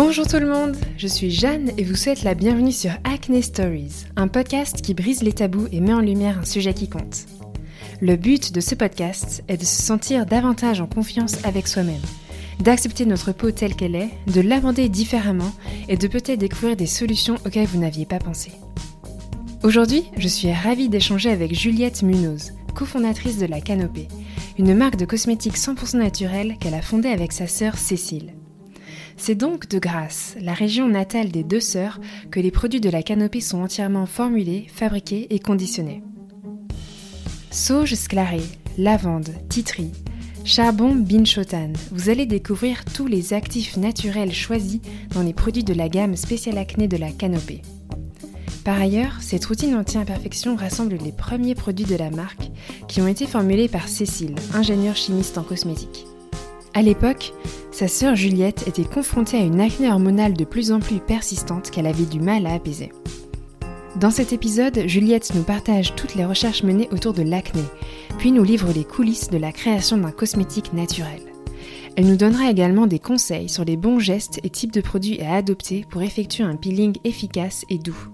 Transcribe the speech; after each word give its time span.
Bonjour 0.00 0.28
tout 0.28 0.38
le 0.38 0.46
monde, 0.46 0.76
je 0.96 1.08
suis 1.08 1.32
Jeanne 1.32 1.72
et 1.76 1.82
vous 1.82 1.96
souhaite 1.96 2.22
la 2.22 2.34
bienvenue 2.34 2.70
sur 2.70 2.92
Acne 3.02 3.42
Stories, 3.42 4.04
un 4.14 4.28
podcast 4.28 4.80
qui 4.80 4.94
brise 4.94 5.24
les 5.24 5.32
tabous 5.32 5.66
et 5.72 5.80
met 5.80 5.92
en 5.92 6.00
lumière 6.00 6.38
un 6.38 6.44
sujet 6.44 6.72
qui 6.72 6.88
compte. 6.88 7.26
Le 8.00 8.14
but 8.14 8.52
de 8.52 8.60
ce 8.60 8.76
podcast 8.76 9.42
est 9.48 9.56
de 9.56 9.64
se 9.64 9.82
sentir 9.82 10.24
davantage 10.24 10.80
en 10.80 10.86
confiance 10.86 11.44
avec 11.44 11.66
soi-même, 11.66 12.00
d'accepter 12.60 13.06
notre 13.06 13.32
peau 13.32 13.50
telle 13.50 13.74
qu'elle 13.74 13.96
est, 13.96 14.10
de 14.28 14.40
l'aborder 14.40 14.88
différemment 14.88 15.52
et 15.88 15.96
de 15.96 16.06
peut-être 16.06 16.38
découvrir 16.38 16.76
des 16.76 16.86
solutions 16.86 17.34
auxquelles 17.44 17.66
vous 17.66 17.80
n'aviez 17.80 18.06
pas 18.06 18.20
pensé. 18.20 18.52
Aujourd'hui, 19.64 20.04
je 20.16 20.28
suis 20.28 20.52
ravie 20.52 20.88
d'échanger 20.88 21.30
avec 21.30 21.58
Juliette 21.58 22.04
Munoz, 22.04 22.52
cofondatrice 22.72 23.38
de 23.38 23.46
La 23.46 23.60
Canopée, 23.60 24.06
une 24.58 24.76
marque 24.76 24.96
de 24.96 25.06
cosmétiques 25.06 25.58
100% 25.58 25.96
naturelle 25.96 26.56
qu'elle 26.60 26.74
a 26.74 26.82
fondée 26.82 27.08
avec 27.08 27.32
sa 27.32 27.48
sœur 27.48 27.76
Cécile. 27.76 28.37
C'est 29.18 29.34
donc 29.34 29.68
de 29.68 29.78
Grasse, 29.78 30.36
la 30.40 30.54
région 30.54 30.88
natale 30.88 31.30
des 31.30 31.42
deux 31.42 31.60
sœurs, 31.60 32.00
que 32.30 32.40
les 32.40 32.52
produits 32.52 32.80
de 32.80 32.88
la 32.88 33.02
canopée 33.02 33.40
sont 33.40 33.58
entièrement 33.58 34.06
formulés, 34.06 34.66
fabriqués 34.72 35.26
et 35.30 35.40
conditionnés. 35.40 36.02
Sauge 37.50 37.94
sclarée, 37.94 38.40
lavande, 38.78 39.28
titri, 39.48 39.90
charbon 40.44 40.94
binchotan, 40.94 41.72
vous 41.90 42.08
allez 42.08 42.26
découvrir 42.26 42.84
tous 42.84 43.06
les 43.06 43.34
actifs 43.34 43.76
naturels 43.76 44.32
choisis 44.32 44.80
dans 45.12 45.22
les 45.22 45.34
produits 45.34 45.64
de 45.64 45.74
la 45.74 45.88
gamme 45.88 46.16
spéciale 46.16 46.56
acné 46.56 46.88
de 46.88 46.96
la 46.96 47.10
canopée. 47.10 47.62
Par 48.64 48.80
ailleurs, 48.80 49.18
cette 49.20 49.44
routine 49.46 49.74
anti-imperfection 49.74 50.54
rassemble 50.54 50.96
les 51.04 51.12
premiers 51.12 51.54
produits 51.54 51.86
de 51.86 51.96
la 51.96 52.10
marque 52.10 52.50
qui 52.86 53.00
ont 53.00 53.08
été 53.08 53.26
formulés 53.26 53.68
par 53.68 53.88
Cécile, 53.88 54.36
ingénieure 54.54 54.96
chimiste 54.96 55.38
en 55.38 55.42
cosmétique. 55.42 56.07
À 56.78 56.82
l'époque, 56.82 57.32
sa 57.72 57.88
sœur 57.88 58.14
Juliette 58.14 58.68
était 58.68 58.84
confrontée 58.84 59.36
à 59.36 59.42
une 59.42 59.60
acné 59.60 59.90
hormonale 59.90 60.34
de 60.34 60.44
plus 60.44 60.70
en 60.70 60.78
plus 60.78 61.00
persistante 61.00 61.72
qu'elle 61.72 61.88
avait 61.88 62.04
du 62.04 62.20
mal 62.20 62.46
à 62.46 62.52
apaiser. 62.52 62.92
Dans 63.96 64.12
cet 64.12 64.32
épisode, 64.32 64.86
Juliette 64.86 65.34
nous 65.34 65.42
partage 65.42 65.96
toutes 65.96 66.14
les 66.14 66.24
recherches 66.24 66.62
menées 66.62 66.88
autour 66.92 67.14
de 67.14 67.22
l'acné, 67.22 67.64
puis 68.18 68.30
nous 68.30 68.44
livre 68.44 68.72
les 68.72 68.84
coulisses 68.84 69.28
de 69.28 69.38
la 69.38 69.50
création 69.50 69.96
d'un 69.96 70.12
cosmétique 70.12 70.72
naturel. 70.72 71.20
Elle 71.96 72.06
nous 72.06 72.14
donnera 72.14 72.48
également 72.48 72.86
des 72.86 73.00
conseils 73.00 73.48
sur 73.48 73.64
les 73.64 73.76
bons 73.76 73.98
gestes 73.98 74.38
et 74.44 74.50
types 74.50 74.72
de 74.72 74.80
produits 74.80 75.20
à 75.20 75.34
adopter 75.34 75.84
pour 75.90 76.02
effectuer 76.02 76.44
un 76.44 76.54
peeling 76.54 76.94
efficace 77.02 77.64
et 77.70 77.78
doux. 77.78 78.06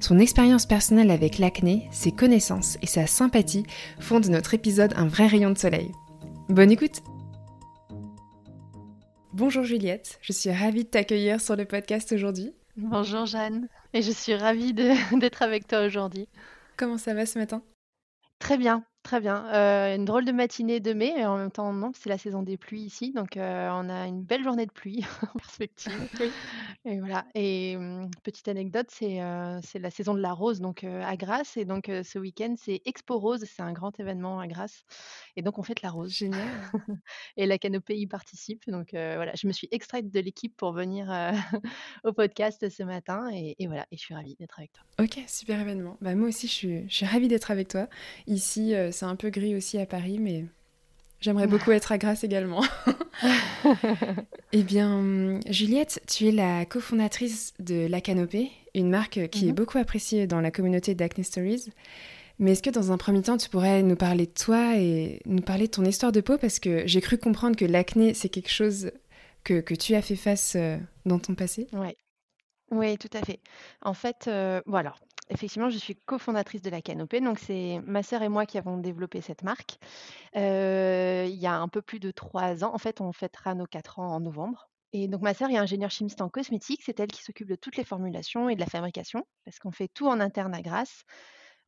Son 0.00 0.18
expérience 0.18 0.66
personnelle 0.66 1.12
avec 1.12 1.38
l'acné, 1.38 1.86
ses 1.92 2.10
connaissances 2.10 2.76
et 2.82 2.88
sa 2.88 3.06
sympathie 3.06 3.66
font 4.00 4.18
de 4.18 4.30
notre 4.30 4.54
épisode 4.54 4.94
un 4.96 5.06
vrai 5.06 5.28
rayon 5.28 5.50
de 5.50 5.58
soleil. 5.58 5.92
Bonne 6.48 6.72
écoute 6.72 7.02
Bonjour 9.38 9.62
Juliette, 9.62 10.18
je 10.20 10.32
suis 10.32 10.50
ravie 10.50 10.82
de 10.82 10.88
t'accueillir 10.88 11.40
sur 11.40 11.54
le 11.54 11.64
podcast 11.64 12.10
aujourd'hui. 12.10 12.52
Bonjour 12.76 13.24
Jeanne, 13.24 13.68
et 13.94 14.02
je 14.02 14.10
suis 14.10 14.34
ravie 14.34 14.74
d'être 15.12 15.42
avec 15.42 15.68
toi 15.68 15.86
aujourd'hui. 15.86 16.26
Comment 16.76 16.98
ça 16.98 17.14
va 17.14 17.24
ce 17.24 17.38
matin? 17.38 17.62
Très 18.40 18.58
bien, 18.58 18.82
très 19.08 19.20
bien. 19.20 19.46
Euh, 19.54 19.96
une 19.96 20.04
drôle 20.04 20.26
de 20.26 20.32
matinée 20.32 20.80
de 20.80 20.92
mai, 20.92 21.14
et 21.16 21.24
en 21.24 21.38
même 21.38 21.50
temps, 21.50 21.72
non, 21.72 21.92
c'est 21.94 22.10
la 22.10 22.18
saison 22.18 22.42
des 22.42 22.58
pluies 22.58 22.82
ici, 22.82 23.10
donc 23.12 23.38
euh, 23.38 23.70
on 23.72 23.88
a 23.88 24.06
une 24.06 24.22
belle 24.22 24.44
journée 24.44 24.66
de 24.66 24.70
pluie 24.70 25.02
en 25.34 25.38
perspective. 25.38 25.92
Et 26.84 27.00
voilà. 27.00 27.24
Et 27.34 27.76
mmh, 27.76 28.10
petite 28.22 28.48
anecdote, 28.48 28.88
c'est 28.90 29.22
euh, 29.22 29.60
c'est 29.62 29.78
la 29.78 29.90
saison 29.90 30.12
de 30.12 30.20
la 30.20 30.32
rose, 30.34 30.60
donc 30.60 30.84
à 30.84 31.16
Grasse, 31.16 31.56
et 31.56 31.64
donc 31.64 31.86
ce 31.86 32.18
week-end, 32.18 32.54
c'est 32.56 32.82
Expo 32.84 33.18
Rose, 33.18 33.44
c'est 33.44 33.62
un 33.62 33.72
grand 33.72 33.98
événement 33.98 34.40
à 34.40 34.46
Grasse, 34.46 34.84
et 35.36 35.42
donc 35.42 35.58
on 35.58 35.62
fête 35.62 35.82
la 35.82 35.90
rose. 35.90 36.12
Génial. 36.12 36.46
et 37.36 37.46
la 37.46 37.58
canopée 37.58 37.96
y 37.96 38.06
participe, 38.06 38.68
donc 38.68 38.90
voilà, 38.92 39.32
je 39.34 39.46
me 39.46 39.52
suis 39.52 39.68
extraite 39.70 40.10
de 40.10 40.20
l'équipe 40.20 40.56
pour 40.56 40.72
venir 40.72 41.10
au 42.04 42.12
podcast 42.12 42.68
ce 42.68 42.82
matin, 42.82 43.28
et, 43.32 43.56
et 43.58 43.66
voilà, 43.66 43.86
et 43.90 43.96
je 43.96 44.02
suis 44.02 44.14
ravie 44.14 44.36
d'être 44.36 44.58
avec 44.58 44.72
toi. 44.72 44.84
Ok, 45.04 45.18
super 45.26 45.60
événement. 45.60 45.96
Bah, 46.00 46.14
moi 46.14 46.28
aussi, 46.28 46.46
je 46.46 46.52
suis, 46.52 46.88
je 46.88 46.94
suis 46.94 47.06
ravie 47.06 47.28
d'être 47.28 47.50
avec 47.50 47.68
toi. 47.68 47.88
Ici, 48.26 48.74
c'est 48.98 49.06
un 49.06 49.14
peu 49.14 49.30
gris 49.30 49.54
aussi 49.54 49.78
à 49.78 49.86
Paris, 49.86 50.18
mais 50.18 50.44
j'aimerais 51.20 51.46
beaucoup 51.46 51.70
être 51.70 51.92
à 51.92 51.98
Grasse 51.98 52.24
également. 52.24 52.64
eh 54.52 54.62
bien, 54.64 55.38
Juliette, 55.46 56.02
tu 56.08 56.26
es 56.26 56.32
la 56.32 56.66
cofondatrice 56.66 57.54
de 57.60 57.86
La 57.86 58.00
Canopée, 58.00 58.50
une 58.74 58.90
marque 58.90 59.28
qui 59.28 59.46
est 59.46 59.50
mhm. 59.50 59.54
beaucoup 59.54 59.78
appréciée 59.78 60.26
dans 60.26 60.40
la 60.40 60.50
communauté 60.50 60.96
d'Acne 60.96 61.22
Stories. 61.22 61.70
Mais 62.40 62.52
est-ce 62.52 62.62
que 62.62 62.70
dans 62.70 62.90
un 62.90 62.98
premier 62.98 63.22
temps, 63.22 63.36
tu 63.36 63.48
pourrais 63.48 63.82
nous 63.82 63.94
parler 63.94 64.26
de 64.26 64.32
toi 64.32 64.76
et 64.76 65.20
nous 65.26 65.42
parler 65.42 65.66
de 65.66 65.72
ton 65.72 65.84
histoire 65.84 66.10
de 66.10 66.20
peau? 66.20 66.36
Parce 66.36 66.58
que 66.58 66.84
j'ai 66.86 67.00
cru 67.00 67.18
comprendre 67.18 67.54
que 67.54 67.64
l'acné, 67.64 68.14
c'est 68.14 68.28
quelque 68.28 68.50
chose 68.50 68.90
que, 69.44 69.60
que, 69.60 69.74
tu 69.74 69.94
as 69.94 70.02
fait 70.02 70.16
face 70.16 70.54
euh, 70.56 70.76
dans 71.06 71.20
ton 71.20 71.36
passé. 71.36 71.68
Oui, 71.72 71.96
oui, 72.72 72.98
tout 72.98 73.10
à 73.16 73.24
fait. 73.24 73.38
En 73.82 73.94
fait, 73.94 74.26
euh, 74.26 74.60
voilà, 74.66 74.94
effectivement, 75.30 75.70
je 75.70 75.78
suis 75.78 75.96
cofondatrice 75.96 76.62
de 76.62 76.70
la 76.70 76.82
Canopée. 76.82 77.20
Donc, 77.20 77.38
c'est 77.38 77.80
ma 77.84 78.02
sœur 78.02 78.22
et 78.22 78.28
moi 78.28 78.46
qui 78.46 78.58
avons 78.58 78.78
développé 78.78 79.20
cette 79.20 79.42
marque. 79.42 79.78
Euh, 80.36 81.26
il 81.28 81.36
y 81.36 81.46
a 81.46 81.56
un 81.58 81.68
peu 81.68 81.82
plus 81.82 82.00
de 82.00 82.10
trois 82.10 82.64
ans. 82.64 82.74
En 82.74 82.78
fait, 82.78 83.00
on 83.00 83.12
fêtera 83.12 83.54
nos 83.54 83.66
quatre 83.66 83.98
ans 83.98 84.14
en 84.14 84.20
novembre. 84.20 84.68
Et 84.92 85.08
donc, 85.08 85.20
ma 85.22 85.34
sœur 85.34 85.50
est 85.50 85.58
ingénieure 85.58 85.90
chimiste 85.90 86.20
en 86.22 86.28
cosmétique. 86.28 86.82
C'est 86.84 86.98
elle 87.00 87.10
qui 87.10 87.22
s'occupe 87.22 87.48
de 87.48 87.56
toutes 87.56 87.76
les 87.76 87.84
formulations 87.84 88.48
et 88.48 88.54
de 88.54 88.60
la 88.60 88.66
fabrication, 88.66 89.26
parce 89.44 89.58
qu'on 89.58 89.70
fait 89.70 89.88
tout 89.88 90.08
en 90.08 90.20
interne 90.20 90.54
à 90.54 90.62
Grasse. 90.62 91.04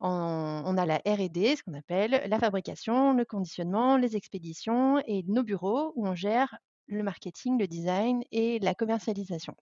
On, 0.03 0.77
a 0.77 0.85
la 0.87 0.97
R&D, 1.05 1.55
ce 1.55 1.61
qu'on 1.61 1.75
appelle 1.75 2.23
la 2.27 2.39
fabrication, 2.39 3.13
le 3.13 3.23
conditionnement, 3.23 3.97
les 3.97 4.15
expéditions 4.15 4.97
et 5.05 5.23
nos 5.27 5.43
bureaux 5.43 5.93
où 5.95 6.07
on 6.07 6.15
gère 6.15 6.57
le 6.87 7.03
marketing, 7.03 7.59
le 7.59 7.67
design 7.67 8.23
et 8.31 8.57
la 8.59 8.73
commercialisation. 8.73 9.55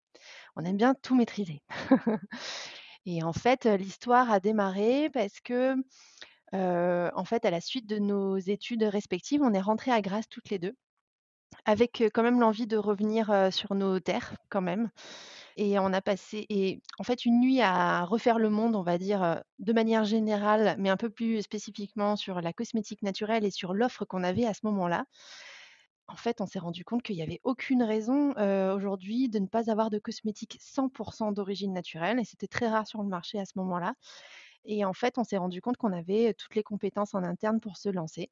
On 0.55 0.63
aime 0.63 0.77
bien 0.77 0.95
tout 0.95 1.13
maîtriser. 1.13 1.61
Et 3.05 3.23
en 3.23 3.33
fait, 3.33 3.65
l'histoire 3.65 4.31
a 4.31 4.39
démarré 4.39 5.09
parce 5.11 5.39
que, 5.41 5.75
en 6.53 7.25
fait, 7.25 7.45
à 7.45 7.51
la 7.51 7.61
suite 7.61 7.87
de 7.87 7.97
nos 7.99 8.37
études 8.37 8.83
respectives, 8.83 9.41
on 9.43 9.53
est 9.53 9.61
rentrées 9.61 9.91
à 9.91 10.01
Grasse 10.01 10.29
toutes 10.29 10.49
les 10.49 10.59
deux, 10.59 10.75
avec 11.65 12.03
quand 12.13 12.23
même 12.23 12.39
l'envie 12.39 12.67
de 12.67 12.77
revenir 12.77 13.49
sur 13.51 13.75
nos 13.75 13.99
terres, 13.99 14.35
quand 14.49 14.61
même. 14.61 14.89
Et 15.57 15.77
on 15.79 15.91
a 15.91 16.01
passé, 16.01 16.45
et 16.49 16.81
en 16.99 17.03
fait, 17.03 17.25
une 17.25 17.41
nuit 17.41 17.61
à 17.61 18.05
refaire 18.05 18.39
le 18.39 18.49
monde, 18.49 18.75
on 18.75 18.83
va 18.83 18.97
dire, 18.97 19.41
de 19.59 19.73
manière 19.73 20.05
générale, 20.05 20.75
mais 20.79 20.89
un 20.89 20.97
peu 20.97 21.09
plus 21.09 21.41
spécifiquement 21.41 22.15
sur 22.15 22.41
la 22.41 22.53
cosmétique 22.53 23.03
naturelle 23.03 23.43
et 23.45 23.51
sur 23.51 23.73
l'offre 23.73 24.05
qu'on 24.05 24.23
avait 24.23 24.45
à 24.45 24.53
ce 24.53 24.61
moment-là 24.63 25.05
en 26.09 26.15
fait, 26.15 26.41
on 26.41 26.45
s'est 26.45 26.59
rendu 26.59 26.83
compte 26.83 27.03
qu'il 27.03 27.15
n'y 27.15 27.21
avait 27.21 27.39
aucune 27.43 27.83
raison 27.83 28.31
aujourd'hui 28.75 29.29
de 29.29 29.39
ne 29.39 29.47
pas 29.47 29.69
avoir 29.69 29.89
de 29.89 29.99
cosmétiques 29.99 30.59
100% 30.61 31.33
d'origine 31.33 31.71
naturelle. 31.71 32.19
Et 32.19 32.25
c'était 32.25 32.47
très 32.47 32.67
rare 32.67 32.87
sur 32.87 33.01
le 33.01 33.07
marché 33.07 33.39
à 33.39 33.45
ce 33.45 33.53
moment-là. 33.57 33.93
Et 34.65 34.83
en 34.85 34.93
fait, 34.93 35.17
on 35.17 35.23
s'est 35.23 35.37
rendu 35.37 35.61
compte 35.61 35.77
qu'on 35.77 35.93
avait 35.93 36.33
toutes 36.33 36.55
les 36.55 36.63
compétences 36.63 37.13
en 37.13 37.23
interne 37.23 37.59
pour 37.59 37.77
se 37.77 37.89
lancer. 37.89 38.29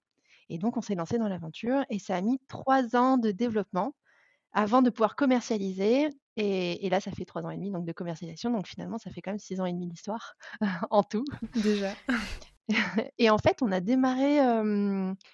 Et 0.49 0.57
donc, 0.57 0.77
on 0.77 0.81
s'est 0.81 0.95
lancé 0.95 1.17
dans 1.17 1.27
l'aventure. 1.27 1.83
Et 1.89 1.99
ça 1.99 2.15
a 2.15 2.21
mis 2.21 2.39
trois 2.47 2.95
ans 2.95 3.17
de 3.17 3.31
développement 3.31 3.93
avant 4.53 4.81
de 4.81 4.89
pouvoir 4.89 5.15
commercialiser. 5.15 6.09
Et, 6.35 6.85
et, 6.85 6.89
là, 6.89 6.99
ça 6.99 7.11
fait 7.11 7.25
trois 7.25 7.43
ans 7.43 7.49
et 7.49 7.57
demi 7.57 7.71
donc 7.71 7.85
de 7.85 7.91
commercialisation. 7.91 8.51
Donc 8.51 8.67
finalement, 8.67 8.97
ça 8.97 9.11
fait 9.11 9.21
quand 9.21 9.31
même 9.31 9.39
six 9.39 9.59
ans 9.61 9.65
et 9.65 9.73
demi 9.73 9.87
d'histoire 9.87 10.35
en 10.89 11.03
tout. 11.03 11.25
Déjà. 11.55 11.93
Et 13.17 13.29
en 13.29 13.37
fait, 13.37 13.61
on 13.61 13.71
a 13.71 13.79
démarré 13.79 14.39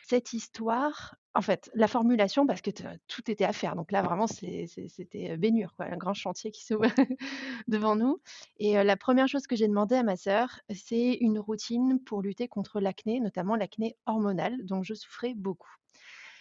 cette 0.06 0.34
histoire, 0.34 1.16
en 1.36 1.42
fait, 1.42 1.72
la 1.74 1.88
formulation, 1.88 2.46
parce 2.46 2.62
que 2.62 2.70
tout 3.08 3.32
était 3.32 3.46
à 3.46 3.54
faire. 3.54 3.76
Donc 3.76 3.92
là, 3.92 4.02
vraiment, 4.04 4.28
c'était 4.28 5.38
bénure, 5.38 5.74
quoi, 5.76 5.86
un 5.86 5.98
grand 5.98 6.14
chantier 6.14 6.52
qui 6.52 6.64
s'ouvre 6.64 6.86
devant 7.68 7.96
nous. 7.96 8.22
Et 8.58 8.74
la 8.84 8.98
première 8.98 9.28
chose 9.28 9.48
que 9.48 9.56
j'ai 9.56 9.68
demandé 9.68 9.96
à 9.96 10.04
ma 10.04 10.16
sœur, 10.16 10.60
c'est 10.74 11.14
une 11.22 11.40
routine 11.40 12.00
pour 12.04 12.22
lutter 12.22 12.48
contre 12.48 12.80
l'acné, 12.80 13.20
notamment 13.20 13.56
l'acné 13.56 13.98
hormonale, 14.06 14.64
dont 14.64 14.84
je 14.84 14.94
souffrais 14.94 15.34
beaucoup. 15.34 15.72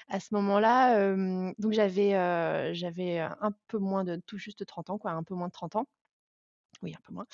À 0.09 0.21
ce 0.21 0.35
moment-là, 0.35 1.15
donc 1.59 1.73
j'avais 1.73 2.15
un 2.15 3.53
peu 3.69 3.79
moins 3.79 4.05
de 4.05 4.17
tout 4.27 4.37
juste 4.37 4.67
30 4.67 4.91
ans, 4.91 4.99
quoi, 4.99 5.13
un 5.13 5.23
peu 5.23 5.35
moins 5.35 5.49
de 5.49 5.53
30 5.53 5.77
ans 5.77 5.87
oui, 6.83 6.95
un 6.95 7.01
peu 7.05 7.13
moins. 7.13 7.27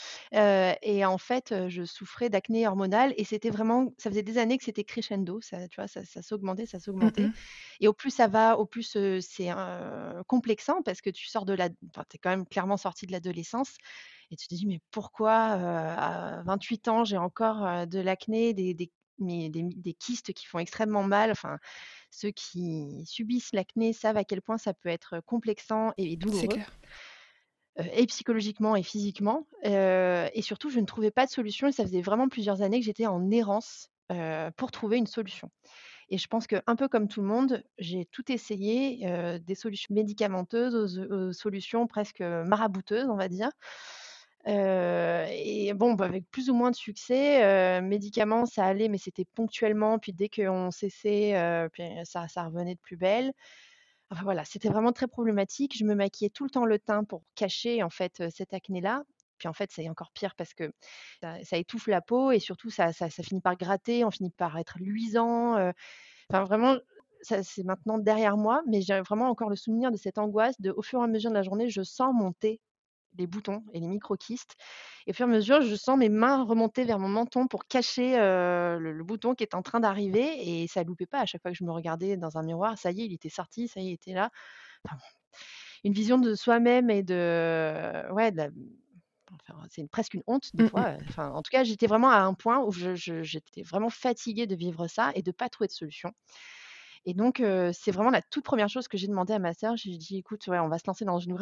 et 0.83 1.05
en 1.05 1.19
fait, 1.19 1.55
je 1.69 1.85
souffrais 1.85 2.29
d'acné 2.29 2.67
hormonale 2.67 3.15
et 3.17 3.25
c'était 3.25 3.51
vraiment, 3.51 3.93
ça 3.99 4.11
faisait 4.11 4.23
des 4.23 4.39
années 4.39 4.59
que 4.59 4.65
c'était 4.65 4.85
crescendo, 4.85 5.41
ça, 5.41 5.69
tu 5.69 5.81
vois, 5.81 5.89
ça, 5.89 6.05
ça 6.05 6.23
s'augmentait, 6.23 6.67
ça 6.67 6.79
mmh 6.79 6.81
s'augmentait. 6.81 7.29
Et 7.81 7.89
au 7.89 7.93
plus 7.93 8.11
ça 8.11 8.27
va, 8.27 8.59
au 8.59 8.67
plus 8.67 8.97
c'est 9.21 9.51
complexant 10.27 10.83
parce 10.83 11.01
que 11.01 11.11
tu 11.11 11.27
sors 11.27 11.45
de 11.45 11.55
la, 11.55 11.69
enfin, 11.91 12.05
es 12.15 12.19
quand 12.19 12.31
même 12.31 12.47
clairement 12.47 12.77
sorti 12.77 13.07
de 13.07 13.13
l'adolescence 13.13 13.77
et 14.31 14.37
tu 14.37 14.47
te 14.47 14.55
dis 14.55 14.67
mais 14.67 14.81
pourquoi 14.91 15.33
à 15.33 16.43
28 16.43 16.89
ans 16.89 17.05
j'ai 17.05 17.17
encore 17.17 17.87
de 17.87 17.99
l'acné, 17.99 18.53
des, 18.55 18.75
des, 18.75 18.91
des, 19.19 19.51
des, 19.51 19.95
kystes 19.95 20.33
qui 20.33 20.47
font 20.47 20.59
extrêmement 20.59 21.03
mal. 21.03 21.31
Enfin, 21.31 21.59
ceux 22.11 22.31
qui 22.31 23.05
subissent 23.07 23.53
l'acné 23.53 23.93
savent 23.93 24.17
à 24.17 24.25
quel 24.25 24.43
point 24.43 24.59
ça 24.59 24.75
peut 24.75 24.89
être 24.89 25.21
complexant 25.27 25.93
et 25.97 26.17
douloureux 26.17 26.49
et 27.93 28.07
psychologiquement 28.07 28.77
et 28.77 28.83
physiquement. 28.83 29.47
et 29.65 30.43
surtout, 30.43 30.71
je 30.71 30.81
ne 30.81 30.87
trouvais 30.87 31.11
pas 31.11 31.27
de 31.27 31.31
solution 31.31 31.69
et 31.69 31.73
ça 31.73 31.85
faisait 31.85 32.03
vraiment 32.03 32.29
plusieurs 32.29 32.63
années 32.63 32.81
que 32.81 32.87
j'étais 32.87 33.07
en 33.07 33.31
errance 33.31 33.91
pour 34.57 34.71
trouver 34.71 34.97
une 34.97 35.07
solution. 35.07 35.51
et 36.11 36.19
je 36.19 36.27
pense 36.29 36.47
qu'un 36.47 36.77
peu 36.77 36.89
comme 36.89 37.09
tout 37.09 37.21
le 37.21 37.29
monde, 37.29 37.63
j'ai 37.79 38.07
tout 38.07 38.31
essayé, 38.33 39.07
des 39.41 39.55
solutions 39.55 39.95
médicamenteuses 39.95 40.99
aux 40.99 41.33
solutions 41.33 41.87
presque, 41.87 42.21
marabouteuses, 42.21 43.09
on 43.11 43.17
va 43.17 43.29
dire. 43.29 43.51
Et 44.47 45.73
bon, 45.75 45.95
bah, 45.95 46.07
avec 46.07 46.31
plus 46.31 46.49
ou 46.51 46.55
moins 46.55 46.71
de 46.71 46.77
succès, 46.77 47.81
médicaments, 47.83 48.47
ça 48.47 48.65
allait, 48.65 48.89
mais 48.89 48.99
c'était 48.99 49.27
ponctuellement, 49.35 49.99
puis 49.99 50.13
dès 50.13 50.29
qu'on 50.29 50.71
cessait, 50.71 51.33
ça 52.05 52.45
revenait 52.45 52.75
de 52.75 52.81
plus 52.81 52.97
belle. 52.97 53.33
Enfin 54.11 54.23
voilà, 54.25 54.45
c'était 54.45 54.69
vraiment 54.69 54.93
très 54.93 55.07
problématique. 55.07 55.77
Je 55.77 55.85
me 55.85 55.95
maquillais 55.95 56.31
tout 56.31 56.45
le 56.45 56.51
temps 56.51 56.65
le 56.65 56.79
teint 56.79 57.05
pour 57.05 57.23
cacher, 57.35 57.83
en 57.83 57.91
fait, 57.91 58.23
cette 58.35 58.55
acné-là. 58.55 59.05
Puis 59.39 59.49
en 59.49 59.53
fait, 59.53 59.71
c'est 59.73 59.89
encore 59.89 60.11
pire 60.13 60.35
parce 60.37 60.53
que 60.55 60.73
ça 61.23 61.57
étouffe 61.59 61.87
la 61.87 62.01
peau 62.01 62.33
et 62.33 62.41
surtout 62.41 62.71
ça 62.71 62.93
ça 62.93 63.09
finit 63.11 63.41
par 63.41 63.57
gratter, 63.57 64.05
on 64.05 64.11
finit 64.11 64.31
par 64.31 64.59
être 64.59 64.79
luisant, 64.81 65.53
enfin 66.31 66.45
vraiment, 66.45 66.77
c'est 67.23 67.65
maintenant 67.65 67.99
derrière 67.99 68.37
moi, 68.37 68.63
mais 68.67 68.81
j'ai 68.83 69.01
vraiment 69.01 69.29
encore 69.29 69.51
le 69.51 69.57
souvenir 69.57 69.91
de 69.93 69.97
cette 69.97 70.19
angoisse 70.19 70.61
de, 70.61 70.73
au 70.77 70.83
fur 70.83 71.01
et 71.01 71.05
à 71.05 71.07
mesure 71.07 71.31
de 71.31 71.37
la 71.37 71.43
journée, 71.43 71.69
je 71.71 71.83
sens 71.83 72.13
monter 72.15 72.61
les 73.19 73.27
boutons 73.27 73.65
et 73.73 73.81
les 73.81 73.89
micro-kystes 73.89 74.55
et 75.07 75.11
au 75.11 75.15
fur 75.15 75.27
et 75.27 75.31
à 75.31 75.33
mesure, 75.33 75.63
je 75.63 75.75
sens 75.77 75.99
mes 75.99 76.09
mains 76.09 76.45
remonter 76.45 76.85
vers 76.85 76.99
mon 76.99 77.09
menton 77.09 77.47
pour 77.49 77.67
cacher, 77.67 78.17
le 78.19 78.93
le 78.93 79.05
bouton 79.05 79.35
qui 79.35 79.43
est 79.45 79.55
en 79.55 79.63
train 79.63 79.81
d'arriver 79.81 80.63
et 80.63 80.67
ça 80.69 80.83
loupait 80.85 81.07
pas. 81.07 81.21
À 81.21 81.27
chaque 81.27 81.43
fois 81.43 81.51
que 81.53 81.57
je 81.57 81.65
me 81.65 81.73
regardais 81.73 82.17
dans 82.17 82.37
un 82.39 82.43
miroir, 82.43 82.79
ça 82.79 82.91
y 82.93 83.03
est, 83.03 83.07
il 83.07 83.13
était 83.15 83.29
sorti, 83.31 83.69
ça 83.69 83.81
y 83.81 83.87
est, 83.89 83.91
il 83.91 83.95
était 83.95 84.13
là. 84.15 84.31
Enfin 84.87 84.97
bon, 84.97 85.03
une 85.85 85.93
vision 85.95 86.19
de 86.19 86.35
soi-même 86.35 86.91
et 86.91 87.03
de 87.03 88.13
ouais, 88.13 88.33
de 88.33 88.37
la 88.39 88.49
enfin, 89.33 89.63
c'est 89.71 89.89
presque 89.91 90.15
une 90.15 90.23
honte 90.27 90.51
des 90.55 90.63
Mmh 90.63 90.71
mh. 90.75 90.85
fois, 90.85 90.97
enfin, 91.09 91.31
en 91.31 91.43
tout 91.43 91.51
cas, 91.51 91.65
j'étais 91.65 91.87
vraiment 91.87 92.11
à 92.11 92.21
un 92.21 92.35
point 92.35 92.61
où 92.65 92.73
j'étais 92.73 93.63
vraiment 93.63 93.91
fatiguée 93.91 94.47
de 94.47 94.55
vivre 94.57 94.87
ça 94.89 95.13
et 95.15 95.23
de 95.23 95.33
pas 95.33 95.49
trouver 95.49 95.69
de 95.69 95.73
solution 95.73 96.13
et 97.09 97.15
donc 97.15 97.43
c'est 97.73 97.91
vraiment 97.91 98.11
la 98.11 98.23
toute 98.23 98.45
première 98.45 98.69
chose 98.69 98.87
que 98.89 98.99
j'ai 98.99 99.07
demandé 99.09 99.33
à 99.33 99.39
ma 99.39 99.55
sœur. 99.55 99.77
J'ai 99.77 99.97
dit: 99.97 100.19
«Écoute, 100.19 100.47
ouais, 100.49 100.59
on 100.59 100.69
va 100.69 100.79
se 100.79 100.85
lancer 100.87 101.05
dans 101.07 101.19
une 101.19 101.35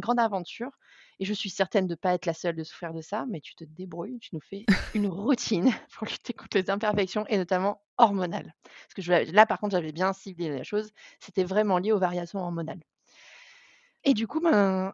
grande 0.00 0.20
aventure 0.20 0.70
et 1.18 1.24
je 1.24 1.32
suis 1.34 1.50
certaine 1.50 1.86
de 1.88 1.94
pas 1.96 2.14
être 2.14 2.26
la 2.26 2.34
seule 2.34 2.56
de 2.56 2.64
souffrir 2.64 2.92
de 2.94 3.00
ça, 3.02 3.26
mais 3.28 3.40
tu 3.40 3.54
te 3.56 3.64
débrouilles, 3.64 4.18
tu 4.20 4.30
nous 4.34 4.40
fais 4.40 4.68
une 4.94 5.08
routine 5.08 5.70
pour 5.94 6.06
lutter 6.06 6.32
contre 6.32 6.58
les 6.58 6.70
imperfections 6.70 7.26
et 7.28 7.38
notamment 7.38 7.82
hormonales». 7.98 8.54
Parce 8.94 9.06
que 9.06 9.32
là, 9.34 9.46
par 9.46 9.58
contre, 9.60 9.72
j'avais 9.72 9.92
bien 9.92 10.12
ciblé 10.12 10.48
la 10.50 10.62
chose, 10.64 10.90
c'était 11.20 11.44
vraiment 11.44 11.78
lié 11.78 11.92
aux 11.92 11.98
variations 11.98 12.40
hormonales 12.40 12.80
et 14.04 14.14
du 14.14 14.26
coup, 14.26 14.40
ben, 14.40 14.92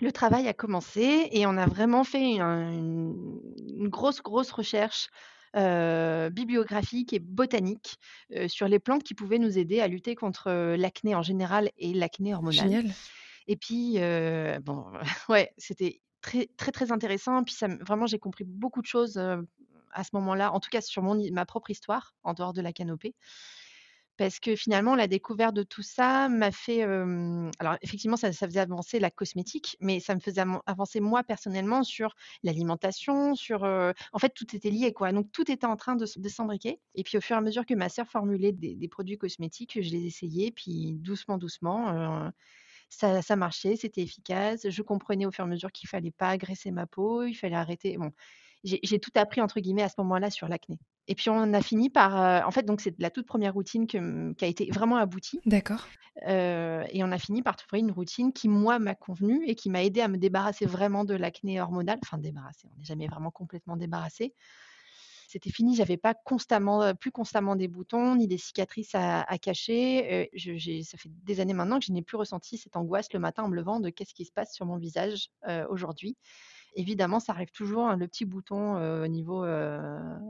le 0.00 0.12
travail 0.12 0.48
a 0.48 0.54
commencé 0.54 1.28
et 1.32 1.46
on 1.46 1.56
a 1.58 1.66
vraiment 1.66 2.04
fait 2.04 2.40
un 2.40 2.72
une 2.72 3.40
une 3.78 3.88
grosse, 3.88 4.22
grosse 4.22 4.52
recherche, 4.52 5.08
heu, 5.56 6.30
bibliographique 6.30 7.12
et 7.12 7.18
botanique, 7.20 7.96
heu, 8.34 8.48
sur 8.48 8.68
les 8.68 8.78
plantes 8.78 9.02
qui 9.04 9.14
pouvaient 9.14 9.38
nous 9.38 9.58
aider 9.58 9.80
à 9.80 9.88
lutter 9.88 10.14
contre, 10.14 10.48
heu, 10.50 10.76
l'acné 10.76 11.14
en 11.14 11.22
général 11.22 11.70
et 11.78 11.92
l'acné 11.94 12.34
hormonale 12.34 12.76
Génial. 12.78 12.96
et 13.46 13.56
puis, 13.56 13.98
bon, 14.62 14.86
ouais, 15.28 15.52
c'était 15.58 16.00
très, 16.20 16.46
très, 16.56 16.72
très 16.72 16.92
intéressant. 16.92 17.44
Puis 17.44 17.54
ça 17.54 17.68
vraiment, 17.68 18.06
j'ai 18.06 18.18
compris 18.18 18.44
beaucoup 18.44 18.82
de 18.82 18.86
choses, 18.86 19.18
à 19.92 20.04
ce 20.04 20.10
moment-là, 20.14 20.52
en 20.52 20.60
tout 20.60 20.70
cas 20.70 20.80
sur 20.80 21.02
mon 21.02 21.16
ma 21.32 21.46
propre 21.46 21.70
histoire, 21.70 22.14
en 22.24 22.34
dehors 22.34 22.52
de 22.52 22.60
la 22.62 22.72
canopée. 22.72 23.14
Parce 24.16 24.38
que 24.38 24.54
finalement, 24.54 24.94
la 24.94 25.08
découverte 25.08 25.54
de 25.56 25.64
tout 25.64 25.82
ça 25.82 26.28
m'a 26.28 26.52
fait, 26.52 26.82
alors 26.82 27.76
effectivement, 27.82 28.16
ça 28.16 28.32
faisait 28.32 28.60
avancer 28.60 29.00
la 29.00 29.10
cosmétique, 29.10 29.76
mais 29.80 29.98
ça 29.98 30.14
me 30.14 30.20
faisait 30.20 30.40
avan 30.42 30.62
avancer 30.66 31.00
moi 31.00 31.24
personnellement 31.24 31.82
sur 31.82 32.14
l'alimentation, 32.44 33.34
sur, 33.34 33.64
en 33.64 34.18
fait, 34.20 34.30
tout 34.34 34.54
était 34.54 34.70
lié, 34.70 34.92
quoi. 34.92 35.10
Donc 35.12 35.32
tout 35.32 35.50
était 35.50 35.66
en 35.66 35.76
train 35.76 35.96
de 35.96 36.06
de 36.16 36.28
s'imbriquer 36.28 36.80
et 36.94 37.02
puis 37.02 37.18
au 37.18 37.20
fur 37.20 37.34
et 37.34 37.38
à 37.38 37.42
mesure 37.42 37.66
que 37.66 37.74
ma 37.74 37.88
sœur 37.88 38.06
formulait 38.08 38.52
des 38.52 38.88
produits 38.88 39.18
cosmétiques, 39.18 39.80
je 39.82 39.90
les 39.90 40.06
essayais, 40.06 40.52
puis 40.52 40.92
doucement, 40.94 41.36
doucement, 41.38 42.30
ça 42.90 43.22
ça 43.22 43.36
marchait, 43.36 43.76
c'était 43.76 44.02
efficace. 44.02 44.68
Je 44.70 44.82
comprenais 44.82 45.26
au 45.26 45.32
fur 45.32 45.44
et 45.44 45.48
à 45.48 45.50
mesure 45.50 45.72
qu'il 45.72 45.88
fallait 45.88 46.12
pas 46.12 46.28
agresser 46.30 46.70
ma 46.70 46.86
peau, 46.86 47.24
il 47.24 47.34
fallait 47.34 47.56
arrêter 47.56 47.96
bon, 47.98 48.12
j'ai 48.64 48.98
«tout 49.00 49.10
appris» 49.16 49.40
entre 49.42 49.60
guillemets 49.60 49.82
à 49.82 49.88
ce 49.88 49.96
moment-là 49.98 50.30
sur 50.30 50.48
l'acné 50.48 50.78
et 51.08 51.14
puis 51.14 51.30
on 51.30 51.52
a 51.54 51.62
fini 51.62 51.90
par, 51.90 52.16
heu 52.16 52.46
en 52.46 52.50
fait, 52.52 52.64
donc 52.64 52.80
c'est 52.80 52.94
la 53.00 53.10
toute 53.10 53.26
première 53.26 53.54
routine 53.54 53.86
que, 53.86 53.98
mmh, 53.98 54.34
qui 54.36 54.44
a 54.44 54.48
été 54.48 54.70
vraiment 54.72 54.96
aboutie, 54.96 55.42
D'accord. 55.44 55.94
heu 56.28 56.84
et 56.90 57.04
on 57.04 57.12
a 57.12 57.18
fini 57.18 57.42
par 57.42 57.56
trouver 57.56 57.80
une 57.80 57.92
routine 57.92 58.32
qui, 58.32 58.48
moi, 58.48 58.78
m'a 58.80 58.94
convenu 58.96 59.44
et 59.46 59.54
qui 59.56 59.70
m'a 59.70 59.84
aidée 59.84 60.02
à 60.02 60.08
me 60.08 60.18
débarrasser 60.18 60.66
vraiment 60.66 61.04
de 61.04 61.14
l'acné 61.14 61.60
hormonal. 61.60 61.98
Enfin 62.04 62.18
débarrasser, 62.18 62.68
on 62.74 62.78
n'est 62.78 62.84
jamais 62.84 63.08
vraiment 63.08 63.30
complètement 63.32 63.76
débarrassé. 63.78 64.34
C'était 65.28 65.50
fini, 65.50 65.76
j'avais 65.76 65.96
pas 65.98 66.14
constamment, 66.14 66.82
heu, 66.84 66.94
plus 66.94 67.10
constamment 67.12 67.56
des 67.56 67.68
boutons 67.68 68.16
ni 68.16 68.28
des 68.28 68.38
cicatrices 68.38 68.94
à 68.94 69.22
à 69.22 69.38
cacher, 69.38 70.30
je 70.34 70.82
ça 70.84 70.98
fait 70.98 71.10
des 71.24 71.40
années 71.40 71.54
maintenant 71.54 71.78
que 71.80 71.86
je 71.86 71.92
n'ai 71.92 72.02
plus 72.02 72.16
ressenti 72.18 72.58
cette 72.58 72.76
angoisse 72.76 73.12
le 73.12 73.20
matin 73.20 73.44
en 73.44 73.48
me 73.48 73.56
levant 73.56 73.80
de: 73.80 73.90
«Qu'est-ce 73.90 74.14
qui 74.14 74.24
se 74.26 74.32
passe 74.32 74.54
sur 74.54 74.66
mon 74.66 74.78
visage, 74.78 75.28
aujourd'hui?» 75.70 76.16
Évidemment, 76.76 77.20
ça 77.20 77.32
arrive 77.32 77.50
toujours, 77.52 77.86
hein, 77.88 77.96
le 77.96 78.08
petit 78.08 78.24
bouton, 78.24 78.76
au 79.04 79.06
niveau, 79.08 79.44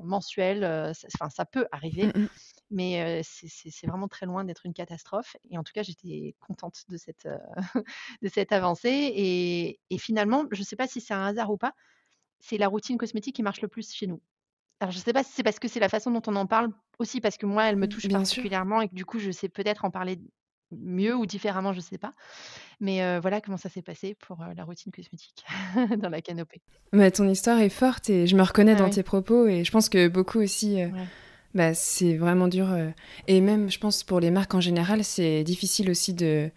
mensuel, 0.04 0.64
enfin, 0.64 1.30
ça 1.30 1.44
peut 1.46 1.66
arriver, 1.72 2.04
Mmh 2.04 2.12
mh. 2.14 2.28
mais 2.70 3.22
c'est 3.24 3.86
vraiment 3.86 4.08
très 4.08 4.26
loin 4.26 4.44
d'être 4.44 4.66
une 4.66 4.74
catastrophe 4.74 5.36
et 5.50 5.58
en 5.58 5.64
tout 5.64 5.72
cas, 5.74 5.82
j'étais 5.82 6.36
contente 6.40 6.84
de 6.88 6.96
cette, 6.98 7.28
de 8.22 8.28
cette 8.28 8.52
avancée 8.52 9.12
et 9.14 9.80
et 9.90 9.98
finalement, 9.98 10.46
je 10.52 10.62
sais 10.62 10.76
pas 10.76 10.86
si 10.88 11.00
c'est 11.00 11.14
un 11.14 11.26
hasard 11.26 11.50
ou 11.50 11.56
pas, 11.58 11.74
c'est 12.40 12.58
la 12.58 12.68
routine 12.68 12.98
cosmétique 12.98 13.36
qui 13.36 13.42
marche 13.42 13.62
le 13.62 13.68
plus 13.68 13.92
chez 13.92 14.06
nous. 14.06 14.22
Alors 14.80 14.92
je 14.92 14.98
sais 14.98 15.12
pas 15.12 15.24
si 15.24 15.32
c'est 15.32 15.42
parce 15.44 15.58
que 15.60 15.68
c'est 15.68 15.80
la 15.80 15.88
façon 15.90 16.10
dont 16.12 16.22
on 16.28 16.36
en 16.36 16.46
parle, 16.46 16.70
aussi 16.98 17.20
parce 17.20 17.36
que 17.38 17.46
moi, 17.46 17.64
elle 17.66 17.76
me 17.76 17.88
touche 17.88 18.08
Bien 18.08 18.24
sûr. 18.24 18.46
particulièrement 18.48 18.80
et 18.82 18.88
que 18.88 18.94
du 18.94 19.04
coup, 19.06 19.18
je 19.18 19.30
sais 19.32 19.48
peut-être 19.48 19.84
en 19.84 19.90
parler 19.90 20.18
mieux 20.82 21.14
ou 21.16 21.26
différemment, 21.26 21.72
je 21.72 21.80
sais 21.80 21.98
pas, 21.98 22.12
mais 22.80 23.18
voilà 23.20 23.40
comment 23.40 23.56
ça 23.56 23.68
s'est 23.68 23.82
passé 23.82 24.14
pour, 24.26 24.38
la 24.56 24.64
routine 24.64 24.92
cosmétique 24.92 25.44
dans 25.98 26.08
la 26.08 26.20
canopée. 26.20 26.60
Mais 26.92 27.10
ton 27.10 27.28
histoire 27.28 27.58
est 27.60 27.68
forte 27.68 28.10
et 28.10 28.26
je 28.26 28.36
me 28.36 28.42
reconnais 28.42 28.72
Ah 28.72 28.78
dans 28.80 28.84
oui. 28.86 28.90
tes 28.90 29.02
propos 29.02 29.46
et 29.46 29.64
je 29.64 29.70
pense 29.70 29.88
que 29.88 30.08
beaucoup 30.08 30.40
aussi, 30.40 30.76
Ouais. 30.76 30.92
bah, 31.54 31.74
c'est 31.74 32.16
vraiment 32.16 32.48
dur, 32.48 32.68
et 33.28 33.40
même 33.40 33.70
je 33.70 33.78
pense 33.78 34.02
pour 34.04 34.20
les 34.20 34.30
marques 34.30 34.54
en 34.54 34.60
général, 34.60 35.04
c'est 35.04 35.44
difficile 35.44 35.90
aussi 35.90 36.14
de, 36.14 36.50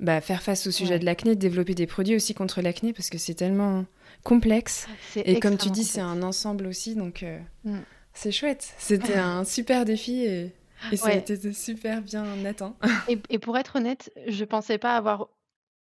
bah, 0.00 0.20
faire 0.20 0.42
face 0.42 0.66
au 0.66 0.70
sujet 0.70 0.98
de 0.98 1.04
l'acné, 1.04 1.34
de 1.34 1.40
développer 1.40 1.74
des 1.74 1.86
produits 1.86 2.16
aussi 2.16 2.34
contre 2.34 2.60
l'acné 2.62 2.92
parce 2.92 3.10
que 3.10 3.18
c'est 3.18 3.34
tellement 3.34 3.84
complexe 4.22 4.86
C'est 5.12 5.20
et 5.20 5.38
comme 5.40 5.58
tu 5.58 5.70
dis, 5.70 5.84
c'est 5.84 6.00
un 6.00 6.22
ensemble 6.22 6.66
aussi 6.66 6.94
donc 6.94 7.24
Mmh. 7.64 7.78
c'est 8.12 8.32
chouette. 8.32 8.74
C'était 8.78 9.14
un 9.16 9.44
super 9.44 9.84
défi 9.84 10.24
et 10.24 10.52
et 10.90 10.96
ça 10.96 11.12
a 11.12 11.14
été 11.14 11.52
super 11.52 12.02
bien 12.02 12.44
atteint. 12.44 12.76
et 13.06 13.18
et 13.28 13.38
pour 13.38 13.56
être 13.58 13.76
honnête, 13.76 14.12
je 14.26 14.44
pensais 14.44 14.78
pas 14.78 14.96
avoir 14.96 15.28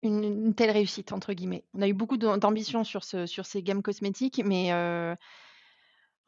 une 0.03 0.25
une 0.25 0.55
telle 0.55 0.71
«réussite» 0.71 1.13
entre 1.13 1.33
guillemets. 1.35 1.65
On 1.75 1.83
a 1.83 1.89
eu 1.89 1.95
beaucoup 1.95 2.17
d'am 2.19 2.39
d'ambition 2.39 2.85
sur 2.85 3.05
ce 3.05 3.27
sur 3.27 3.47
ces 3.47 3.63
gammes 3.63 3.83
cosmétiques, 3.83 4.43
mais 4.45 4.73
heu 4.73 5.17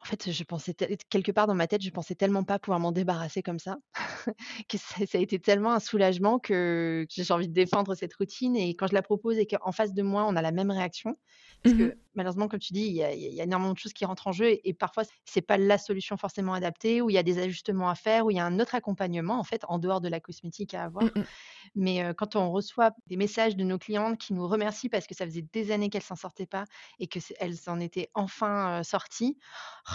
en 0.01 0.05
fait, 0.05 0.31
je 0.31 0.43
pensais 0.45 0.73
quelque 1.09 1.31
part 1.33 1.45
dans 1.45 1.55
ma 1.55 1.67
tête, 1.67 1.81
je 1.81 1.89
pensais 1.89 2.15
tellement 2.15 2.45
pas 2.45 2.57
pouvoir 2.57 2.79
m'en 2.79 2.93
débarrasser 2.93 3.43
comme 3.43 3.59
ça, 3.59 3.79
que 4.69 4.77
ça 4.77 5.05
ça 5.05 5.17
a 5.17 5.21
été 5.21 5.39
tellement 5.39 5.73
un 5.73 5.81
soulagement 5.81 6.39
que 6.39 7.05
que 7.13 7.21
j'ai 7.23 7.33
envie 7.33 7.49
de 7.49 7.53
défendre 7.53 7.95
cette 7.95 8.13
routine 8.13 8.55
et 8.55 8.75
quand 8.75 8.87
je 8.87 8.93
la 8.93 9.01
propose 9.01 9.37
et 9.37 9.45
qu'en 9.45 9.73
face 9.73 9.93
de 9.93 10.01
moi, 10.01 10.25
on 10.25 10.37
a 10.37 10.41
la 10.41 10.53
même 10.53 10.71
réaction 10.71 11.17
parce 11.63 11.73
Mmh 11.73 11.83
mh. 11.83 11.89
que 11.89 11.97
malheureusement, 12.19 12.47
comme 12.49 12.59
tu 12.61 12.73
dis, 12.73 12.85
il 12.87 12.93
y 12.93 13.03
a 13.03 13.13
il 13.13 13.33
y 13.33 13.41
énormément 13.41 13.73
de 13.73 13.79
choses 13.79 13.93
qui 13.93 14.05
rentrent 14.05 14.27
en 14.27 14.33
jeu 14.33 14.49
et 14.51 14.69
et 14.69 14.73
parfois 14.75 15.03
c'est 15.25 15.41
pas 15.41 15.57
la 15.57 15.77
solution 15.79 16.17
forcément 16.17 16.53
adaptée, 16.53 17.01
ou 17.01 17.09
il 17.09 17.15
y 17.15 17.19
a 17.19 17.23
des 17.23 17.39
ajustements 17.39 17.89
à 17.89 17.95
faire, 17.95 18.25
ou 18.27 18.31
il 18.31 18.37
y 18.37 18.41
a 18.41 18.45
un 18.45 18.59
autre 18.59 18.75
accompagnement 18.75 19.39
en 19.39 19.43
fait, 19.45 19.63
en 19.69 19.79
dehors 19.79 20.01
de 20.01 20.09
la 20.09 20.19
cosmétique 20.21 20.73
à 20.75 20.83
Mmh 21.01 21.09
avoir. 21.09 21.15
mh. 21.15 21.29
Mais 21.75 22.13
quand 22.17 22.35
on 22.37 22.51
reçoit 22.51 22.91
des 23.07 23.17
messages 23.17 23.55
de 23.57 23.63
nos 23.63 23.77
clientes 23.79 24.17
qui 24.19 24.33
nous 24.33 24.47
remercient 24.47 24.89
parce 24.89 25.07
que 25.07 25.15
ça 25.15 25.25
faisait 25.25 25.43
des 25.53 25.71
années 25.71 25.89
qu'elles 25.89 26.03
s'en 26.03 26.15
sortaient 26.17 26.45
pas 26.47 26.65
et 26.99 27.07
que 27.07 27.19
c'est 27.19 27.35
elles 27.39 27.57
en 27.67 27.79
étaient 27.79 28.09
enfin, 28.15 28.83
sorties, 28.83 29.37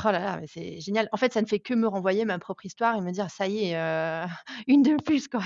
oh 0.04 0.10
là 0.10 0.18
là, 0.20 0.40
c'est 0.48 0.80
génial. 0.80 1.08
En 1.12 1.16
fait, 1.18 1.32
ça 1.32 1.42
ne 1.42 1.46
fait 1.46 1.60
que 1.60 1.74
me 1.74 1.88
renvoyer 1.88 2.24
ma 2.24 2.38
propre 2.38 2.66
histoire 2.66 2.96
et 2.96 3.00
me 3.02 3.12
dire: 3.12 3.30
«Ça 3.30 3.46
y 3.48 3.70
est, 3.70 3.76
une 4.68 4.82
de 4.82 4.96
plus 5.02 5.28
quoi». 5.28 5.42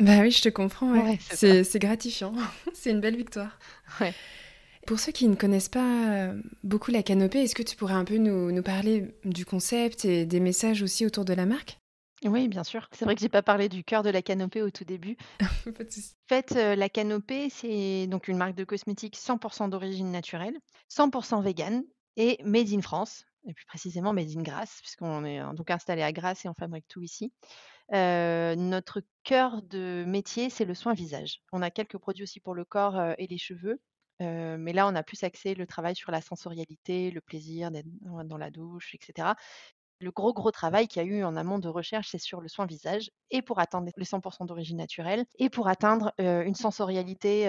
Bah, 0.00 0.20
oui, 0.22 0.30
je 0.32 0.42
te 0.42 0.48
comprends, 0.48 0.92
ouais. 0.92 1.04
Ouais, 1.04 1.18
c'est 1.20 1.78
gratifiant. 1.78 2.34
C'est 2.74 2.90
une 2.90 3.00
belle 3.00 3.16
victoire. 3.16 3.58
Ouais. 4.00 4.14
Pour 4.86 4.98
ceux 4.98 5.12
qui 5.12 5.28
ne 5.28 5.34
connaissent 5.34 5.68
pas, 5.68 6.28
heu, 6.32 6.42
beaucoup 6.62 6.90
la 6.90 7.02
canopée, 7.02 7.42
est-ce 7.42 7.54
que 7.54 7.62
tu 7.62 7.76
pourrais 7.76 7.94
un 7.94 8.04
peu 8.04 8.16
nous 8.16 8.50
nous 8.52 8.62
parler 8.62 9.14
du 9.24 9.44
concept 9.44 10.04
et 10.04 10.26
des 10.26 10.40
messages 10.40 10.82
aussi 10.82 11.04
autour 11.06 11.24
de 11.24 11.32
la 11.34 11.46
marque? 11.46 11.78
Oui, 12.24 12.48
bien 12.48 12.64
sûr. 12.64 12.88
C'est 12.92 13.04
vrai 13.04 13.14
que 13.14 13.20
j'ai 13.20 13.28
pas 13.28 13.42
parlé 13.42 13.68
du 13.68 13.84
cœur 13.84 14.02
de 14.02 14.08
la 14.10 14.22
canopée 14.22 14.62
au 14.62 14.70
tout 14.70 14.84
début. 14.84 15.16
En 16.30 16.34
fait, 16.36 16.52
heu, 16.56 16.74
la 16.74 16.88
canopée, 16.88 17.50
c'est 17.50 18.06
donc 18.06 18.28
une 18.28 18.38
marque 18.38 18.54
de 18.54 18.64
cosmétiques 18.64 19.16
100% 19.16 19.68
d'origine 19.68 20.10
naturelle, 20.10 20.58
100% 20.88 21.40
végane 21.42 21.84
et 22.16 22.38
made 22.44 22.72
in 22.72 22.80
France 22.80 23.24
et 23.46 23.52
plus 23.52 23.66
précisément 23.66 24.14
made 24.14 24.30
in 24.34 24.42
Grasse 24.42 24.78
puisqu'on 24.80 25.22
est, 25.26 25.40
heu, 25.40 25.52
donc 25.54 25.70
installé 25.70 26.02
à 26.02 26.12
Grasse 26.12 26.44
et 26.46 26.48
on 26.48 26.54
fabrique 26.54 26.88
tout 26.88 27.02
ici. 27.02 27.32
Notre 27.92 29.02
cœur 29.24 29.62
de 29.62 30.04
métier, 30.06 30.50
c'est 30.50 30.64
le 30.64 30.74
soin 30.74 30.94
visage. 30.94 31.40
On 31.52 31.62
a 31.62 31.70
quelques 31.70 31.98
produits 31.98 32.24
aussi 32.24 32.40
pour 32.40 32.54
le 32.54 32.64
corps, 32.64 33.00
et 33.18 33.26
les 33.26 33.38
cheveux, 33.38 33.80
heu, 34.22 34.56
mais 34.58 34.72
là, 34.72 34.86
on 34.88 34.94
a 34.94 35.02
plus 35.02 35.22
axé 35.24 35.54
le 35.54 35.66
travail 35.66 35.96
sur 35.96 36.10
la 36.12 36.20
sensorialité, 36.20 37.10
le 37.10 37.20
plaisir 37.20 37.70
d'être 37.70 37.86
dans 38.02 38.24
dans 38.24 38.38
la 38.38 38.50
douche 38.50 38.94
et 38.94 38.98
cetera. 39.04 39.36
Le 40.00 40.10
gros, 40.10 40.34
gros 40.34 40.50
travail 40.50 40.88
qu'il 40.88 41.02
y 41.02 41.06
a 41.06 41.08
eu 41.08 41.24
en 41.24 41.36
amont 41.36 41.58
de 41.58 41.68
recherche, 41.68 42.08
c'est 42.10 42.18
sur 42.18 42.40
le 42.40 42.48
soin 42.48 42.66
visage 42.66 43.10
et 43.30 43.42
pour 43.42 43.60
atteindre 43.60 43.90
les 43.96 44.04
100 44.04 44.20
d'origine 44.46 44.76
naturelle 44.78 45.24
et 45.38 45.48
pour 45.50 45.68
atteindre, 45.68 46.12
une 46.18 46.54
sensorialité, 46.54 47.46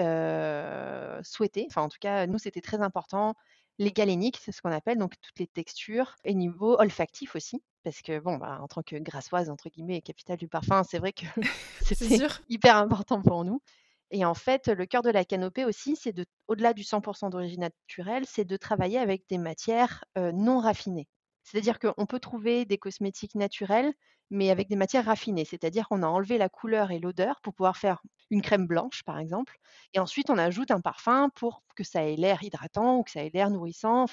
souhaitée. 1.22 1.66
Enfin, 1.68 1.82
en 1.82 1.88
tout 1.88 1.98
cas, 2.00 2.26
nous, 2.26 2.38
c'était 2.38 2.60
très 2.60 2.80
important. 2.80 3.34
Les 3.78 3.92
galéniques, 3.92 4.38
c'est 4.42 4.52
ce 4.52 4.62
qu'on 4.62 4.72
appelle, 4.72 4.98
donc 4.98 5.14
toutes 5.20 5.38
les 5.38 5.46
textures 5.46 6.14
et 6.24 6.34
niveau 6.34 6.76
olfactif 6.80 7.36
aussi. 7.36 7.62
Parce 7.84 8.00
que 8.02 8.18
bon, 8.20 8.36
bah, 8.38 8.58
en 8.62 8.68
tant 8.68 8.82
que 8.82 8.96
grassoise, 8.96 9.50
entre 9.50 9.68
guillemets, 9.68 9.98
et 9.98 10.02
capitale 10.02 10.38
du 10.38 10.48
parfum, 10.48 10.82
c'est 10.82 10.98
vrai 10.98 11.12
que 11.12 11.26
c'était 11.80 12.22
hyper 12.48 12.76
important 12.76 13.20
pour 13.22 13.44
nous. 13.44 13.60
Et 14.10 14.24
en 14.24 14.34
fait, 14.34 14.68
le 14.68 14.86
cœur 14.86 15.02
de 15.02 15.10
la 15.10 15.24
canopée 15.24 15.64
aussi, 15.64 15.96
c'est 15.96 16.12
de, 16.12 16.24
au-delà 16.48 16.72
du 16.72 16.82
100% 16.84 17.30
d'origine 17.30 17.60
naturelle, 17.60 18.24
c'est 18.26 18.44
de 18.44 18.56
travailler 18.56 18.98
avec 18.98 19.28
des 19.28 19.38
matières 19.38 20.04
non 20.16 20.58
raffinées. 20.60 21.08
C'est-à-dire 21.42 21.78
qu'on 21.78 22.06
peut 22.06 22.20
trouver 22.20 22.64
des 22.64 22.78
cosmétiques 22.78 23.34
naturels, 23.36 23.92
mais 24.30 24.50
avec 24.50 24.68
des 24.68 24.76
matières 24.76 25.04
raffinées. 25.04 25.44
C'est-à-dire 25.44 25.88
qu'on 25.88 26.02
a 26.02 26.06
enlevé 26.08 26.38
la 26.38 26.48
couleur 26.48 26.90
et 26.90 26.98
l'odeur 26.98 27.40
pour 27.42 27.54
pouvoir 27.54 27.76
faire 27.76 28.02
une 28.30 28.42
crème 28.42 28.66
blanche, 28.66 29.02
par 29.04 29.18
exemple. 29.18 29.56
Et 29.94 30.00
ensuite, 30.00 30.30
on 30.30 30.38
ajoute 30.38 30.70
un 30.72 30.80
parfum 30.80 31.30
pour 31.34 31.62
que 31.76 31.84
ça 31.84 32.02
ait 32.04 32.16
l'air 32.16 32.42
hydratant 32.42 32.98
ou 32.98 33.02
que 33.04 33.10
ça 33.12 33.22
ait 33.24 33.30
l'air 33.32 33.50
nourrissant. 33.50 34.06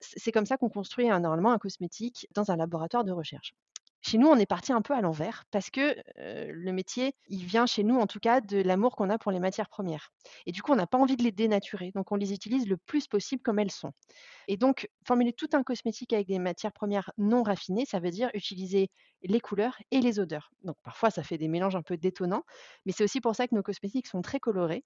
C'est 0.00 0.32
comme 0.32 0.46
ça 0.46 0.56
qu'on 0.56 0.68
construit 0.70 1.08
normalement 1.08 1.52
un 1.52 1.58
cosmétique 1.58 2.26
dans 2.34 2.50
un 2.50 2.56
laboratoire 2.56 3.04
de 3.04 3.12
recherche. 3.12 3.54
Chez 4.06 4.18
nous, 4.18 4.28
on 4.28 4.36
est 4.36 4.44
parti 4.44 4.70
un 4.70 4.82
peu 4.82 4.92
à 4.92 5.00
l'envers 5.00 5.44
parce 5.50 5.70
que 5.70 5.96
le 6.18 6.72
métier, 6.72 7.14
il 7.28 7.42
vient 7.46 7.64
chez 7.64 7.82
nous 7.82 7.96
en 7.96 8.06
tout 8.06 8.20
cas 8.20 8.42
de 8.42 8.58
l'amour 8.58 8.96
qu'on 8.96 9.08
a 9.08 9.16
pour 9.16 9.32
les 9.32 9.40
matières 9.40 9.70
premières. 9.70 10.10
Et 10.44 10.52
du 10.52 10.60
coup, 10.60 10.72
on 10.72 10.76
n'a 10.76 10.86
pas 10.86 10.98
envie 10.98 11.16
de 11.16 11.22
les 11.22 11.32
dénaturer. 11.32 11.90
Donc, 11.94 12.12
on 12.12 12.16
les 12.16 12.34
utilise 12.34 12.68
le 12.68 12.76
plus 12.76 13.06
possible 13.06 13.40
comme 13.40 13.58
elles 13.58 13.70
sont. 13.70 13.92
Et 14.46 14.58
donc, 14.58 14.90
formuler 15.06 15.32
tout 15.32 15.48
un 15.54 15.62
cosmétique 15.62 16.12
avec 16.12 16.26
des 16.26 16.38
matières 16.38 16.72
premières 16.72 17.12
non 17.16 17.42
raffinées, 17.42 17.86
ça 17.86 17.98
veut 17.98 18.10
dire 18.10 18.28
utiliser 18.34 18.90
les 19.22 19.40
couleurs 19.40 19.78
et 19.90 20.00
les 20.00 20.20
odeurs. 20.20 20.50
Donc, 20.62 20.76
parfois, 20.82 21.10
ça 21.10 21.22
fait 21.22 21.38
des 21.38 21.48
mélanges 21.48 21.76
un 21.76 21.82
peu 21.82 21.96
détonnants, 21.96 22.44
mais 22.84 22.92
c'est 22.92 23.04
aussi 23.04 23.22
pour 23.22 23.34
ça 23.34 23.48
que 23.48 23.54
nos 23.54 23.62
cosmétiques 23.62 24.06
sont 24.06 24.20
très 24.20 24.38
colorés 24.38 24.84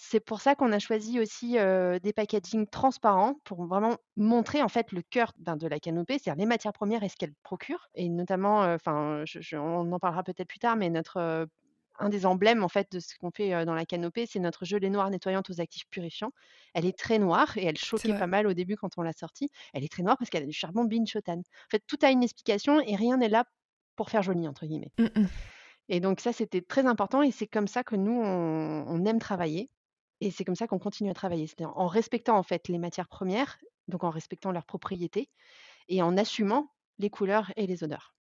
c'est 0.00 0.20
pour 0.20 0.40
ça 0.40 0.54
qu'on 0.54 0.70
a 0.70 0.78
choisi 0.78 1.18
aussi, 1.18 1.54
des 1.54 2.12
packagings 2.14 2.68
transparents 2.68 3.34
pour 3.42 3.66
vraiment 3.66 3.96
montrer 4.16 4.62
en 4.62 4.68
fait 4.68 4.92
le 4.92 5.02
cœur, 5.02 5.32
ben, 5.38 5.56
de 5.56 5.66
la 5.66 5.80
canopée, 5.80 6.18
c'est-à-dire 6.18 6.40
les 6.40 6.46
matières 6.46 6.72
premières 6.72 7.02
et 7.02 7.08
ce 7.08 7.16
qu'elles 7.16 7.34
procurent 7.42 7.88
et 7.96 8.08
notamment, 8.08 8.60
enfin, 8.60 9.24
on 9.54 9.92
en 9.92 9.98
parlera 9.98 10.22
peut-être 10.22 10.46
plus 10.46 10.60
tard, 10.60 10.76
mais 10.76 10.88
notre, 10.88 11.48
un 11.98 12.08
des 12.08 12.26
emblèmes 12.26 12.62
en 12.62 12.68
fait 12.68 12.92
de 12.92 13.00
ce 13.00 13.16
qu'on 13.18 13.32
fait, 13.32 13.64
dans 13.64 13.74
la 13.74 13.84
canopée, 13.84 14.24
c'est 14.24 14.38
notre 14.38 14.64
gelée 14.64 14.88
noire 14.88 15.10
nettoyante 15.10 15.50
aux 15.50 15.60
actifs 15.60 15.88
purifiants. 15.90 16.30
Elle 16.74 16.86
est 16.86 16.96
très 16.96 17.18
noire 17.18 17.58
et 17.58 17.66
elle 17.66 17.76
choquait 17.76 18.16
pas 18.16 18.28
mal 18.28 18.46
au 18.46 18.52
début 18.52 18.76
quand 18.76 18.98
on 18.98 19.02
l'a 19.02 19.12
sortie. 19.12 19.50
Elle 19.74 19.82
est 19.82 19.90
très 19.90 20.04
noire 20.04 20.16
parce 20.16 20.30
qu'elle 20.30 20.44
a 20.44 20.46
du 20.46 20.52
charbon 20.52 20.84
binchotan. 20.84 21.40
En 21.40 21.70
fait, 21.70 21.82
tout 21.88 21.98
a 22.02 22.12
une 22.12 22.22
explication 22.22 22.80
et 22.80 22.94
rien 22.94 23.16
n'est 23.16 23.28
là 23.28 23.46
pour 23.96 24.10
«faire 24.10 24.22
joli» 24.22 24.46
entre 24.46 24.64
guillemets. 24.64 24.92
Mmh 24.98 25.26
et 25.90 26.00
donc 26.00 26.20
ça, 26.20 26.34
c'était 26.34 26.60
très 26.60 26.84
important 26.84 27.22
et 27.22 27.30
c'est 27.30 27.46
comme 27.46 27.66
ça 27.66 27.82
que 27.82 27.96
nous 27.96 28.20
on 28.20 29.04
aime 29.06 29.18
travailler. 29.18 29.70
Et 30.20 30.30
c'est 30.30 30.44
comme 30.44 30.56
ça 30.56 30.66
qu'on 30.66 30.78
continue 30.78 31.10
à 31.10 31.14
travailler, 31.14 31.46
c'est-à-dire 31.46 31.76
en 31.76 31.86
respectant 31.86 32.36
en 32.36 32.42
fait 32.42 32.68
les 32.68 32.78
matières 32.78 33.08
premières, 33.08 33.58
donc 33.86 34.04
en 34.04 34.10
respectant 34.10 34.52
leurs 34.52 34.66
propriétés 34.66 35.28
et 35.88 36.02
en 36.02 36.16
assumant 36.16 36.70
les 36.98 37.10
couleurs 37.10 37.52
et 37.56 37.66
les 37.66 37.84
odeurs. 37.84 38.14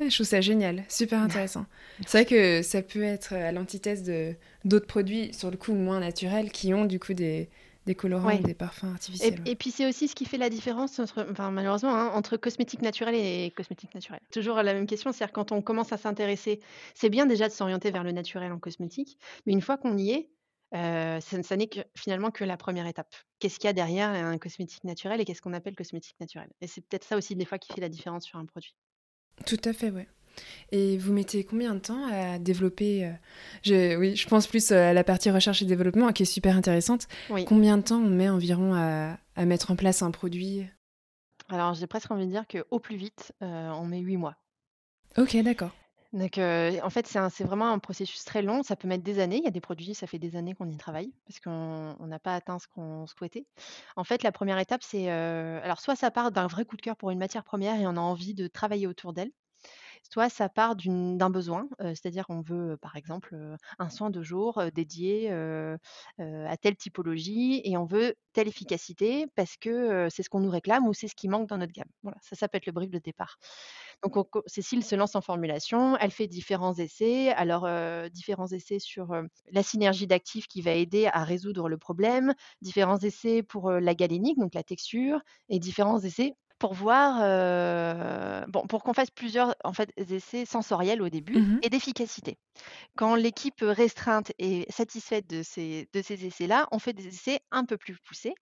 je 0.00 0.12
trouve 0.14 0.26
ça 0.26 0.40
génial, 0.40 0.84
super 0.88 1.20
intéressant. 1.22 1.66
c'est 2.06 2.18
vrai 2.18 2.24
que 2.24 2.62
ça 2.62 2.82
peut 2.82 3.02
être 3.02 3.34
à 3.34 3.52
l'antithèse 3.52 4.02
de 4.02 4.34
d'autres 4.64 4.86
produits, 4.86 5.32
sur 5.34 5.50
le 5.50 5.56
coup 5.56 5.74
moins 5.74 6.00
naturels, 6.00 6.50
qui 6.50 6.72
ont 6.72 6.86
du 6.86 6.98
coup 6.98 7.14
des, 7.14 7.50
des 7.86 7.94
colorants, 7.94 8.34
des 8.36 8.54
parfums 8.54 8.92
artificiels. 8.92 9.40
Et, 9.46 9.54
puis 9.54 9.70
c'est 9.70 9.86
aussi 9.86 10.08
ce 10.08 10.14
qui 10.14 10.24
fait 10.24 10.38
la 10.38 10.50
différence, 10.50 10.98
entre, 10.98 11.26
enfin, 11.30 11.50
malheureusement, 11.50 11.94
hein, 11.94 12.10
entre 12.14 12.36
cosmétiques 12.36 12.82
naturels 12.82 13.14
et 13.14 13.52
cosmétiques 13.56 13.94
naturels. 13.94 14.20
Toujours 14.32 14.56
la 14.56 14.74
même 14.74 14.86
question, 14.86 15.12
c'est-à-dire 15.12 15.32
quand 15.32 15.52
on 15.52 15.62
commence 15.62 15.92
à 15.92 15.96
s'intéresser, 15.96 16.60
c'est 16.94 17.10
bien 17.10 17.26
déjà 17.26 17.46
de 17.48 17.52
s'orienter 17.52 17.90
vers 17.90 18.02
le 18.02 18.12
naturel 18.12 18.52
en 18.52 18.58
cosmétique, 18.58 19.18
mais 19.46 19.52
une 19.52 19.60
fois 19.60 19.76
qu'on 19.76 19.96
y 19.96 20.10
est, 20.10 20.28
ça, 21.20 21.56
n'est 21.56 21.66
que 21.68 21.80
finalement 21.96 22.30
que 22.30 22.44
la 22.44 22.56
première 22.56 22.86
étape. 22.86 23.14
Qu'est-ce 23.38 23.58
qu'il 23.58 23.68
y 23.68 23.70
a 23.70 23.72
derrière 23.72 24.10
un 24.10 24.38
cosmétique 24.38 24.84
naturel 24.84 25.20
et 25.20 25.24
qu'est-ce 25.24 25.42
qu'on 25.42 25.52
appelle 25.52 25.76
cosmétique 25.76 26.16
naturel? 26.20 26.48
Et 26.60 26.66
c'est 26.66 26.80
peut-être 26.80 27.04
ça 27.04 27.16
aussi 27.16 27.36
des 27.36 27.44
fois 27.44 27.58
qui 27.58 27.72
fait 27.72 27.80
la 27.80 27.88
différence 27.88 28.24
sur 28.24 28.38
un 28.38 28.46
produit. 28.46 28.74
Tout 29.44 29.60
à 29.64 29.72
fait, 29.72 29.90
ouais. 29.90 30.08
Et 30.70 30.98
vous 30.98 31.12
mettez 31.12 31.44
combien 31.44 31.74
de 31.74 31.80
temps 31.80 32.06
à 32.10 32.38
développer 32.38 33.10
je, 33.62 33.96
Oui, 33.96 34.16
je 34.16 34.28
pense 34.28 34.46
plus 34.46 34.70
à 34.70 34.92
la 34.92 35.04
partie 35.04 35.30
recherche 35.30 35.62
et 35.62 35.64
développement 35.64 36.12
qui 36.12 36.24
est 36.24 36.26
super 36.26 36.56
intéressante. 36.56 37.08
Combien 37.46 37.78
de 37.78 37.82
temps 37.82 38.00
on 38.00 38.10
met 38.10 38.28
environ 38.28 38.74
à, 38.74 39.18
mettre 39.44 39.70
en 39.70 39.76
place 39.76 40.02
un 40.02 40.10
produit? 40.10 40.66
Alors 41.48 41.74
j'ai 41.74 41.86
presque 41.86 42.10
envie 42.10 42.26
de 42.26 42.30
dire 42.30 42.44
qu'au 42.46 42.80
plus 42.80 42.96
vite, 42.96 43.32
on 43.40 43.84
met 43.84 44.00
huit 44.00 44.16
mois. 44.16 44.36
Ok, 45.16 45.36
d'accord. 45.42 45.74
Donc, 46.16 46.38
en 46.38 46.90
fait, 46.90 47.06
c'est 47.06 47.44
vraiment 47.44 47.70
un 47.70 47.78
processus 47.78 48.24
très 48.24 48.40
long. 48.42 48.62
Ça 48.62 48.74
peut 48.74 48.88
mettre 48.88 49.04
des 49.04 49.18
années. 49.18 49.36
Il 49.36 49.44
y 49.44 49.48
a 49.48 49.50
des 49.50 49.60
produits, 49.60 49.94
ça 49.94 50.06
fait 50.06 50.18
des 50.18 50.34
années 50.36 50.54
qu'on 50.54 50.68
y 50.70 50.76
travaille 50.76 51.12
parce 51.26 51.40
qu'on 51.40 52.06
n'a 52.06 52.18
pas 52.18 52.34
atteint 52.34 52.58
ce 52.58 52.66
qu'on 52.68 53.06
souhaitait. 53.06 53.46
En 53.96 54.04
fait, 54.04 54.22
la 54.22 54.32
première 54.32 54.58
étape, 54.58 54.82
c'est, 54.82 55.10
alors 55.10 55.80
soit 55.80 55.96
ça 55.96 56.10
part 56.10 56.32
d'un 56.32 56.46
vrai 56.46 56.64
coup 56.64 56.76
de 56.76 56.82
cœur 56.82 56.96
pour 56.96 57.10
une 57.10 57.18
matière 57.18 57.44
première 57.44 57.78
et 57.80 57.86
on 57.86 57.96
a 57.96 58.00
envie 58.00 58.34
de 58.34 58.46
travailler 58.46 58.86
autour 58.86 59.12
d'elle 59.12 59.30
soit 60.10 60.28
ça 60.28 60.48
part 60.48 60.76
d'un 60.76 61.30
besoin, 61.30 61.68
c'est-à-dire 61.80 62.24
on 62.28 62.40
veut, 62.40 62.76
par 62.80 62.96
exemple, 62.96 63.36
un 63.78 63.88
soin 63.90 64.10
de 64.10 64.22
jour 64.22 64.62
dédié 64.74 65.30
à 66.18 66.56
telle 66.60 66.76
typologie 66.76 67.60
et 67.64 67.76
on 67.76 67.84
veut 67.86 68.14
telle 68.32 68.48
efficacité 68.48 69.26
parce 69.34 69.56
que 69.56 70.08
c'est 70.10 70.22
ce 70.22 70.28
qu'on 70.28 70.40
nous 70.40 70.50
réclame 70.50 70.86
ou 70.86 70.94
c'est 70.94 71.08
ce 71.08 71.14
qui 71.14 71.28
manque 71.28 71.48
dans 71.48 71.58
notre 71.58 71.72
gamme. 71.72 71.88
Voilà, 72.02 72.18
ça, 72.22 72.36
ça 72.36 72.48
peut 72.48 72.58
être 72.58 72.66
le 72.66 72.72
brief 72.72 72.90
de 72.90 72.98
départ. 72.98 73.38
Donc 74.02 74.14
Cécile 74.46 74.84
se 74.84 74.94
lance 74.94 75.16
en 75.16 75.20
formulation, 75.20 75.96
elle 75.98 76.10
fait 76.10 76.26
différents 76.28 76.74
essais, 76.74 77.30
alors 77.30 77.68
différents 78.10 78.46
essais 78.48 78.78
sur 78.78 79.14
la 79.50 79.62
synergie 79.62 80.06
d'actifs 80.06 80.46
qui 80.48 80.62
va 80.62 80.72
aider 80.72 81.06
à 81.12 81.24
résoudre 81.24 81.68
le 81.68 81.78
problème, 81.78 82.34
différents 82.62 82.98
essais 82.98 83.42
pour 83.42 83.70
la 83.70 83.94
galénique, 83.94 84.38
donc 84.38 84.54
la 84.54 84.62
texture, 84.62 85.20
et 85.48 85.58
différents 85.58 86.00
essais 86.00 86.34
pour 86.58 86.74
voir, 86.74 87.16
bon, 88.48 88.66
pour 88.66 88.82
qu'on 88.82 88.94
fasse 88.94 89.10
plusieurs 89.10 89.54
en 89.64 89.72
fait, 89.72 89.90
essais 89.96 90.44
sensoriels 90.44 91.02
au 91.02 91.08
début 91.08 91.40
mmh 91.40 91.60
et 91.62 91.70
d'efficacité. 91.70 92.38
Quand 92.96 93.14
l'équipe 93.14 93.60
restreinte 93.60 94.32
est 94.38 94.70
satisfaite 94.70 95.28
de 95.28 95.42
ces, 95.42 95.88
de 95.92 96.02
ces 96.02 96.24
essais-là, 96.24 96.66
on 96.72 96.78
fait 96.78 96.92
des 96.92 97.08
essais 97.08 97.40
un 97.50 97.64
peu 97.64 97.76
plus 97.76 97.96
poussés. 97.98 98.34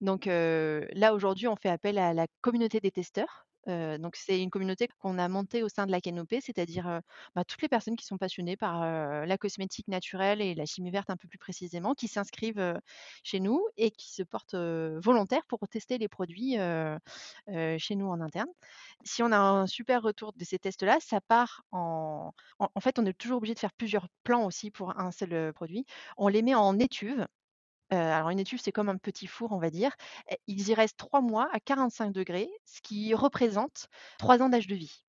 Donc 0.00 0.26
là, 0.26 1.14
aujourd'hui, 1.14 1.48
on 1.48 1.56
fait 1.56 1.70
appel 1.70 1.98
à 1.98 2.12
la 2.14 2.26
communauté 2.40 2.80
des 2.80 2.90
testeurs 2.90 3.45
donc 3.66 4.16
c'est 4.16 4.42
une 4.42 4.50
communauté 4.50 4.88
qu'on 4.98 5.18
a 5.18 5.28
montée 5.28 5.62
au 5.62 5.68
sein 5.68 5.86
de 5.86 5.90
la 5.92 6.00
Canopée, 6.00 6.40
c'est-à-dire 6.40 7.00
bah, 7.34 7.44
toutes 7.44 7.62
les 7.62 7.68
personnes 7.68 7.96
qui 7.96 8.04
sont 8.06 8.18
passionnées 8.18 8.56
par 8.56 8.80
la 8.80 9.38
cosmétique 9.38 9.88
naturelle 9.88 10.40
et 10.40 10.54
la 10.54 10.66
chimie 10.66 10.90
verte 10.90 11.10
un 11.10 11.16
peu 11.16 11.28
plus 11.28 11.38
précisément, 11.38 11.94
qui 11.94 12.08
s'inscrivent 12.08 12.80
chez 13.22 13.40
nous 13.40 13.64
et 13.76 13.90
qui 13.90 14.12
se 14.12 14.22
portent 14.22 14.54
volontaires 14.54 15.44
pour 15.48 15.60
tester 15.68 15.98
les 15.98 16.08
produits 16.08 16.56
chez 17.78 17.94
nous 17.96 18.06
en 18.08 18.20
interne. 18.20 18.48
Si 19.04 19.22
on 19.22 19.32
a 19.32 19.38
un 19.38 19.66
super 19.66 20.02
retour 20.02 20.32
de 20.34 20.44
ces 20.44 20.58
tests-là, 20.58 20.98
ça 21.00 21.20
part 21.20 21.62
en... 21.72 22.32
en... 22.58 22.80
fait, 22.80 22.98
on 22.98 23.06
est 23.06 23.12
toujours 23.14 23.38
obligé 23.38 23.54
de 23.54 23.58
faire 23.58 23.72
plusieurs 23.72 24.08
plans 24.24 24.44
aussi 24.46 24.70
pour 24.70 24.98
un 24.98 25.10
seul 25.10 25.52
produit. 25.52 25.84
On 26.16 26.28
les 26.28 26.42
met 26.42 26.54
en 26.54 26.78
étuve 26.78 27.26
alors 27.90 28.30
une 28.30 28.38
étuve, 28.38 28.60
c'est 28.62 28.72
comme 28.72 28.88
un 28.88 28.96
petit 28.96 29.26
four, 29.26 29.52
on 29.52 29.58
va 29.58 29.70
dire. 29.70 29.92
ils 30.46 30.68
y 30.68 30.74
restent 30.74 30.98
trois 30.98 31.20
mois 31.20 31.48
à 31.52 31.60
45 31.60 32.12
degrés, 32.12 32.48
ce 32.64 32.80
qui 32.82 33.14
représente 33.14 33.88
trois 34.18 34.42
ans 34.42 34.48
d'âge 34.48 34.66
de 34.66 34.74
vie, 34.74 35.04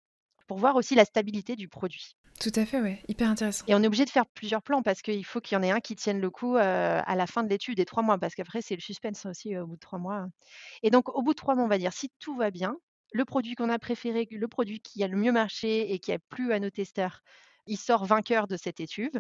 pour 0.48 0.58
voir 0.58 0.76
aussi 0.76 0.96
la 0.96 1.06
stabilité 1.06 1.56
du 1.56 1.68
produit. 1.68 2.16
Tout 2.40 2.52
à 2.54 2.66
fait, 2.68 2.80
ouais, 2.80 3.02
hyper 3.08 3.30
intéressant. 3.30 3.66
Et 3.68 3.74
on 3.74 3.82
est 3.82 3.88
obligé 3.88 4.06
de 4.06 4.12
faire 4.12 4.28
plusieurs 4.28 4.62
plans 4.62 4.84
parce 4.84 5.02
qu'il 5.02 5.26
faut 5.26 5.42
qu'il 5.42 5.56
y 5.56 5.60
en 5.60 5.64
ait 5.64 5.72
un 5.72 5.80
qui 5.80 5.96
tienne 5.96 6.22
le 6.22 6.30
coup 6.30 6.56
à 6.56 7.16
la 7.16 7.28
fin 7.28 7.44
de 7.44 7.50
l'étude 7.50 7.78
des 7.78 7.86
trois 7.86 8.04
mois, 8.04 8.20
parce 8.20 8.36
qu'après, 8.36 8.62
c'est 8.62 8.76
le 8.76 8.82
suspense 8.82 9.26
aussi 9.26 9.58
au 9.58 9.66
bout 9.66 9.76
de 9.76 9.80
trois 9.80 9.98
mois. 9.98 10.28
Et 10.84 10.92
donc, 10.92 11.10
au 11.10 11.24
bout 11.24 11.32
de 11.32 11.38
trois 11.38 11.56
mois, 11.56 11.64
on 11.64 11.68
va 11.68 11.80
dire, 11.80 11.94
si 11.94 12.12
tout 12.20 12.36
va 12.36 12.52
bien, 12.52 12.76
le 13.12 13.26
produit 13.26 13.56
qu'on 13.56 13.70
a 13.70 13.80
préféré, 13.80 14.28
le 14.30 14.48
produit 14.48 14.82
qui 14.82 15.04
a 15.04 15.08
le 15.08 15.18
mieux 15.18 15.32
marché 15.32 15.94
et 15.94 15.98
qui 16.00 16.12
a 16.12 16.20
plu 16.30 16.54
à 16.54 16.60
nos 16.60 16.70
testeurs, 16.70 17.22
il 17.66 17.78
sort 17.78 18.06
vainqueur 18.06 18.48
de 18.48 18.56
cette 18.56 18.80
étuve. 18.80 19.20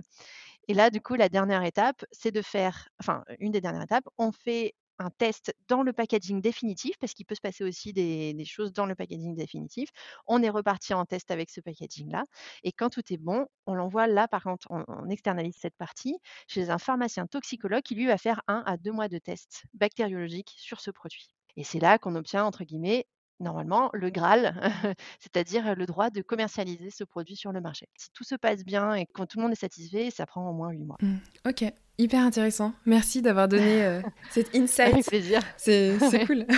Et 0.67 0.73
là, 0.73 0.89
du 0.89 1.01
coup, 1.01 1.15
la 1.15 1.29
dernière 1.29 1.63
étape, 1.63 2.05
c'est 2.11 2.31
de 2.31 2.41
faire, 2.41 2.89
enfin, 2.99 3.23
une 3.39 3.51
des 3.51 3.61
dernières 3.61 3.83
étapes, 3.83 4.07
on 4.17 4.31
fait 4.31 4.75
un 4.99 5.09
test 5.11 5.55
dans 5.67 5.83
le 5.83 5.93
packaging 5.93 6.41
définitif, 6.41 6.97
parce 6.99 7.13
qu'il 7.13 7.25
peut 7.25 7.35
se 7.35 7.41
passer 7.41 7.63
aussi 7.63 7.93
des, 7.93 8.35
choses 8.45 8.73
dans 8.73 8.85
le 8.85 8.95
packaging 8.95 9.35
définitif. 9.35 9.89
On 10.25 10.41
est 10.41 10.49
reparti 10.49 10.93
en 10.93 11.05
test 11.05 11.31
avec 11.31 11.49
ce 11.49 11.61
packaging-là. 11.61 12.25
Et 12.63 12.71
quand 12.71 12.89
tout 12.89 13.03
est 13.13 13.17
bon, 13.17 13.47
on 13.65 13.75
l'envoie 13.75 14.07
là, 14.07 14.27
par 14.27 14.43
contre, 14.43 14.67
on, 14.69 15.09
externalise 15.09 15.55
cette 15.57 15.75
partie 15.77 16.17
chez 16.47 16.69
un 16.69 16.77
pharmacien 16.77 17.27
toxicologue 17.27 17.83
qui, 17.83 17.95
lui, 17.95 18.07
va 18.07 18.17
faire 18.17 18.41
un 18.47 18.63
à 18.65 18.77
deux 18.77 18.91
mois 18.91 19.07
de 19.07 19.17
tests 19.17 19.63
bactériologiques 19.73 20.55
sur 20.57 20.81
ce 20.81 20.91
produit. 20.91 21.27
Et 21.55 21.63
c'est 21.63 21.79
là 21.79 21.97
qu'on 21.97 22.15
obtient, 22.15 22.43
entre 22.45 22.63
guillemets, 22.63 23.05
normalement 23.39 23.89
le 23.93 24.09
Graal, 24.09 24.53
c'est-à-dire 25.19 25.75
le 25.75 25.85
droit 25.85 26.09
de 26.09 26.21
commercialiser 26.21 26.89
ce 26.89 27.03
produit 27.03 27.35
sur 27.35 27.51
le 27.51 27.61
marché. 27.61 27.87
Si 27.95 28.09
tout 28.11 28.23
se 28.23 28.35
passe 28.35 28.63
bien 28.63 28.93
et 28.93 29.05
quand 29.05 29.25
tout 29.25 29.37
le 29.37 29.43
monde 29.43 29.51
est 29.51 29.55
satisfait, 29.55 30.09
ça 30.11 30.25
prend 30.25 30.49
au 30.49 30.53
moins 30.53 30.71
huit 30.71 30.83
mois. 30.83 30.97
Mmh. 31.01 31.15
Ok, 31.47 31.63
hyper 31.97 32.21
intéressant. 32.21 32.73
Merci 32.85 33.21
d'avoir 33.21 33.47
donné 33.47 34.01
cette 34.31 34.55
insight. 34.55 34.93
Avec 34.93 35.05
plaisir. 35.05 35.41
C'est 35.57 35.97
cool. 36.25 36.45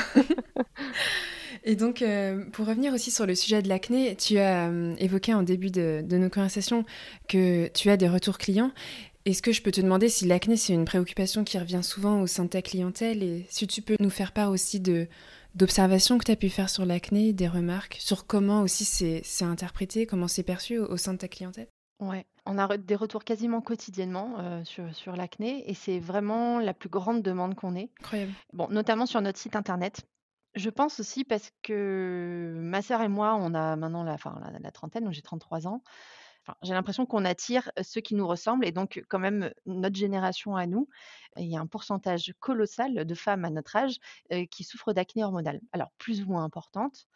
Et 1.63 1.75
donc, 1.75 2.01
euh, 2.01 2.45
pour 2.51 2.65
revenir 2.67 2.93
aussi 2.93 3.11
sur 3.11 3.25
le 3.25 3.35
sujet 3.35 3.61
de 3.61 3.67
l'acné, 3.67 4.15
tu 4.15 4.37
as 4.37 4.69
euh, 4.69 4.95
évoqué 4.97 5.33
en 5.33 5.43
début 5.43 5.71
de, 5.71 6.03
nos 6.09 6.29
conversations 6.29 6.85
que 7.27 7.67
tu 7.73 7.89
as 7.89 7.97
des 7.97 8.07
retours 8.07 8.37
clients. 8.37 8.71
Est-ce 9.25 9.41
que 9.41 9.51
je 9.51 9.61
peux 9.61 9.71
te 9.71 9.81
demander 9.81 10.09
si 10.09 10.25
l'acné, 10.25 10.55
c'est 10.55 10.73
une 10.73 10.85
préoccupation 10.85 11.43
qui 11.43 11.59
revient 11.59 11.83
souvent 11.83 12.21
au 12.21 12.27
sein 12.27 12.45
de 12.45 12.49
ta 12.49 12.61
clientèle 12.61 13.21
et 13.21 13.45
si 13.49 13.67
tu 13.67 13.81
peux 13.81 13.97
nous 13.99 14.09
faire 14.09 14.31
part 14.31 14.49
aussi 14.49 14.79
de 14.79 15.07
d'observations 15.55 16.17
que 16.17 16.25
tu 16.25 16.31
as 16.31 16.35
pu 16.35 16.49
faire 16.49 16.69
sur 16.69 16.85
l'acné, 16.85 17.33
des 17.33 17.47
remarques, 17.47 17.97
sur 17.99 18.27
comment 18.27 18.61
aussi 18.61 18.85
c'est 18.85 19.45
interprété, 19.45 20.05
comment 20.05 20.27
c'est 20.27 20.43
perçu 20.43 20.77
au, 20.77 20.97
sein 20.97 21.13
de 21.13 21.19
ta 21.19 21.27
clientèle? 21.27 21.67
Ouais, 21.99 22.25
on 22.45 22.57
a 22.57 22.77
des 22.77 22.95
retours 22.95 23.25
quasiment 23.25 23.59
quotidiennement 23.59 24.35
euh, 24.39 24.63
sur, 24.63 24.95
sur 24.95 25.17
l'acné 25.17 25.69
et 25.69 25.73
c'est 25.73 25.99
vraiment 25.99 26.59
la 26.59 26.73
plus 26.73 26.87
grande 26.87 27.21
demande 27.21 27.55
qu'on 27.55 27.75
ait. 27.75 27.91
Incroyable. 27.99 28.31
Bon, 28.53 28.67
notamment 28.69 29.05
sur 29.05 29.21
notre 29.21 29.37
site 29.37 29.57
internet. 29.57 30.05
Je 30.55 30.69
pense 30.69 30.99
aussi 30.99 31.25
parce 31.25 31.51
que 31.61 32.55
ma 32.57 32.81
sœur 32.81 33.01
et 33.01 33.07
moi, 33.07 33.37
on 33.39 33.53
a 33.53 33.75
maintenant 33.75 34.03
la, 34.03 34.13
enfin, 34.13 34.41
la, 34.59 34.71
trentaine, 34.71 35.03
donc 35.03 35.13
j'ai 35.13 35.21
33 35.21 35.67
ans. 35.67 35.83
J'ai 36.61 36.73
l'impression 36.73 37.05
qu'on 37.05 37.25
attire 37.25 37.71
ceux 37.81 38.01
qui 38.01 38.15
nous 38.15 38.27
ressemblent 38.27 38.65
et 38.65 38.71
donc 38.71 39.03
quand 39.09 39.19
même 39.19 39.51
notre 39.65 39.95
génération 39.95 40.55
à 40.55 40.65
nous, 40.65 40.87
il 41.37 41.47
y 41.47 41.55
a 41.55 41.59
un 41.59 41.67
pourcentage 41.67 42.33
colossal 42.39 43.05
de 43.05 43.15
femmes 43.15 43.45
à 43.45 43.49
notre 43.49 43.75
âge 43.75 43.97
qui 44.51 44.63
souffrent 44.63 44.93
d'acné 44.93 45.23
hormonale. 45.23 45.61
Alors 45.71 45.91
plus 45.97 46.21
ou 46.21 46.27
moins 46.27 46.43
importante, 46.43 47.07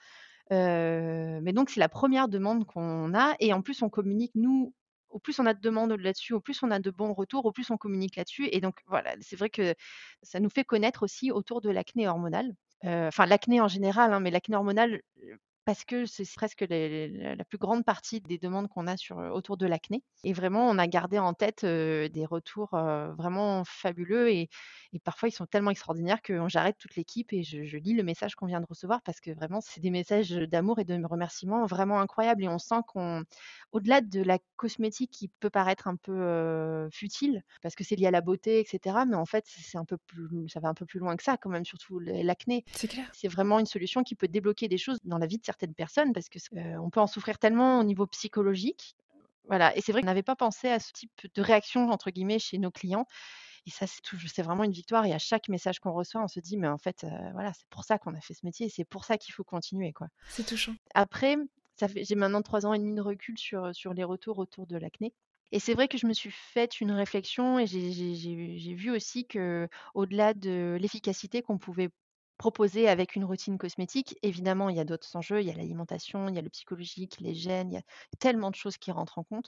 mais 0.50 1.54
donc 1.54 1.70
c'est 1.70 1.80
la 1.80 1.90
première 1.90 2.28
demande 2.28 2.66
qu'on 2.66 3.13
a 3.13 3.36
et 3.40 3.54
en 3.54 3.62
plus 3.62 3.82
on 3.82 3.90
communique 3.90 4.34
nous 4.36 4.74
au 5.10 5.20
plus 5.20 5.40
on 5.40 5.46
a 5.46 5.54
de 5.54 5.62
demandes 5.62 5.92
là-dessus, 5.92 6.34
au 6.34 6.40
plus 6.40 6.63
on 6.63 6.72
a 6.72 6.80
de 6.80 6.90
bons 6.90 7.13
retours, 7.13 7.46
au 7.46 7.52
plus 7.52 7.70
on 7.70 7.78
communique 7.78 8.16
là-dessus. 8.16 8.50
Et 8.52 8.62
donc 8.62 8.80
voilà, 8.88 9.16
c'est 9.22 9.36
vrai 9.36 9.52
que 9.52 9.75
ça 10.24 10.40
nous 10.40 10.50
fait 10.50 10.63
connaître 10.63 11.04
aussi 11.04 11.32
autour 11.32 11.62
de 11.62 11.70
l'acné 11.70 12.08
hormonale 12.08 12.56
enfin 12.86 13.25
l'acné 13.25 13.62
en 13.62 13.68
général, 13.68 14.12
hein, 14.12 14.20
mais 14.20 14.30
l'acné 14.32 14.56
hormonale, 14.56 15.02
parce 15.65 15.86
que 15.86 16.05
c'est 16.05 16.25
presque 16.36 16.65
la 16.70 17.46
plus 17.46 17.58
grande 17.58 17.86
partie 17.86 18.22
des 18.22 18.38
demandes 18.38 18.67
qu'on 18.67 18.88
a 18.88 18.98
sur, 18.98 19.17
autour 19.17 19.58
de 19.58 19.65
l'acné. 19.65 20.03
Et 20.24 20.34
vraiment, 20.34 20.67
on 20.70 20.77
a 20.77 20.88
gardé 20.88 21.20
en 21.20 21.34
tête 21.34 21.65
des 21.65 22.25
retours 22.25 22.72
vraiment 23.17 23.63
fabuleux 23.65 24.32
et, 24.32 24.50
parfois 25.03 25.27
ils 25.27 25.32
sont 25.32 25.48
tellement 25.48 25.72
extraordinaires 25.72 26.22
que 26.22 26.48
j'arrête 26.48 26.77
toute 26.77 26.96
l'équipe 26.96 27.34
et 27.34 27.43
je, 27.43 27.77
lis 27.77 27.93
le 27.93 28.03
message 28.03 28.36
qu'on 28.36 28.46
vient 28.46 28.62
de 28.62 28.65
recevoir 28.65 29.01
parce 29.01 29.20
que 29.20 29.32
vraiment, 29.32 29.60
c'est 29.62 29.82
des 29.82 29.89
messages 29.89 30.29
d'amour 30.29 30.79
et 30.79 30.84
de 30.84 31.03
remerciements 31.05 31.65
vraiment 31.65 32.00
incroyables. 32.00 32.43
Et 32.43 32.48
on 32.48 32.60
sent 32.60 32.82
qu'on, 32.88 33.24
au-delà 33.72 34.01
de 34.01 34.22
la 34.22 34.39
cosmétique 34.55 35.12
qui 35.12 35.29
peut 35.39 35.50
paraître 35.50 35.88
un 35.88 35.96
peu 35.96 36.89
futile 36.91 37.43
parce 37.62 37.75
que 37.75 37.84
c'est 37.84 37.96
lié 37.96 38.08
à 38.08 38.12
la 38.12 38.22
beauté, 38.22 38.60
etc. 38.60 38.98
Mais 39.08 39.15
en 39.15 39.25
fait, 39.25 39.46
c'est 39.48 39.77
un 39.77 39.86
peu 39.86 39.98
plus, 39.98 40.48
ça 40.50 40.60
va 40.60 40.70
un 40.70 40.74
peu 40.74 40.86
plus 40.86 41.00
loin 41.00 41.15
que 41.15 41.24
ça 41.24 41.38
quand 41.38 41.50
même, 41.50 41.65
surtout 41.65 42.00
l'acné. 42.00 42.63
C'est 42.74 42.88
clair. 42.88 43.10
C'est 43.13 43.27
vraiment 43.27 43.60
une 43.60 43.65
solution 43.65 44.03
qui 44.03 44.15
peut 44.15 44.27
débloquer 44.27 44.67
des 44.67 44.77
choses 44.77 45.00
dans 45.03 45.17
la 45.17 45.25
vie 45.25 45.38
de 45.38 45.46
certaines 45.53 45.75
personnes 45.75 46.13
parce 46.13 46.29
que 46.29 46.39
on 46.79 46.89
peut 46.89 47.00
en 47.00 47.07
souffrir 47.07 47.38
tellement 47.38 47.79
au 47.79 47.83
niveau 47.83 48.07
psychologique. 48.07 48.95
Voilà. 49.48 49.75
Et 49.77 49.81
c'est 49.81 49.91
vrai 49.91 50.01
qu'on 50.01 50.07
n'avait 50.07 50.24
pas 50.24 50.36
pensé 50.36 50.69
à 50.69 50.79
ce 50.79 50.91
type 50.91 51.12
de 51.33 51.41
réaction 51.41 51.89
entre 51.89 52.10
guillemets 52.12 52.39
chez 52.39 52.57
nos 52.57 52.72
clients. 52.72 53.05
Et 53.65 53.69
ça, 53.69 53.86
c'est 53.88 54.41
vraiment 54.41 54.63
une 54.65 54.72
victoire. 54.72 55.05
Et 55.05 55.13
à 55.13 55.19
chaque 55.19 55.48
message 55.48 55.79
qu'on 55.79 55.93
reçoit, 55.93 56.22
on 56.22 56.27
se 56.27 56.39
dit, 56.39 56.57
mais 56.57 56.67
en 56.67 56.77
fait, 56.77 57.05
voilà, 57.33 57.53
c'est 57.53 57.67
pour 57.69 57.83
ça 57.86 57.98
qu'on 57.98 58.13
a 58.13 58.19
fait 58.19 58.33
ce 58.33 58.45
métier. 58.45 58.67
C'est 58.69 58.83
pour 58.83 59.05
ça 59.05 59.17
qu'il 59.17 59.33
faut 59.33 59.45
continuer, 59.45 59.93
quoi. 59.93 60.07
C'est 60.27 60.45
touchant. 60.45 60.75
Après, 60.93 61.38
j'ai 61.95 62.15
maintenant 62.15 62.41
trois 62.41 62.65
ans 62.65 62.74
et 62.74 62.79
demi 62.79 62.93
de 62.93 63.01
recul 63.01 63.38
sur, 63.38 63.74
sur 63.74 63.93
les 63.93 64.03
retours 64.03 64.39
autour 64.39 64.67
de 64.67 64.77
l'acné. 64.77 65.13
Et 65.53 65.60
c'est 65.60 65.75
vrai 65.75 65.88
que 65.88 65.98
je 65.98 66.07
me 66.07 66.13
suis 66.13 66.31
fait 66.31 66.81
une 66.81 66.91
réflexion 66.91 67.60
et 67.60 67.67
j'ai 67.67 68.74
vu 68.74 68.89
aussi 68.89 69.27
que, 69.27 69.69
au-delà 69.93 70.33
de 70.33 70.77
l'efficacité 70.81 71.41
qu'on 71.41 71.60
pouvait 71.60 71.89
proposer 72.44 72.90
avec 72.90 73.16
une 73.16 73.24
routine 73.24 73.58
cosmétique. 73.58 74.18
Évidemment, 74.22 74.68
il 74.68 74.76
y 74.76 74.80
a 74.82 74.84
d'autres 74.84 75.16
enjeux, 75.16 75.40
il 75.40 75.48
y 75.48 75.50
a 75.50 75.54
l'alimentation, 75.54 76.28
il 76.28 76.36
y 76.36 76.38
a 76.38 76.42
le 76.42 76.50
psychologique, 76.50 77.16
les 77.22 77.34
gènes, 77.34 77.72
il 77.72 77.76
y 77.76 77.78
a 77.78 77.84
tellement 78.20 78.52
de 78.52 78.56
choses 78.56 78.78
qui 78.78 78.92
rentrent 78.92 79.18
en 79.18 79.24
compte 79.24 79.48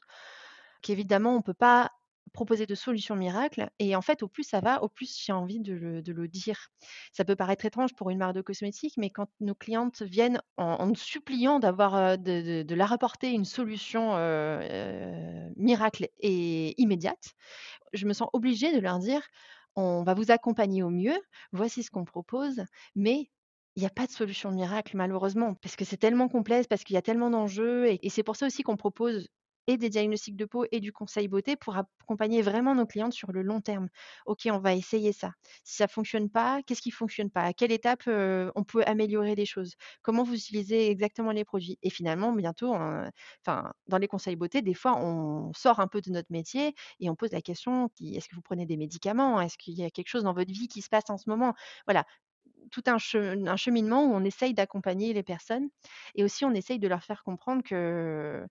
qu'évidemment, 0.82 1.34
on 1.34 1.40
ne 1.40 1.42
peut 1.42 1.54
pas 1.54 1.92
proposer 2.32 2.66
de 2.66 2.74
solutions 2.74 3.18
miracles. 3.18 3.70
Et 3.80 3.98
en 3.98 4.02
fait, 4.02 4.24
au 4.24 4.30
plus 4.30 4.44
ça 4.44 4.62
va, 4.62 4.82
au 4.82 4.88
plus 4.88 5.22
j'ai 5.26 5.34
envie 5.34 5.60
de 5.60 5.74
le, 5.74 6.28
dire. 6.30 6.70
Ça 7.12 7.26
peut 7.26 7.36
paraître 7.36 7.66
étrange 7.66 7.94
pour 7.96 8.12
une 8.12 8.18
marque 8.18 8.36
de 8.36 8.42
cosmétiques, 8.42 8.96
mais 8.96 9.10
quand 9.10 9.28
nos 9.42 9.56
clientes 9.56 10.02
viennent 10.02 10.42
en, 10.56 10.88
nous 10.88 10.96
suppliant 10.96 11.60
d'avoir 11.60 11.96
euh, 11.96 12.16
de, 12.16 12.64
de, 12.64 12.76
leur 12.76 12.94
apporter 12.94 13.32
une 13.32 13.46
solution 13.46 14.16
euh, 14.16 14.62
euh, 14.62 15.50
miracle 15.58 16.08
et 16.20 16.82
immédiate, 16.82 17.34
je 17.92 18.06
me 18.08 18.14
sens 18.14 18.30
obligée 18.32 18.74
de 18.74 18.80
leur 18.80 19.00
dire 19.00 19.22
on 19.76 20.04
va 20.04 20.14
vous 20.14 20.32
accompagner 20.32 20.84
au 20.84 20.90
mieux, 20.90 21.18
voici 21.52 21.84
ce 21.84 21.92
qu'on 21.92 22.06
propose, 22.06 22.64
mais 22.96 23.30
il 23.76 23.82
n'y 23.82 23.86
a 23.86 23.90
pas 23.90 24.08
de 24.08 24.12
solution 24.12 24.52
miracle 24.52 24.96
malheureusement, 24.98 25.56
parce 25.56 25.76
que 25.76 25.86
c'est 25.86 25.98
tellement 25.98 26.30
complexe, 26.30 26.68
parce 26.68 26.84
qu'il 26.84 26.94
y 26.96 26.98
a 26.98 27.02
tellement 27.02 27.30
d'enjeux, 27.30 27.88
et, 27.88 28.10
c'est 28.10 28.24
pour 28.24 28.36
ça 28.36 28.48
aussi 28.48 28.64
qu'on 28.64 28.78
propose 28.78 29.28
et 29.68 29.78
des 29.78 29.90
diagnostics 29.90 30.36
de 30.36 30.46
peau 30.46 30.66
et 30.72 30.80
du 30.80 30.92
conseil 30.92 31.28
beauté 31.28 31.56
pour 31.56 31.76
accompagner 31.78 32.42
vraiment 32.42 32.76
nos 32.76 32.86
clientes 32.86 33.14
sur 33.14 33.32
le 33.32 33.42
long 33.42 33.62
terme. 33.62 33.90
OK, 34.26 34.48
on 34.52 34.60
va 34.60 34.74
essayer 34.74 35.12
ça. 35.12 35.34
Si 35.64 35.76
ça 35.78 35.88
fonctionne 35.88 36.30
pas, 36.30 36.62
qu'est-ce 36.64 36.82
qui 36.82 36.92
fonctionne 36.92 37.30
pas? 37.30 37.44
À 37.44 37.54
quelle 37.54 37.72
étape 37.72 38.04
on 38.08 38.64
peut 38.64 38.84
améliorer 38.86 39.36
les 39.36 39.46
choses? 39.46 39.76
Comment 40.02 40.24
vous 40.24 40.36
utilisez 40.36 40.90
exactement 40.90 41.32
les 41.32 41.46
produits? 41.46 41.78
Et 41.82 41.90
finalement, 41.90 42.32
bientôt, 42.34 42.74
enfin, 42.74 43.74
dans 43.88 43.98
les 43.98 44.08
conseils 44.08 44.36
beauté, 44.36 44.62
des 44.62 44.74
fois, 44.74 44.98
on 44.98 45.52
sort 45.54 45.80
un 45.80 45.88
peu 45.88 46.02
de 46.02 46.12
notre 46.12 46.32
métier 46.32 46.74
et 47.00 47.10
on 47.10 47.16
pose 47.16 47.32
la 47.32 47.42
question 47.42 47.90
est-ce 48.02 48.28
que 48.30 48.36
vous 48.36 48.42
prenez 48.42 48.66
des 48.66 48.78
médicaments? 48.78 49.42
Est-ce 49.42 49.58
qu'il 49.58 49.74
y 49.76 49.84
a 49.84 49.90
quelque 49.90 50.08
chose 50.08 50.24
dans 50.24 50.34
votre 50.34 50.52
vie 50.52 50.68
qui 50.68 50.82
se 50.82 50.90
passe 50.90 51.10
en 51.10 51.18
ce 51.18 51.30
moment? 51.30 51.54
Voilà, 51.86 52.06
tout 52.72 52.84
un, 52.88 52.98
cheminement 52.98 54.06
où 54.06 54.14
on 54.14 54.24
essaye 54.24 54.54
d'accompagner 54.54 55.14
les 55.14 55.24
personnes 55.24 55.70
et 56.16 56.24
aussi 56.24 56.46
on 56.46 56.54
essaye 56.54 56.80
de 56.80 56.88
leur 56.88 57.04
faire 57.04 57.24
comprendre 57.24 57.64
que 57.64 58.46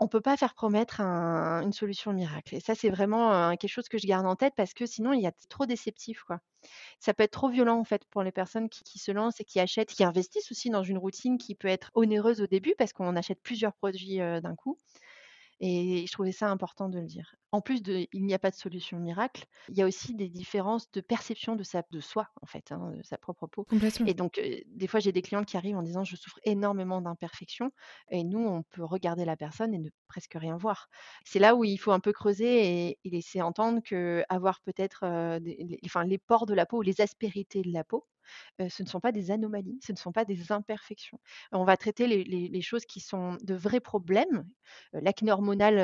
on 0.00 0.08
peut 0.08 0.20
pas 0.20 0.36
faire 0.36 0.54
promettre 0.54 1.00
une 1.00 1.72
solution 1.72 2.12
miracle 2.12 2.54
et 2.56 2.60
ça, 2.60 2.74
c'est 2.74 2.90
vraiment, 2.90 3.56
quelque 3.56 3.70
chose 3.70 3.88
que 3.88 3.98
je 3.98 4.06
garde 4.06 4.26
en 4.26 4.36
tête 4.36 4.54
parce 4.56 4.74
que 4.74 4.86
sinon 4.86 5.12
il 5.12 5.20
y 5.22 5.26
a 5.26 5.32
trop 5.48 5.66
déceptif, 5.66 6.22
quoi. 6.24 6.40
Ça 7.00 7.14
peut 7.14 7.24
être 7.24 7.32
trop 7.32 7.50
violent, 7.50 7.78
en 7.80 7.84
fait, 7.84 8.04
pour 8.10 8.22
les 8.24 8.32
personnes 8.32 8.68
qui 8.70 8.98
se 8.98 9.12
lancent 9.12 9.40
et 9.40 9.44
qui 9.44 9.60
achètent, 9.60 9.90
qui 9.92 10.04
investissent 10.04 10.50
aussi 10.52 10.70
dans 10.70 10.82
une 10.84 10.98
routine 10.98 11.38
qui 11.38 11.54
peut 11.54 11.68
être 11.68 11.90
onéreuse 11.94 12.40
au 12.42 12.46
début 12.48 12.74
parce 12.78 12.92
qu'on 12.92 13.16
achète 13.16 13.40
plusieurs 13.42 13.74
produits, 13.74 14.18
d'un 14.18 14.56
coup. 14.56 14.78
Et 15.60 16.04
je 16.06 16.12
trouvais 16.12 16.32
ça 16.32 16.50
important 16.50 16.88
de 16.88 16.98
le 16.98 17.06
dire. 17.06 17.36
En 17.52 17.60
plus 17.60 17.82
de 17.82 18.06
il 18.12 18.24
n'y 18.24 18.34
a 18.34 18.38
pas 18.38 18.50
de 18.50 18.56
solution 18.56 18.98
miracle, 18.98 19.46
il 19.68 19.76
y 19.76 19.82
a 19.82 19.86
aussi 19.86 20.14
des 20.14 20.28
différences 20.28 20.90
de 20.90 21.00
perception 21.00 21.54
de, 21.54 21.62
sa, 21.62 21.84
de 21.90 22.00
soi, 22.00 22.28
en 22.42 22.46
fait, 22.46 22.72
hein, 22.72 22.92
de 22.96 23.02
sa 23.02 23.16
propre 23.16 23.46
peau. 23.46 23.66
Et 24.06 24.14
donc, 24.14 24.40
des 24.66 24.86
fois, 24.86 25.00
j'ai 25.00 25.12
des 25.12 25.22
clientes 25.22 25.46
qui 25.46 25.56
arrivent 25.56 25.76
en 25.76 25.82
disant 25.82 26.04
Je 26.04 26.16
souffre 26.16 26.40
énormément 26.44 27.00
d'imperfections. 27.00 27.70
Et 28.10 28.24
nous, 28.24 28.44
on 28.44 28.62
peut 28.62 28.84
regarder 28.84 29.24
la 29.24 29.36
personne 29.36 29.74
et 29.74 29.78
ne 29.78 29.90
presque 30.08 30.34
rien 30.34 30.56
voir. 30.56 30.88
C'est 31.24 31.38
là 31.38 31.54
où 31.54 31.64
il 31.64 31.78
faut 31.78 31.92
un 31.92 32.00
peu 32.00 32.12
creuser 32.12 32.88
et, 32.88 32.98
laisser 33.04 33.42
entendre 33.42 33.80
que 33.84 34.24
avoir 34.28 34.60
peut-être 34.62 35.06
les, 35.38 35.78
enfin, 35.84 36.04
les 36.04 36.18
pores 36.18 36.46
de 36.46 36.54
la 36.54 36.66
peau 36.66 36.78
ou 36.78 36.82
les 36.82 37.00
aspérités 37.00 37.62
de 37.62 37.72
la 37.72 37.84
peau, 37.84 38.06
ce 38.58 38.82
ne 38.82 38.88
sont 38.88 39.00
pas 39.00 39.12
des 39.12 39.30
anomalies, 39.30 39.78
ce 39.82 39.92
ne 39.92 39.96
sont 39.96 40.12
pas 40.12 40.24
des 40.24 40.52
imperfections. 40.52 41.18
On 41.52 41.64
va 41.64 41.76
traiter 41.76 42.06
les, 42.06 42.62
choses 42.62 42.84
qui 42.86 43.00
sont 43.00 43.36
de 43.42 43.54
vrais 43.54 43.80
problèmes. 43.80 44.46
L'acné 44.92 45.32
hormonal 45.32 45.76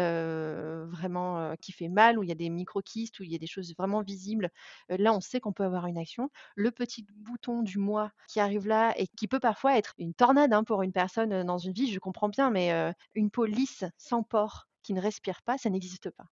vraiment 0.86 1.54
qui 1.60 1.72
fait 1.72 1.88
mal, 1.88 2.18
où 2.18 2.22
il 2.22 2.28
y 2.28 2.32
a 2.32 2.36
des 2.36 2.50
micro-kystes, 2.50 3.20
où 3.20 3.22
il 3.22 3.30
y 3.30 3.34
a 3.34 3.38
des 3.38 3.46
choses 3.46 3.74
vraiment 3.76 4.02
visibles. 4.02 4.50
là, 4.88 5.12
on 5.12 5.20
sait 5.20 5.40
qu'on 5.40 5.52
peut 5.52 5.64
avoir 5.64 5.86
une 5.86 5.98
action. 5.98 6.30
Le 6.56 6.70
petit 6.70 7.06
bouton 7.16 7.62
du 7.62 7.78
mois 7.78 8.12
qui 8.28 8.40
arrive 8.40 8.66
là 8.66 8.94
et 8.96 9.06
qui 9.06 9.28
peut 9.28 9.40
parfois 9.40 9.76
être 9.76 9.94
une 9.98 10.14
tornade 10.14 10.52
hein, 10.52 10.64
pour 10.64 10.82
une 10.82 10.92
personne 10.92 11.44
dans 11.44 11.58
une 11.58 11.72
vie, 11.72 11.92
je 11.92 11.98
comprends 11.98 12.28
bien, 12.28 12.50
mais 12.50 12.72
une 13.14 13.30
peau 13.30 13.44
lisse, 13.44 13.84
sans 13.98 14.22
pores, 14.22 14.68
qui 14.82 14.94
ne 14.94 15.00
respire 15.00 15.42
pas, 15.42 15.58
ça 15.58 15.70
n'existe 15.70 16.10
pas. 16.10 16.24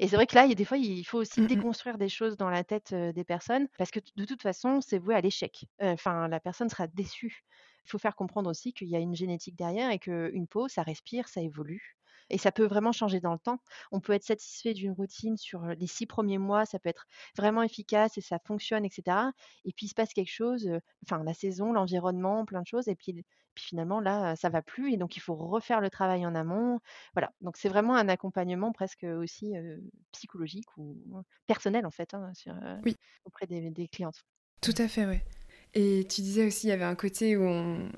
Et 0.00 0.08
c'est 0.08 0.16
vrai 0.16 0.26
que 0.26 0.34
là, 0.34 0.44
il 0.44 0.48
y 0.50 0.52
a 0.52 0.54
des 0.54 0.64
fois, 0.64 0.78
il 0.78 1.04
faut 1.04 1.18
aussi 1.18 1.40
mmh 1.40 1.46
déconstruire 1.46 1.98
des 1.98 2.08
choses 2.08 2.36
dans 2.36 2.50
la 2.50 2.64
tête 2.64 2.94
des 2.94 3.24
personnes 3.24 3.68
parce 3.78 3.90
que 3.90 4.00
de 4.16 4.24
toute 4.24 4.42
façon, 4.42 4.80
c'est 4.80 4.98
voué 4.98 5.14
à 5.14 5.20
l'échec. 5.20 5.64
Enfin, 5.80 6.28
la 6.28 6.40
personne 6.40 6.68
sera 6.68 6.86
déçue. 6.88 7.44
Il 7.86 7.90
faut 7.90 7.98
faire 7.98 8.14
comprendre 8.16 8.48
aussi 8.50 8.72
qu'il 8.72 8.88
y 8.88 8.96
a 8.96 9.00
une 9.00 9.14
génétique 9.14 9.56
derrière 9.56 9.90
et 9.90 9.98
qu'une 9.98 10.46
peau, 10.48 10.68
ça 10.68 10.82
respire, 10.82 11.28
ça 11.28 11.40
évolue. 11.42 11.96
Et 12.30 12.38
ça 12.38 12.52
peut 12.52 12.66
vraiment 12.66 12.92
changer 12.92 13.20
dans 13.20 13.32
le 13.32 13.38
temps. 13.38 13.58
On 13.90 14.00
peut 14.00 14.12
être 14.12 14.24
satisfait 14.24 14.74
d'une 14.74 14.92
routine 14.92 15.36
sur 15.36 15.64
les 15.66 15.86
six 15.86 16.06
premiers 16.06 16.38
mois, 16.38 16.64
ça 16.64 16.78
peut 16.78 16.88
être 16.88 17.06
vraiment 17.36 17.62
efficace 17.62 18.18
et 18.18 18.20
ça 18.20 18.38
fonctionne, 18.44 18.84
etc. 18.84 19.16
Et 19.64 19.72
puis 19.72 19.86
il 19.86 19.88
se 19.88 19.94
passe 19.94 20.12
quelque 20.12 20.32
chose, 20.32 20.68
enfin 21.04 21.22
la 21.22 21.34
saison, 21.34 21.72
l'environnement, 21.72 22.44
plein 22.44 22.62
de 22.62 22.66
choses. 22.66 22.88
Et 22.88 22.94
puis, 22.94 23.24
puis 23.54 23.64
finalement, 23.64 24.00
là, 24.00 24.34
ça 24.36 24.48
va 24.48 24.62
plus. 24.62 24.92
Et 24.92 24.96
donc 24.96 25.16
il 25.16 25.20
faut 25.20 25.34
refaire 25.34 25.80
le 25.80 25.90
travail 25.90 26.24
en 26.26 26.34
amont. 26.34 26.80
Voilà. 27.14 27.32
Donc 27.40 27.56
c'est 27.56 27.68
vraiment 27.68 27.96
un 27.96 28.08
accompagnement 28.08 28.72
presque 28.72 29.04
aussi 29.04 29.52
psychologique 30.12 30.68
ou 30.76 30.96
personnel, 31.46 31.86
en 31.86 31.90
fait, 31.90 32.14
hein, 32.14 32.32
auprès 33.24 33.46
des, 33.46 33.70
des 33.70 33.88
clientes. 33.88 34.24
Tout 34.60 34.74
à 34.78 34.88
fait, 34.88 35.06
oui. 35.06 35.18
Et 35.74 36.06
tu 36.08 36.20
disais 36.20 36.46
aussi, 36.46 36.66
il 36.66 36.70
y 36.70 36.72
avait 36.72 36.84
un 36.84 36.94
côté 36.94 37.36
où 37.36 37.46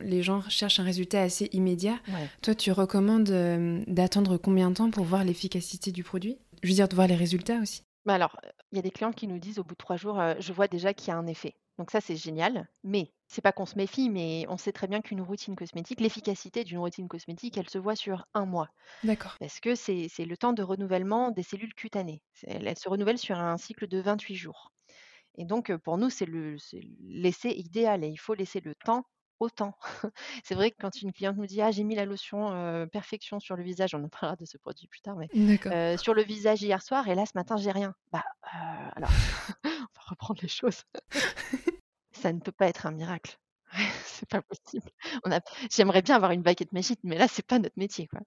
les 0.00 0.22
gens 0.22 0.40
cherchent 0.48 0.78
un 0.78 0.84
résultat 0.84 1.22
assez 1.22 1.48
immédiat. 1.52 1.98
Toi, 2.42 2.54
tu 2.54 2.70
recommandes 2.70 3.30
euh, 3.30 3.82
d'attendre 3.88 4.36
combien 4.36 4.70
de 4.70 4.76
temps 4.76 4.90
pour 4.90 5.04
voir 5.04 5.24
l'efficacité 5.24 5.90
du 5.90 6.04
produit? 6.04 6.38
Je 6.62 6.68
veux 6.68 6.74
dire, 6.74 6.88
de 6.88 6.94
voir 6.94 7.08
les 7.08 7.16
résultats 7.16 7.58
aussi 7.60 7.82
Bah, 8.06 8.14
alors, 8.14 8.38
il 8.72 8.76
y 8.76 8.78
a 8.78 8.82
des 8.82 8.90
clientes 8.90 9.14
qui 9.14 9.26
nous 9.28 9.38
disent 9.38 9.58
au 9.58 9.64
bout 9.64 9.74
de 9.74 9.78
3 9.78 9.96
jours, 9.96 10.18
heu: 10.20 10.36
«Je 10.40 10.52
vois 10.54 10.68
déjà 10.68 10.94
qu'il 10.94 11.08
y 11.08 11.10
a 11.10 11.16
un 11.18 11.26
effet». 11.26 11.54
Donc 11.78 11.90
ça, 11.90 12.00
c'est 12.00 12.16
génial, 12.16 12.68
mais 12.84 13.12
c'est 13.26 13.42
pas 13.42 13.52
qu'on 13.52 13.66
se 13.66 13.76
méfie, 13.76 14.08
mais 14.10 14.46
on 14.48 14.56
sait 14.56 14.72
très 14.72 14.86
bien 14.86 15.00
qu'une 15.02 15.20
routine 15.22 15.56
cosmétique 15.56 16.00
l'efficacité 16.00 16.62
d'une 16.64 16.78
routine 16.78 17.08
cosmétique, 17.08 17.56
elle 17.58 17.68
se 17.68 17.78
voit 17.78 17.96
sur 17.96 18.24
un 18.34 18.46
mois. 18.46 18.68
D'accord. 19.04 19.38
Parce 19.40 19.60
que 19.60 19.74
c'est 19.76 20.08
le 20.26 20.36
temps 20.38 20.54
de 20.54 20.62
renouvellement 20.64 21.30
des 21.32 21.44
cellules 21.44 21.74
cutanées. 21.74 22.22
C'est 22.34 22.50
elles 22.50 22.68
elles 22.68 22.78
se 22.78 22.88
renouvellent 22.90 23.18
sur 23.18 23.38
un 23.38 23.58
cycle 23.58 23.88
de 23.88 24.00
28 24.00 24.36
jours 24.36 24.73
et 25.36 25.44
donc 25.44 25.74
pour 25.78 25.98
nous, 25.98 26.10
c'est 26.10 26.26
le 26.26 26.58
c'est 26.58 26.80
l'essai 27.00 27.50
idéal 27.50 28.04
et 28.04 28.08
il 28.08 28.16
faut 28.16 28.34
laisser 28.34 28.60
le 28.60 28.74
temps 28.74 29.06
au 29.40 29.50
temps. 29.50 29.76
C'est 30.44 30.54
vrai 30.54 30.70
que 30.70 30.76
quand 30.80 31.02
une 31.02 31.12
cliente 31.12 31.36
nous 31.36 31.46
dit: 31.46 31.60
«Ah, 31.60 31.72
j'ai 31.72 31.82
mis 31.82 31.96
la 31.96 32.04
lotion, 32.04 32.86
perfection 32.92 33.40
sur 33.40 33.56
le 33.56 33.64
visage», 33.64 33.94
on 33.94 34.04
en 34.04 34.08
parlera 34.08 34.36
de 34.36 34.44
ce 34.44 34.56
produit 34.58 34.86
plus 34.86 35.00
tard, 35.00 35.16
mais 35.16 35.28
«sur 35.96 36.14
le 36.14 36.22
visage 36.22 36.62
hier 36.62 36.80
soir 36.80 37.08
et 37.08 37.16
là, 37.16 37.26
ce 37.26 37.32
matin, 37.34 37.56
j'ai 37.56 37.72
rien». 37.72 37.94
Bah, 38.12 38.22
alors 38.94 39.10
on 39.64 39.68
va 39.68 40.02
reprendre 40.06 40.40
les 40.42 40.48
choses. 40.48 40.84
Ça 42.12 42.32
ne 42.32 42.40
peut 42.40 42.52
pas 42.52 42.68
être 42.68 42.86
un 42.86 42.92
miracle. 42.92 43.38
C'est 44.04 44.28
pas 44.28 44.42
possible. 44.42 44.88
A 45.24 45.40
j'aimerais 45.70 46.02
bien 46.02 46.16
avoir 46.16 46.30
une 46.30 46.42
baguette 46.42 46.72
magique, 46.72 47.00
mais 47.02 47.18
là, 47.18 47.26
c'est 47.28 47.46
pas 47.46 47.58
notre 47.58 47.78
métier, 47.78 48.06
quoi. 48.06 48.20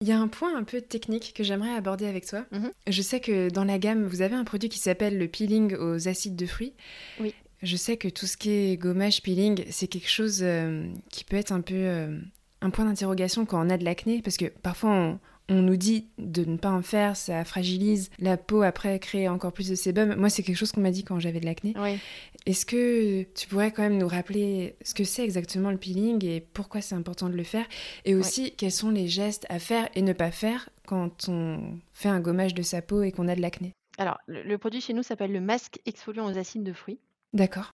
Il 0.00 0.08
y 0.08 0.12
a 0.12 0.18
un 0.18 0.28
point 0.28 0.56
un 0.56 0.64
peu 0.64 0.80
technique 0.80 1.32
que 1.34 1.44
j'aimerais 1.44 1.74
aborder 1.74 2.06
avec 2.06 2.26
toi. 2.26 2.44
Mmh 2.50 2.68
Je 2.88 3.02
sais 3.02 3.20
que 3.20 3.48
dans 3.48 3.64
la 3.64 3.78
gamme, 3.78 4.04
vous 4.04 4.22
avez 4.22 4.34
un 4.34 4.44
produit 4.44 4.68
qui 4.68 4.78
s'appelle 4.78 5.18
le 5.18 5.28
peeling 5.28 5.74
aux 5.76 6.08
acides 6.08 6.36
de 6.36 6.46
fruits. 6.46 6.74
Oui. 7.20 7.34
Je 7.62 7.76
sais 7.76 7.96
que 7.96 8.08
tout 8.08 8.26
ce 8.26 8.36
qui 8.36 8.50
est 8.50 8.76
gommage 8.76 9.22
peeling, 9.22 9.64
c'est 9.70 9.86
quelque 9.86 10.10
chose 10.10 10.40
euh, 10.42 10.86
qui 11.10 11.24
peut 11.24 11.36
être 11.36 11.52
un 11.52 11.62
peu 11.62 11.74
euh, 11.74 12.18
un 12.60 12.70
point 12.70 12.84
d'interrogation 12.84 13.46
quand 13.46 13.64
on 13.64 13.70
a 13.70 13.78
de 13.78 13.84
l'acné, 13.84 14.20
parce 14.20 14.36
que 14.36 14.46
parfois 14.46 14.90
on, 14.90 15.18
on 15.48 15.62
nous 15.62 15.76
dit 15.76 16.08
de 16.18 16.44
ne 16.44 16.56
pas 16.56 16.70
en 16.70 16.82
faire, 16.82 17.16
ça 17.16 17.44
fragilise 17.44 18.10
la 18.18 18.36
peau 18.36 18.62
après, 18.62 18.98
crée 18.98 19.28
encore 19.28 19.52
plus 19.52 19.68
de 19.68 19.74
sébum. 19.74 20.14
Moi, 20.16 20.30
c'est 20.30 20.42
quelque 20.42 20.56
chose 20.56 20.72
qu'on 20.72 20.80
m'a 20.80 20.90
dit 20.90 21.04
quand 21.04 21.20
j'avais 21.20 21.40
de 21.40 21.44
l'acné. 21.44 21.74
Oui. 21.76 21.98
Est-ce 22.46 22.66
que 22.66 23.22
tu 23.34 23.48
pourrais 23.48 23.72
quand 23.72 23.82
même 23.82 23.96
nous 23.96 24.08
rappeler 24.08 24.76
ce 24.84 24.92
que 24.92 25.04
c'est 25.04 25.24
exactement 25.24 25.70
le 25.70 25.78
peeling 25.78 26.22
et 26.26 26.40
pourquoi 26.42 26.82
c'est 26.82 26.94
important 26.94 27.30
de 27.30 27.36
le 27.36 27.44
faire 27.44 27.66
Et 28.04 28.14
aussi, 28.14 28.54
quels 28.56 28.72
sont 28.72 28.90
les 28.90 29.08
gestes 29.08 29.46
à 29.48 29.58
faire 29.58 29.88
et 29.94 30.02
ne 30.02 30.12
pas 30.12 30.30
faire 30.30 30.68
quand 30.86 31.28
on 31.28 31.78
fait 31.94 32.10
un 32.10 32.20
gommage 32.20 32.54
de 32.54 32.62
sa 32.62 32.82
peau 32.82 33.02
et 33.02 33.12
qu'on 33.12 33.28
a 33.28 33.34
de 33.36 33.40
l'acné? 33.40 33.72
Alors, 33.98 34.18
le 34.28 34.44
le 34.44 34.56
produit 34.56 34.80
chez 34.80 34.92
nous 34.92 35.02
s'appelle 35.02 35.32
le 35.32 35.40
masque 35.40 35.80
exfoliant 35.84 36.26
aux 36.30 36.38
acides 36.38 36.62
de 36.62 36.72
fruits 36.72 37.00
D'accord. 37.34 37.70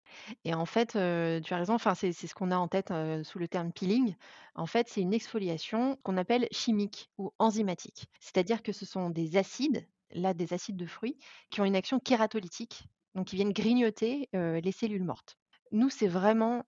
et 0.44 0.54
en 0.54 0.66
fait, 0.66 0.96
heu, 0.96 1.40
tu 1.44 1.54
as 1.54 1.58
raison, 1.58 1.74
enfin, 1.74 1.94
c'est 1.94 2.12
ce 2.12 2.34
qu'on 2.34 2.50
a 2.50 2.56
en 2.56 2.68
tête, 2.68 2.90
heu, 2.90 3.22
sous 3.24 3.38
le 3.38 3.48
terme 3.48 3.72
peeling. 3.72 4.14
En 4.54 4.66
fait, 4.66 4.88
c'est 4.88 5.00
une 5.00 5.14
exfoliation 5.14 5.96
qu'on 6.02 6.16
appelle 6.16 6.48
chimique 6.52 7.10
ou 7.18 7.32
enzymatique. 7.38 8.06
C'est-à-dire 8.20 8.62
que 8.62 8.72
ce 8.72 8.86
sont 8.86 9.10
des 9.10 9.36
acides, 9.36 9.86
là, 10.10 10.34
des 10.34 10.52
acides 10.52 10.76
de 10.76 10.86
fruits, 10.86 11.18
qui 11.50 11.60
ont 11.60 11.64
une 11.64 11.76
action 11.76 11.98
kératolytique, 12.00 12.84
donc 13.14 13.26
qui 13.26 13.36
viennent 13.36 13.52
grignoter, 13.52 14.28
les 14.32 14.72
cellules 14.72 15.04
mortes. 15.04 15.36
Nous, 15.72 15.90
c'est 15.90 16.08
vraiment, 16.08 16.64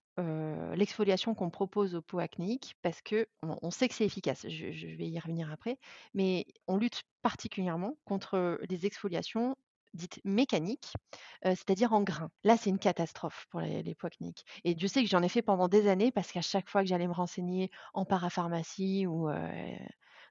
l'exfoliation 0.74 1.34
qu'on 1.34 1.50
propose 1.50 1.94
aux 1.94 2.02
peaux 2.02 2.18
acnéiques 2.18 2.74
parce 2.82 3.02
qu'on 3.02 3.26
on 3.42 3.70
sait 3.70 3.88
que 3.88 3.94
c'est 3.94 4.04
efficace. 4.04 4.48
Je 4.48 4.86
vais 4.96 5.08
y 5.08 5.18
revenir 5.18 5.52
après, 5.52 5.78
mais 6.14 6.46
on 6.66 6.76
lutte 6.76 7.02
particulièrement 7.22 7.98
contre, 8.04 8.58
les 8.68 8.86
exfoliations 8.86 9.56
dites 9.94 10.20
mécaniques, 10.24 10.92
c'est-à-dire 11.42 11.92
en 11.92 12.02
grains. 12.02 12.30
Là, 12.44 12.56
c'est 12.56 12.70
une 12.70 12.78
catastrophe 12.78 13.46
pour 13.50 13.60
les 13.60 13.94
peaux 13.94 14.08
acnéiques 14.08 14.44
et 14.64 14.74
Dieu 14.74 14.88
sait 14.88 15.02
que 15.02 15.08
j'en 15.08 15.22
ai 15.22 15.28
fait 15.28 15.42
pendant 15.42 15.68
des 15.68 15.88
années 15.88 16.12
parce 16.12 16.32
qu'à 16.32 16.42
chaque 16.42 16.68
fois 16.68 16.82
que 16.82 16.88
j'allais 16.88 17.08
me 17.08 17.12
renseigner 17.14 17.70
en 17.94 18.04
parapharmacie 18.04 19.06
ou, 19.06 19.28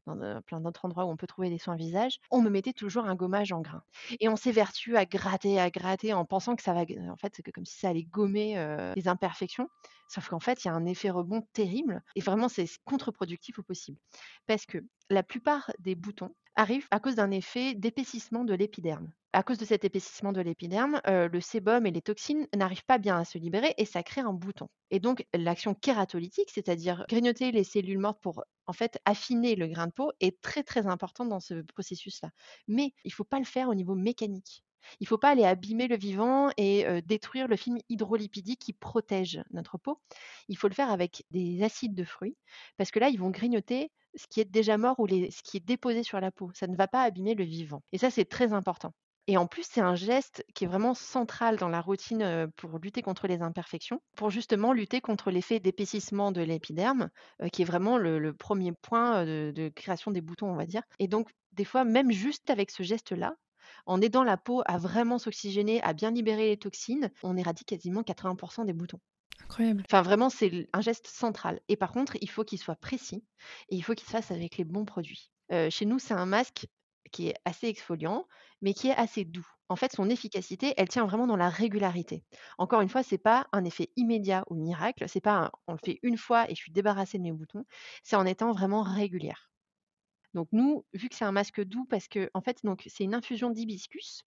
dans, 0.06 0.42
plein 0.42 0.62
d'autres 0.62 0.86
endroits 0.86 1.06
où 1.06 1.10
on 1.10 1.18
peut 1.18 1.28
trouver 1.28 1.50
des 1.50 1.58
soins 1.58 1.76
visage, 1.76 2.20
on 2.32 2.42
me 2.42 2.50
mettait 2.50 2.74
toujours 2.74 3.06
un 3.06 3.16
gommage 3.16 3.52
en 3.52 3.62
grains 3.62 3.84
et 4.20 4.30
on 4.30 4.36
s'évertue 4.36 4.98
à 4.98 5.06
gratter, 5.06 5.60
à 5.60 5.70
gratter 5.70 6.14
en 6.14 6.26
pensant 6.26 6.56
que 6.56 6.64
ça 6.64 6.74
va 6.74 6.82
en 6.82 7.18
fait, 7.18 7.42
que 7.42 7.52
comme 7.52 7.66
si 7.66 7.80
ça 7.80 7.90
allait 7.90 8.04
gommer, 8.04 8.58
heu, 8.58 8.94
les 8.96 9.08
imperfections. 9.08 9.70
Sauf 10.08 10.30
qu'en 10.30 10.40
fait, 10.40 10.64
il 10.64 10.68
y 10.68 10.72
a 10.72 10.74
un 10.74 10.86
effet 10.86 11.10
rebond 11.10 11.42
terrible 11.54 12.04
et 12.16 12.22
vraiment 12.22 12.48
c'est 12.48 12.68
contre-productif 12.86 13.58
au 13.60 13.64
possible. 13.64 13.98
Parce 14.46 14.66
que 14.66 14.78
la 15.10 15.24
plupart 15.24 15.72
des 15.80 15.96
boutons 15.96 16.36
arrivent 16.56 16.88
à 16.92 17.00
cause 17.00 17.16
d'un 17.16 17.32
effet 17.32 17.74
d'épaississement 17.76 18.44
de 18.44 18.54
l'épiderme. 18.54 19.12
À 19.34 19.44
cause 19.44 19.58
de 19.58 19.66
cet 19.66 19.84
épaississement 19.84 20.32
de 20.32 20.40
l'épiderme, 20.42 21.02
heu, 21.08 21.28
le 21.28 21.42
sébum 21.42 21.86
et 21.86 21.92
les 21.92 22.02
toxines 22.02 22.48
n'arrivent 22.56 22.86
pas 22.86 22.98
bien 22.98 23.18
à 23.20 23.26
se 23.26 23.38
libérer 23.38 23.74
et 23.78 23.84
ça 23.86 24.02
crée 24.02 24.22
un 24.22 24.32
bouton. 24.34 24.68
Et 24.92 25.00
donc 25.02 25.26
l'action 25.34 25.74
kératolytique, 25.76 26.50
c'est-à-dire 26.54 27.06
grignoter 27.10 27.52
les 27.52 27.66
cellules 27.66 28.00
mortes 28.00 28.22
pour, 28.22 28.44
en 28.66 28.74
fait, 28.74 28.98
affiner 29.04 29.56
le 29.56 29.68
grain 29.68 29.88
de 29.88 29.92
peau 29.92 30.12
est 30.22 30.40
très, 30.42 30.64
très 30.64 30.88
importante 30.88 31.28
dans 31.30 31.42
ce 31.42 31.62
processus-là. 31.62 32.30
Mais 32.70 32.94
il 33.04 33.10
ne 33.10 33.14
faut 33.14 33.26
pas 33.26 33.40
le 33.40 33.46
faire 33.46 33.68
au 33.68 33.76
niveau 33.76 33.96
mécanique. 33.96 34.64
Il 35.00 35.04
ne 35.04 35.08
faut 35.08 35.18
pas 35.18 35.32
aller 35.32 35.44
abîmer 35.44 35.88
le 35.88 35.98
vivant 35.98 36.50
et 36.58 36.86
heu, 36.88 37.02
détruire 37.02 37.48
le 37.48 37.58
film 37.58 37.78
hydrolipidique 37.90 38.60
qui 38.62 38.72
protège 38.74 39.42
notre 39.52 39.78
peau. 39.78 40.00
Il 40.48 40.58
faut 40.58 40.68
le 40.68 40.74
faire 40.74 40.92
avec 40.92 41.26
des 41.32 41.62
acides 41.64 41.96
de 41.96 42.04
fruits 42.04 42.38
parce 42.78 42.92
que 42.92 43.00
là, 43.00 43.10
ils 43.10 43.20
vont 43.20 43.30
grignoter 43.32 43.92
ce 44.16 44.28
qui 44.28 44.42
est 44.42 44.46
déjà 44.46 44.78
mort 44.78 45.00
ou 45.00 45.08
ce 45.08 45.42
qui 45.44 45.58
est 45.58 45.66
déposé 45.66 46.04
sur 46.04 46.20
la 46.20 46.32
peau. 46.32 46.52
Ça 46.54 46.68
ne 46.68 46.76
va 46.76 46.88
pas 46.88 47.04
abîmer 47.04 47.36
le 47.36 47.44
vivant 47.46 47.82
et 47.92 47.98
ça, 47.98 48.10
c'est 48.12 48.26
très 48.26 48.54
important. 48.54 48.94
Et 49.28 49.38
en 49.38 49.48
plus, 49.48 49.66
c'est 49.68 49.82
un 49.82 49.96
geste 49.96 50.46
qui 50.54 50.66
est 50.66 50.68
vraiment 50.68 50.94
central 50.94 51.58
dans 51.58 51.70
la 51.70 51.82
routine, 51.82 52.22
heu, 52.24 52.48
pour 52.58 52.78
lutter 52.80 53.02
contre 53.02 53.28
les 53.28 53.42
imperfections, 53.42 54.00
pour 54.16 54.30
justement 54.30 54.72
lutter 54.72 55.02
contre 55.02 55.32
l'effet 55.32 55.60
d'épaississement 55.60 56.32
de 56.32 56.42
l'épiderme, 56.42 57.10
heu, 57.42 57.50
qui 57.50 57.64
est 57.64 57.66
vraiment 57.66 57.98
le 57.98 58.20
1 58.20 58.74
point, 58.82 59.24
heu, 59.24 59.52
de 59.52 59.52
de 59.64 59.70
création 59.70 60.12
des 60.12 60.22
boutons, 60.22 60.52
on 60.52 60.56
va 60.56 60.66
dire. 60.68 60.84
Et 61.00 61.08
donc 61.08 61.32
des 61.54 61.66
fois, 61.66 61.86
même 61.86 62.12
juste 62.12 62.50
avec 62.52 62.70
ce 62.72 62.84
geste-là, 62.84 63.36
en 63.88 64.02
aidant 64.02 64.24
la 64.24 64.38
peau 64.38 64.62
à 64.66 64.78
vraiment 64.78 65.18
s'oxygéner, 65.20 65.82
à 65.84 65.94
bien 65.94 66.12
libérer 66.12 66.50
les 66.50 66.58
toxines, 66.58 67.10
on 67.24 67.36
éradique 67.38 67.68
quasiment 67.70 68.04
80% 68.04 68.66
des 68.66 68.74
boutons. 68.74 69.00
Incroyable. 69.50 69.86
Enfin 69.90 70.02
vraiment, 70.02 70.30
c'est 70.30 70.68
un 70.74 70.82
geste 70.82 71.08
central 71.08 71.60
et 71.68 71.76
par 71.78 71.92
contre, 71.92 72.18
il 72.22 72.30
faut 72.30 72.44
qu'il 72.44 72.60
soit 72.60 72.76
précis 72.76 73.26
et 73.70 73.76
il 73.76 73.82
faut 73.84 73.94
qu'il 73.94 74.06
se 74.06 74.12
fasse 74.12 74.32
avec 74.32 74.58
les 74.58 74.64
bons 74.64 74.86
produits. 74.86 75.32
Chez 75.70 75.86
nous, 75.86 76.00
c'est 76.00 76.14
un 76.14 76.26
masque 76.26 76.68
qui 77.12 77.28
est 77.30 77.36
assez 77.46 77.68
exfoliant, 77.68 78.28
mais 78.62 78.74
qui 78.74 78.88
est 78.90 78.96
assez 78.96 79.26
doux. 79.26 79.48
En 79.70 79.76
fait, 79.76 79.92
son 79.94 80.10
efficacité, 80.10 80.74
elle 80.78 80.88
tient 80.90 81.06
vraiment 81.06 81.28
dans 81.28 81.38
la 81.38 81.50
régularité. 81.50 82.24
Encore 82.58 82.82
une 82.82 82.90
fois, 82.90 83.04
c'est 83.04 83.18
pas 83.20 83.48
un 83.52 83.64
effet 83.64 83.92
immédiat 83.96 84.44
ou 84.50 84.56
miracle, 84.56 85.08
c'est 85.08 85.22
pas 85.22 85.52
on 85.68 85.74
le 85.74 85.80
fait 85.84 86.00
une 86.04 86.18
fois 86.18 86.50
et 86.50 86.56
je 86.56 86.62
suis 86.62 86.72
débarrassée 86.72 87.18
de 87.20 87.24
mes 87.24 87.32
boutons, 87.32 87.66
c'est 88.04 88.16
en 88.16 88.26
étant 88.26 88.52
vraiment 88.52 88.82
régulière. 88.84 89.52
Donc 90.36 90.50
nous, 90.52 90.86
vu 90.94 91.08
que 91.10 91.16
c'est 91.16 91.26
un 91.26 91.32
masque 91.32 91.64
doux 91.64 91.86
parce 91.86 92.08
que 92.10 92.30
en 92.34 92.42
fait, 92.42 92.62
c'est 92.88 93.06
une 93.06 93.16
infusion 93.16 93.50
d'hibiscus 93.50 94.24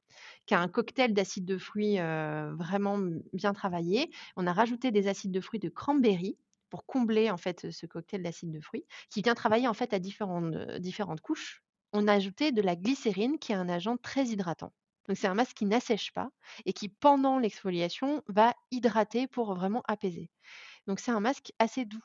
qui 0.47 0.55
a 0.55 0.61
un 0.61 0.67
cocktail 0.67 1.13
d'acides 1.13 1.45
de 1.45 1.59
fruits, 1.59 1.99
vraiment 1.99 2.99
bien 3.35 3.53
travaillé. 3.53 4.11
On 4.35 4.47
a 4.47 4.53
rajouté 4.53 4.91
des 4.91 5.07
acides 5.07 5.31
de 5.31 5.41
fruits 5.41 5.61
de 5.61 5.69
cranberry 5.69 6.37
pour 6.71 6.87
combler 6.87 7.31
en 7.31 7.37
fait, 7.37 7.71
ce 7.71 7.87
cocktail 7.87 8.23
d'acides 8.23 8.51
de 8.51 8.61
fruits 8.61 8.87
qui 9.11 9.21
vient 9.21 9.35
travailler 9.35 9.69
en 9.69 9.75
fait 9.75 9.93
à 9.93 9.99
différentes, 9.99 10.57
différentes 10.79 11.21
couches. 11.21 11.63
On 11.93 12.09
a 12.09 12.15
ajouté 12.15 12.53
de 12.53 12.63
la 12.63 12.75
glycérine 12.75 13.39
qui 13.39 13.53
est 13.53 13.57
un 13.57 13.69
agent 13.69 13.99
très 13.99 14.27
hydratant. 14.29 14.73
Donc 15.09 15.19
c'est 15.19 15.29
un 15.29 15.35
masque 15.35 15.57
qui 15.57 15.67
n'assèche 15.67 16.13
pas 16.13 16.31
et 16.65 16.73
qui 16.73 16.89
pendant 16.89 17.39
l'exfoliation 17.39 18.23
va 18.29 18.55
hydrater 18.71 19.27
pour 19.27 19.55
vraiment 19.55 19.83
apaiser. 19.89 20.31
Donc 20.87 21.01
c'est 21.01 21.11
un 21.11 21.21
masque 21.21 21.53
assez 21.59 21.85
doux. 21.85 22.03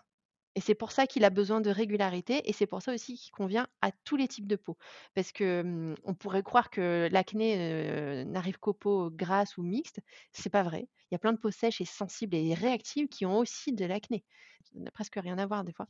Et 0.55 0.61
c'est 0.61 0.75
pour 0.75 0.91
ça 0.91 1.07
qu'il 1.07 1.23
a 1.25 1.29
besoin 1.31 1.61
de 1.61 1.69
régularité 1.71 2.47
et 2.47 2.53
c'est 2.53 2.67
pour 2.67 2.81
ça 2.81 2.93
aussi 2.93 3.15
qu'il 3.17 3.31
convient 3.31 3.67
à 3.81 3.91
tous 3.91 4.15
les 4.17 4.27
types 4.27 4.47
de 4.47 4.55
peau. 4.55 4.77
Parce 5.15 5.31
que, 5.31 5.63
mmh, 5.63 5.95
on 6.03 6.13
pourrait 6.13 6.43
croire 6.43 6.69
que 6.69 7.09
l'acné, 7.11 8.23
n'arrive 8.25 8.59
qu'aux 8.59 8.73
peaux 8.73 9.09
grasses 9.09 9.57
ou 9.57 9.63
mixtes, 9.63 9.99
c'est 10.31 10.51
pas 10.51 10.63
vrai. 10.63 10.89
Il 11.11 11.13
y 11.13 11.15
a 11.15 11.19
plein 11.19 11.33
de 11.33 11.39
peaux 11.39 11.51
sèches 11.51 11.81
et 11.81 11.85
sensibles 11.85 12.35
et 12.35 12.53
réactives 12.53 13.07
qui 13.07 13.25
ont 13.25 13.37
aussi 13.39 13.73
de 13.73 13.85
l'acné. 13.85 14.25
Ça 14.63 14.79
n'a 14.79 14.91
presque 14.91 15.15
rien 15.15 15.37
à 15.39 15.45
voir 15.47 15.63
des 15.63 15.73
fois, 15.73 15.87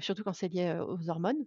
surtout 0.00 0.24
quand 0.24 0.32
c'est 0.32 0.48
lié, 0.48 0.78
aux 0.86 1.08
hormones 1.10 1.44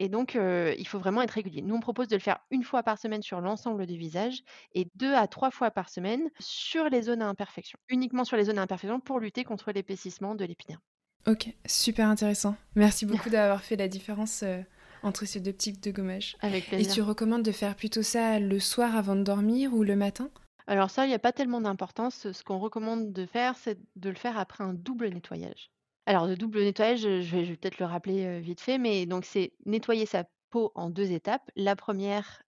et 0.00 0.08
donc 0.08 0.34
il 0.36 0.86
faut 0.88 0.98
vraiment 0.98 1.22
être 1.22 1.32
régulier. 1.32 1.62
Nous, 1.62 1.74
on 1.74 1.80
propose 1.80 2.08
de 2.08 2.16
le 2.16 2.22
faire 2.22 2.40
une 2.50 2.64
fois 2.64 2.82
par 2.82 2.98
semaine 2.98 3.22
sur 3.22 3.40
l'ensemble 3.40 3.86
du 3.86 3.96
visage 3.98 4.42
et 4.74 4.90
2 4.96 5.14
à 5.14 5.28
3 5.28 5.50
fois 5.50 5.70
par 5.70 5.88
semaine 5.88 6.30
sur 6.40 6.88
les 6.88 7.02
zones 7.02 7.22
à 7.22 7.28
imperfection. 7.28 7.78
Uniquement 7.88 8.24
sur 8.24 8.36
les 8.36 8.44
zones 8.44 8.58
à 8.58 8.62
imperfection 8.62 9.00
pour 9.00 9.20
lutter 9.20 9.44
contre 9.44 9.72
l'épaississement 9.72 10.34
de 10.34 10.44
l'épiderme. 10.44 10.80
Ok, 11.28 11.52
super 11.66 12.08
intéressant. 12.08 12.56
Merci 12.74 13.04
beaucoup 13.06 13.28
d'avoir 13.28 13.62
fait 13.62 13.76
la 13.76 13.86
différence 13.86 14.42
euh, 14.42 14.62
entre 15.02 15.26
ces 15.26 15.40
deux 15.40 15.52
types 15.52 15.80
de 15.80 15.90
gommage. 15.90 16.38
Avec 16.40 16.72
Et 16.72 16.86
tu 16.86 17.02
recommandes 17.02 17.42
de 17.42 17.52
faire 17.52 17.76
plutôt 17.76 18.02
ça 18.02 18.38
le 18.40 18.58
soir 18.58 18.96
avant 18.96 19.14
de 19.14 19.22
dormir 19.22 19.74
ou 19.74 19.82
le 19.82 19.94
matin? 19.94 20.30
Alors 20.66 20.90
ça, 20.90 21.06
il 21.06 21.10
y 21.10 21.14
a 21.14 21.18
pas 21.18 21.32
tellement 21.32 21.60
d'importance. 21.60 22.32
Ce 22.32 22.42
qu'on 22.42 22.58
recommande 22.58 23.12
de 23.12 23.26
faire, 23.26 23.56
c'est 23.56 23.78
de 23.96 24.08
le 24.08 24.16
faire 24.16 24.38
après 24.38 24.64
un 24.64 24.72
double 24.72 25.08
nettoyage. 25.08 25.70
Alors 26.06 26.26
le 26.26 26.36
double 26.36 26.60
nettoyage, 26.60 27.00
je 27.00 27.36
vais 27.36 27.56
peut-être 27.56 27.78
le 27.78 27.84
rappeler, 27.84 28.24
heu, 28.24 28.38
vite 28.38 28.62
fait, 28.62 28.78
mais 28.78 29.04
donc 29.04 29.26
c'est 29.26 29.52
nettoyer 29.66 30.06
sa 30.06 30.24
peau 30.48 30.72
en 30.74 30.88
2 30.88 31.12
étapes. 31.12 31.50
La 31.56 31.76
première, 31.76 32.42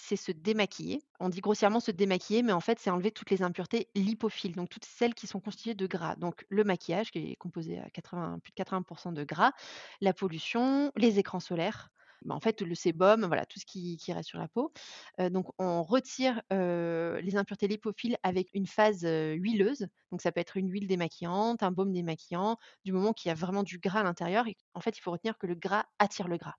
c'est 0.00 0.16
se 0.16 0.32
démaquiller. 0.32 1.02
On 1.20 1.28
dit 1.28 1.40
grossièrement 1.40 1.80
se 1.80 1.90
démaquiller, 1.90 2.42
mais 2.42 2.52
en 2.52 2.60
fait, 2.60 2.78
c'est 2.78 2.90
enlever 2.90 3.10
toutes 3.12 3.30
les 3.30 3.42
impuretés 3.42 3.88
lipophiles, 3.94 4.54
donc 4.56 4.68
toutes 4.68 4.84
celles 4.84 5.14
qui 5.14 5.26
sont 5.26 5.40
constituées 5.40 5.74
de 5.74 5.86
gras. 5.86 6.16
Donc 6.16 6.44
le 6.48 6.64
maquillage 6.64 7.10
qui 7.10 7.32
est 7.32 7.36
composé 7.36 7.78
à 7.78 7.90
80 7.90 8.38
plus 8.42 8.50
de 8.52 8.54
80% 8.56 9.12
de 9.12 9.24
gras, 9.24 9.52
la 10.00 10.12
pollution, 10.14 10.92
les 10.96 11.18
écrans 11.18 11.40
solaires, 11.40 11.90
bah, 12.24 12.34
en 12.34 12.40
fait, 12.40 12.60
le 12.62 12.74
sébum, 12.74 13.24
voilà, 13.26 13.46
tout 13.46 13.58
ce 13.60 13.66
qui 13.66 13.98
reste 14.12 14.28
sur 14.28 14.38
la 14.38 14.48
peau. 14.48 14.72
Heu, 15.20 15.30
donc 15.30 15.46
on 15.58 15.82
retire, 15.82 16.42
heu, 16.52 17.18
les 17.22 17.36
impuretés 17.36 17.68
lipophiles 17.68 18.16
avec 18.22 18.48
une 18.54 18.66
phase, 18.66 19.04
heu, 19.04 19.34
huileuse. 19.34 19.86
Donc 20.10 20.20
ça 20.22 20.32
peut 20.32 20.40
être 20.40 20.56
une 20.56 20.70
huile 20.70 20.86
démaquillante, 20.86 21.62
un 21.62 21.70
baume 21.72 21.92
démaquillant, 21.92 22.56
du 22.84 22.92
moment 22.92 23.12
qu'il 23.12 23.28
y 23.28 23.32
a 23.32 23.34
vraiment 23.34 23.62
du 23.62 23.78
gras 23.78 24.00
à 24.00 24.02
l'intérieur 24.04 24.46
en 24.74 24.80
fait, 24.80 24.96
il 24.98 25.00
faut 25.00 25.10
retenir 25.12 25.38
que 25.38 25.46
le 25.46 25.54
gras 25.54 25.84
attire 25.98 26.28
le 26.28 26.36
gras. 26.38 26.54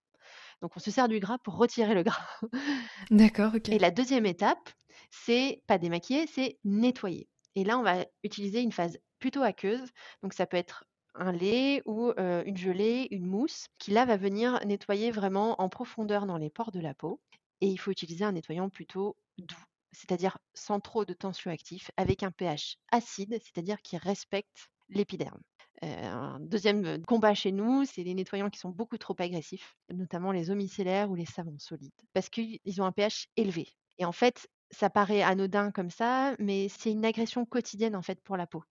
Donc 0.62 0.76
on 0.76 0.80
se 0.80 0.91
sert 0.91 1.08
du 1.08 1.19
gras 1.19 1.38
pour 1.39 1.58
retirer 1.58 1.93
le 1.93 2.04
gras. 2.04 2.26
D'accord, 3.12 3.54
OK. 3.56 3.69
Et 3.69 3.80
la 3.80 3.91
deuxième 3.91 4.26
étape, 4.26 4.69
c'est 5.10 5.62
pas 5.67 5.78
démaquiller, 5.78 6.28
c'est 6.28 6.60
nettoyer. 6.63 7.28
Et 7.56 7.63
là, 7.63 7.78
on 7.78 7.84
va 7.84 8.06
utiliser 8.24 8.62
une 8.62 8.71
phase 8.71 8.97
plutôt 9.19 9.41
aqueuse. 9.41 9.89
Donc 10.24 10.34
ça 10.34 10.45
peut 10.45 10.58
être 10.58 10.86
un 11.15 11.32
lait 11.32 11.82
ou 11.86 12.13
une 12.17 12.58
gelée, 12.58 13.08
une 13.12 13.26
mousse 13.26 13.67
qui 13.78 13.91
là 13.91 14.06
va 14.06 14.15
venir 14.17 14.60
nettoyer 14.65 15.12
vraiment 15.12 15.62
en 15.62 15.67
profondeur 15.67 16.26
dans 16.26 16.38
les 16.38 16.50
pores 16.50 16.71
de 16.71 16.80
la 16.80 16.93
peau 16.93 17.19
et 17.62 17.67
il 17.67 17.78
faut 17.78 17.91
utiliser 17.91 18.26
un 18.26 18.34
nettoyant 18.34 18.69
plutôt 18.69 19.15
doux, 19.38 19.63
c'est-à-dire 19.91 20.38
sans 20.54 20.80
trop 20.80 21.06
de 21.06 21.13
tensioactifs, 21.13 21.91
avec 21.95 22.24
un 22.24 22.32
pH 22.32 22.78
acide, 22.91 23.39
c'est-à-dire 23.41 23.82
qui 23.82 23.97
respecte 23.97 24.69
l'épiderme. 24.89 25.39
Heu, 25.84 25.88
un 25.88 26.39
2 26.39 27.06
combat 27.08 27.34
chez 27.34 27.52
nous, 27.52 27.86
c'est 27.86 28.04
les 28.04 28.13
nettoyants 28.13 28.50
qui 28.50 28.60
sont 28.60 28.70
beaucoup 28.70 28.98
trop 28.98 29.15
agressifs, 29.20 29.76
notamment 29.91 30.32
les 30.32 30.52
eaux 30.52 30.56
micellaires 30.56 31.10
ou 31.12 31.15
les 31.15 31.26
savons 31.26 31.58
solides, 31.60 31.94
parce 32.13 32.30
qu'ils 32.30 32.60
ont 32.82 32.86
un 32.86 32.91
pH 32.91 33.28
élevé 33.38 33.67
et 33.98 34.06
en 34.06 34.12
fait, 34.12 34.48
ça 34.72 34.89
paraît 34.89 35.22
anodin 35.22 35.72
comme 35.72 35.89
ça, 35.89 36.36
mais 36.39 36.70
c'est 36.70 36.91
une 36.91 37.06
agression 37.06 37.46
quotidienne, 37.46 37.96
en 37.96 38.02
fait, 38.02 38.22
pour 38.24 38.38
la 38.38 38.48
peau. 38.48 38.63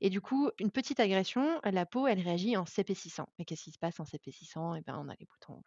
Et 0.00 0.10
du 0.10 0.20
coup, 0.20 0.50
une 0.60 0.70
petite 0.72 1.00
agression, 1.00 1.60
la 1.64 1.86
peau, 1.86 2.06
elle 2.08 2.20
réagit 2.20 2.56
en 2.56 2.66
s'épaississant. 2.66 3.28
Mais 3.38 3.44
qu'est-ce 3.44 3.64
qui 3.64 3.72
se 3.72 3.78
passe 3.78 4.00
en 4.00 4.04
s'épaississant? 4.06 4.74
Et 4.74 4.82
ben, 4.82 4.98
on 4.98 5.08
a 5.08 5.14
les 5.20 5.26
boutons. 5.26 5.62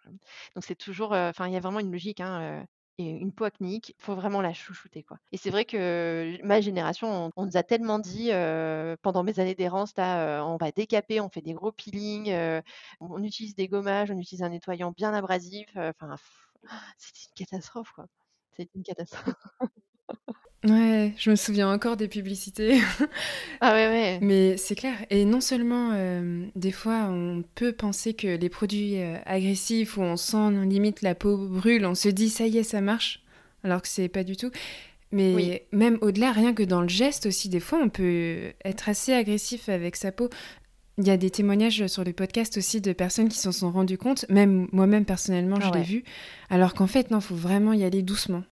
Donc 0.56 0.64
c'est 0.66 0.76
toujours, 0.76 1.14
heu, 1.14 1.30
enfin, 1.30 1.48
il 1.48 1.54
y 1.54 1.58
a 1.58 1.60
vraiment 1.62 1.80
une 1.80 1.92
logique, 1.92 2.20
hein, 2.22 2.66
et 2.98 3.10
une 3.10 3.34
peau 3.34 3.44
acnéique, 3.46 3.94
faut 4.00 4.16
vraiment 4.16 4.42
la 4.42 4.54
chouchouter, 4.54 5.04
quoi. 5.04 5.18
Et 5.32 5.38
c'est 5.38 5.50
vrai 5.50 5.66
que 5.66 6.38
ma 6.44 6.62
génération, 6.62 7.32
on 7.36 7.46
nous 7.46 7.58
a 7.58 7.64
tellement 7.64 8.00
dit, 8.00 8.30
pendant 9.02 9.24
mes 9.24 9.40
années 9.40 9.56
d'errance 9.56 9.94
«On 9.98 10.58
va 10.60 10.72
décaper, 10.72 11.20
on 11.22 11.30
fait 11.30 11.42
des 11.42 11.54
gros 11.54 11.72
peelings, 11.72 12.34
on 13.02 13.24
utilise 13.24 13.56
des 13.56 13.68
gommages, 13.68 14.12
on 14.12 14.18
utilise 14.18 14.44
un 14.44 14.50
nettoyant 14.50 14.92
bien 14.92 15.14
abrasif», 15.14 15.68
enfin, 15.76 16.16
c'était 16.98 17.28
une 17.30 17.46
catastrophe, 17.46 17.92
quoi. 17.94 18.06
Une 18.76 18.84
catastrophe. 18.84 19.36
Ouais, 20.66 21.14
je 21.18 21.30
me 21.30 21.36
souviens 21.36 21.72
encore 21.72 21.96
des 21.98 22.08
publicités. 22.08 22.80
Ah 23.62 23.74
ouais, 23.74 23.88
ouais. 23.88 24.20
Mais 24.22 24.58
c'est 24.58 24.76
clair 24.76 24.96
et 25.10 25.26
non 25.26 25.42
seulement, 25.42 25.94
hem, 25.94 26.50
des 26.56 26.72
fois, 26.72 27.08
on 27.10 27.44
peut 27.56 27.72
penser 27.74 28.14
que 28.14 28.28
les 28.28 28.50
produits, 28.50 28.98
heu, 28.98 29.16
agressifs 29.26 29.98
où 29.98 30.02
on 30.02 30.18
sent 30.18 30.52
limite 30.66 31.02
la 31.02 31.16
peau 31.16 31.38
brûle, 31.38 31.86
on 31.86 31.96
se 31.96 32.10
dit: 32.10 32.30
«Ça 32.30 32.48
y 32.48 32.58
est, 32.58 32.64
ça 32.64 32.82
marche», 32.82 33.24
alors 33.64 33.82
que 33.82 33.88
c'est 33.88 34.08
pas 34.10 34.24
du 34.24 34.36
tout. 34.38 34.52
Oui. 35.12 35.50
Mais 35.50 35.68
même 35.72 35.98
au-delà, 36.02 36.32
rien 36.32 36.54
que 36.54 36.64
dans 36.64 36.82
le 36.82 36.90
geste 36.90 37.28
aussi, 37.28 37.50
des 37.50 37.60
fois, 37.60 37.80
on 37.82 37.90
peut 37.90 38.54
être 38.66 38.90
assez 38.90 39.14
agressif 39.14 39.70
avec 39.70 39.96
sa 39.96 40.12
peau. 40.12 40.30
Il 40.98 41.08
y 41.08 41.12
a 41.12 41.18
des 41.18 41.30
témoignages 41.32 41.88
sur 41.88 42.04
les 42.04 42.14
podcasts 42.14 42.58
aussi 42.58 42.82
de 42.82 42.94
personnes 42.94 43.30
qui 43.30 43.38
s'en 43.38 43.52
sont 43.52 43.72
rendues 43.72 43.98
compte, 43.98 44.26
même 44.30 44.68
moi-même 44.72 45.06
personnellement, 45.06 45.58
Ah 45.62 45.68
je 45.68 45.72
l'ai 45.80 45.84
vu, 45.84 46.04
alors 46.50 46.74
qu'en 46.74 46.88
fait, 46.88 47.12
non, 47.12 47.22
faut 47.22 47.36
vraiment 47.36 47.74
y 47.74 47.84
aller 47.84 48.02
doucement. 48.02 48.44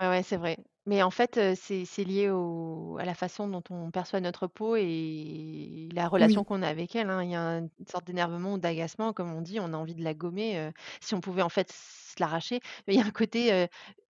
Ouais, 0.00 0.08
ouais, 0.08 0.22
c'est 0.22 0.36
vrai. 0.36 0.56
Mais 0.86 1.02
en 1.02 1.10
fait, 1.10 1.38
heu, 1.38 1.54
c'est 1.56 1.86
c'est 1.86 2.04
lié 2.04 2.28
au 2.28 2.98
à 3.00 3.04
la 3.06 3.14
façon 3.14 3.48
dont 3.48 3.62
on 3.70 3.90
perçoit 3.90 4.20
notre 4.20 4.46
peau 4.46 4.76
et 4.76 5.88
la 5.94 6.08
relation 6.08 6.44
Oui. 6.44 6.44
qu'on 6.44 6.60
a 6.62 6.68
avec 6.68 6.94
elle, 6.94 7.08
hein. 7.08 7.22
Il 7.24 7.30
y 7.30 7.34
a 7.34 7.40
un 7.40 7.62
une 7.62 7.86
sorte 7.90 8.04
d'énervement 8.06 8.54
ou 8.54 8.58
d'agacement, 8.58 9.14
comme 9.14 9.32
on 9.32 9.40
dit, 9.40 9.58
on 9.60 9.72
a 9.72 9.76
envie 9.78 9.94
de 9.94 10.04
la 10.04 10.12
gommer, 10.12 10.58
heu, 10.58 10.72
si 11.00 11.14
on 11.14 11.20
pouvait 11.22 11.40
en 11.42 11.48
fait 11.48 11.72
se 11.72 12.14
l'arracher. 12.20 12.60
Mais 12.86 12.94
il 12.94 13.00
y 13.00 13.02
a 13.02 13.06
un 13.06 13.10
côté, 13.10 13.50
heu, 13.64 13.68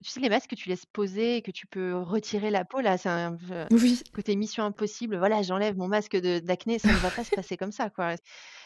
tu 0.03 0.11
sais 0.11 0.19
les 0.19 0.29
masques 0.29 0.51
que 0.51 0.55
tu 0.55 0.69
laisses 0.69 0.85
poser 0.85 1.37
et 1.37 1.41
que 1.41 1.49
tu 1.51 1.65
peux 1.65 1.95
retirer 1.95 2.51
la 2.51 2.65
peau 2.65 2.81
là, 2.81 2.97
c'est 2.99 3.09
un 3.09 3.35
Oui. 3.71 4.03
côté 4.13 4.35
mission 4.35 4.63
impossible. 4.63 5.17
Voilà, 5.17 5.41
j'enlève 5.41 5.75
mon 5.77 5.87
masque 5.87 6.15
de 6.17 6.39
d'acné, 6.39 6.79
ça 6.79 6.93
ne 6.93 6.99
va 7.01 7.11
pas 7.11 7.23
se 7.23 7.31
passer 7.31 7.57
comme 7.57 7.71
ça, 7.71 7.89
quoi. 7.89 8.15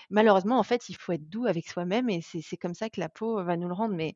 Malheureusement, 0.10 0.60
en 0.60 0.64
fait, 0.64 0.90
il 0.90 0.96
faut 0.98 1.14
être 1.14 1.30
doux 1.30 1.46
avec 1.46 1.68
soi-même 1.70 2.10
et 2.10 2.22
c'est 2.22 2.42
c'est 2.42 2.58
comme 2.58 2.76
ça 2.76 2.90
que 2.90 3.00
la 3.02 3.10
peau 3.10 3.44
va 3.44 3.58
nous 3.58 3.68
le 3.70 3.74
rendre. 3.76 3.96
Mais 3.96 4.16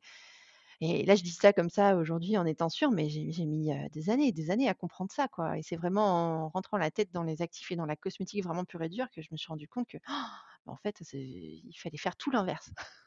et 0.80 1.04
là, 1.04 1.16
je 1.16 1.22
dis 1.24 1.30
ça 1.32 1.52
comme 1.52 1.70
ça 1.70 1.96
aujourd'hui 1.96 2.36
en 2.38 2.46
étant 2.46 2.68
sûre, 2.68 2.90
mais 2.92 3.08
j'ai 3.08 3.46
mis, 3.46 3.70
des 3.92 4.10
années 4.10 4.28
et 4.28 4.32
des 4.32 4.50
années 4.50 4.68
à 4.68 4.74
comprendre 4.74 5.10
ça, 5.12 5.28
quoi 5.28 5.58
et 5.58 5.62
c'est 5.62 5.76
vraiment 5.76 6.44
en 6.46 6.48
rentrant 6.50 6.76
la 6.78 6.90
tête 6.90 7.10
dans 7.12 7.24
les 7.24 7.42
actifs 7.42 7.70
et 7.72 7.76
dans 7.76 7.86
la 7.86 7.96
cosmétique 7.96 8.44
vraiment 8.44 8.64
pure 8.64 8.82
et 8.82 8.88
dure 8.88 9.10
que 9.10 9.22
je 9.22 9.28
me 9.32 9.36
suis 9.36 9.48
rendu 9.48 9.68
compte 9.68 9.88
que, 9.88 9.98
bah, 10.66 10.72
en 10.72 10.76
fait, 10.76 11.00
il 11.14 11.72
fallait 11.76 11.98
faire 11.98 12.16
tout 12.16 12.30
l'inverse. 12.30 12.70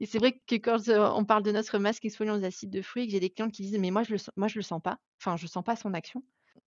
Et 0.00 0.06
c'est 0.06 0.18
vrai 0.18 0.32
que 0.46 0.54
quand, 0.56 0.88
on 0.88 1.24
parle 1.24 1.42
de 1.42 1.52
notre 1.52 1.78
masque 1.78 2.04
exfoliant 2.04 2.38
aux 2.38 2.44
acides 2.44 2.70
de 2.70 2.82
fruits 2.82 3.06
que 3.06 3.12
j'ai 3.12 3.20
des 3.20 3.30
clientes 3.30 3.52
qui 3.52 3.62
disent: 3.62 3.78
«Mais 3.78 3.90
moi 3.90 4.02
je 4.02 4.12
le 4.14 4.18
le 4.56 4.62
sens 4.62 4.80
pas, 4.82 4.98
enfin 5.20 5.36
je 5.36 5.46
sens 5.46 5.64
pas 5.64 5.76
son 5.76 5.94
action». 5.94 6.22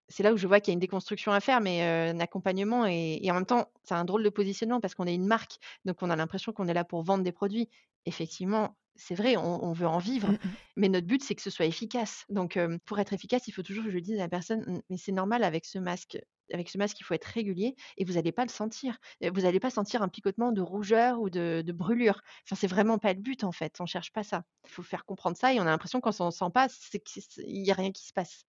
C'est 0.09 0.23
là 0.23 0.33
où 0.33 0.37
je 0.37 0.47
vois 0.47 0.61
qu'il 0.61 0.73
y 0.73 0.75
a 0.75 0.75
une 0.75 0.81
déconstruction 0.81 1.33
à 1.33 1.41
faire, 1.41 1.61
mais 1.61 1.83
un 1.83 2.21
accompagnement 2.21 2.87
et 2.87 3.19
et 3.23 3.31
en 3.31 3.35
même 3.35 3.47
temps, 3.47 3.71
c'est 3.85 3.95
un 3.95 4.05
drôle 4.05 4.23
de 4.25 4.29
positionnement 4.31 4.81
parce 4.81 4.95
qu'on 4.95 5.07
est 5.07 5.15
une 5.15 5.27
marque, 5.27 5.59
donc 5.85 6.03
on 6.03 6.11
a 6.11 6.17
l'impression 6.17 6.53
qu'on 6.53 6.69
est 6.69 6.75
là 6.75 6.85
pour 6.85 7.03
vendre 7.03 7.25
des 7.25 7.33
produits. 7.33 7.69
Effectivement, 8.07 8.77
c'est 8.97 9.15
vrai, 9.15 9.37
on 9.37 9.65
on 9.65 9.73
veut 9.73 9.87
en 9.87 9.99
vivre, 9.99 10.29
Mmh 10.29 10.39
mh. 10.45 10.57
mais 10.77 10.89
notre 10.89 11.07
but, 11.07 11.23
c'est 11.23 11.35
que 11.35 11.43
ce 11.43 11.51
soit 11.51 11.67
efficace. 11.67 12.25
Donc 12.31 12.59
pour 12.85 12.99
être 13.01 13.13
efficace, 13.13 13.49
il 13.49 13.53
faut 13.53 13.63
toujours 13.63 13.85
que 13.85 13.91
je 13.91 13.99
dise 13.99 14.17
à 14.19 14.23
la 14.23 14.29
personne: 14.29 14.61
«Mmh, 14.67 14.81
mais 14.91 14.97
c'est 14.97 15.13
normal 15.13 15.45
avec 15.45 15.65
ce 15.67 15.79
masque 15.79 16.19
avec 16.53 16.69
ce 16.71 16.79
masque, 16.79 16.99
il 17.01 17.05
faut 17.05 17.15
être 17.15 17.25
régulier 17.25 17.75
et 17.97 18.05
vous 18.05 18.17
allez 18.19 18.33
pas 18.33 18.45
le 18.45 18.51
sentir. 18.51 18.99
Vous 19.23 19.45
allez 19.45 19.61
pas 19.61 19.71
sentir 19.71 20.03
un 20.03 20.09
picotement 20.09 20.53
de 20.53 20.61
rougeur 20.61 21.21
ou 21.21 21.31
de 21.31 21.63
de 21.65 21.73
brûlure. 21.73 22.21
Enfin, 22.47 22.57
c'est 22.57 22.67
vraiment 22.67 22.99
pas 22.99 23.13
le 23.13 23.21
but, 23.21 23.45
en 23.45 23.53
fait, 23.53 23.77
on 23.81 23.87
cherche 23.87 24.13
pas 24.13 24.23
ça. 24.23 24.45
Il 24.67 24.71
faut 24.71 24.83
faire 24.83 25.05
comprendre 25.05 25.37
ça 25.37 25.53
et 25.53 25.59
on 25.61 25.63
a 25.63 25.67
l'impression 25.67 26.01
quand 26.01 26.21
on 26.21 26.31
sent 26.31 26.51
pas, 26.55 26.69
c'est 26.71 27.01
qu'il 27.01 27.25
y 27.67 27.71
a 27.71 27.75
rien 27.75 27.93
qui 27.93 28.07
se 28.07 28.13
passe 28.13 28.45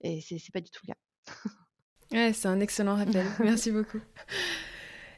et 0.00 0.20
c'est 0.20 0.52
pas 0.52 0.60
du 0.60 0.70
tout 0.70 0.80
le 0.86 0.92
cas. 0.92 0.98
Ouais, 2.12 2.32
c'est 2.32 2.48
un 2.48 2.60
excellent 2.60 2.96
rappel. 2.96 3.26
Merci 3.42 3.70
beaucoup. 3.70 4.00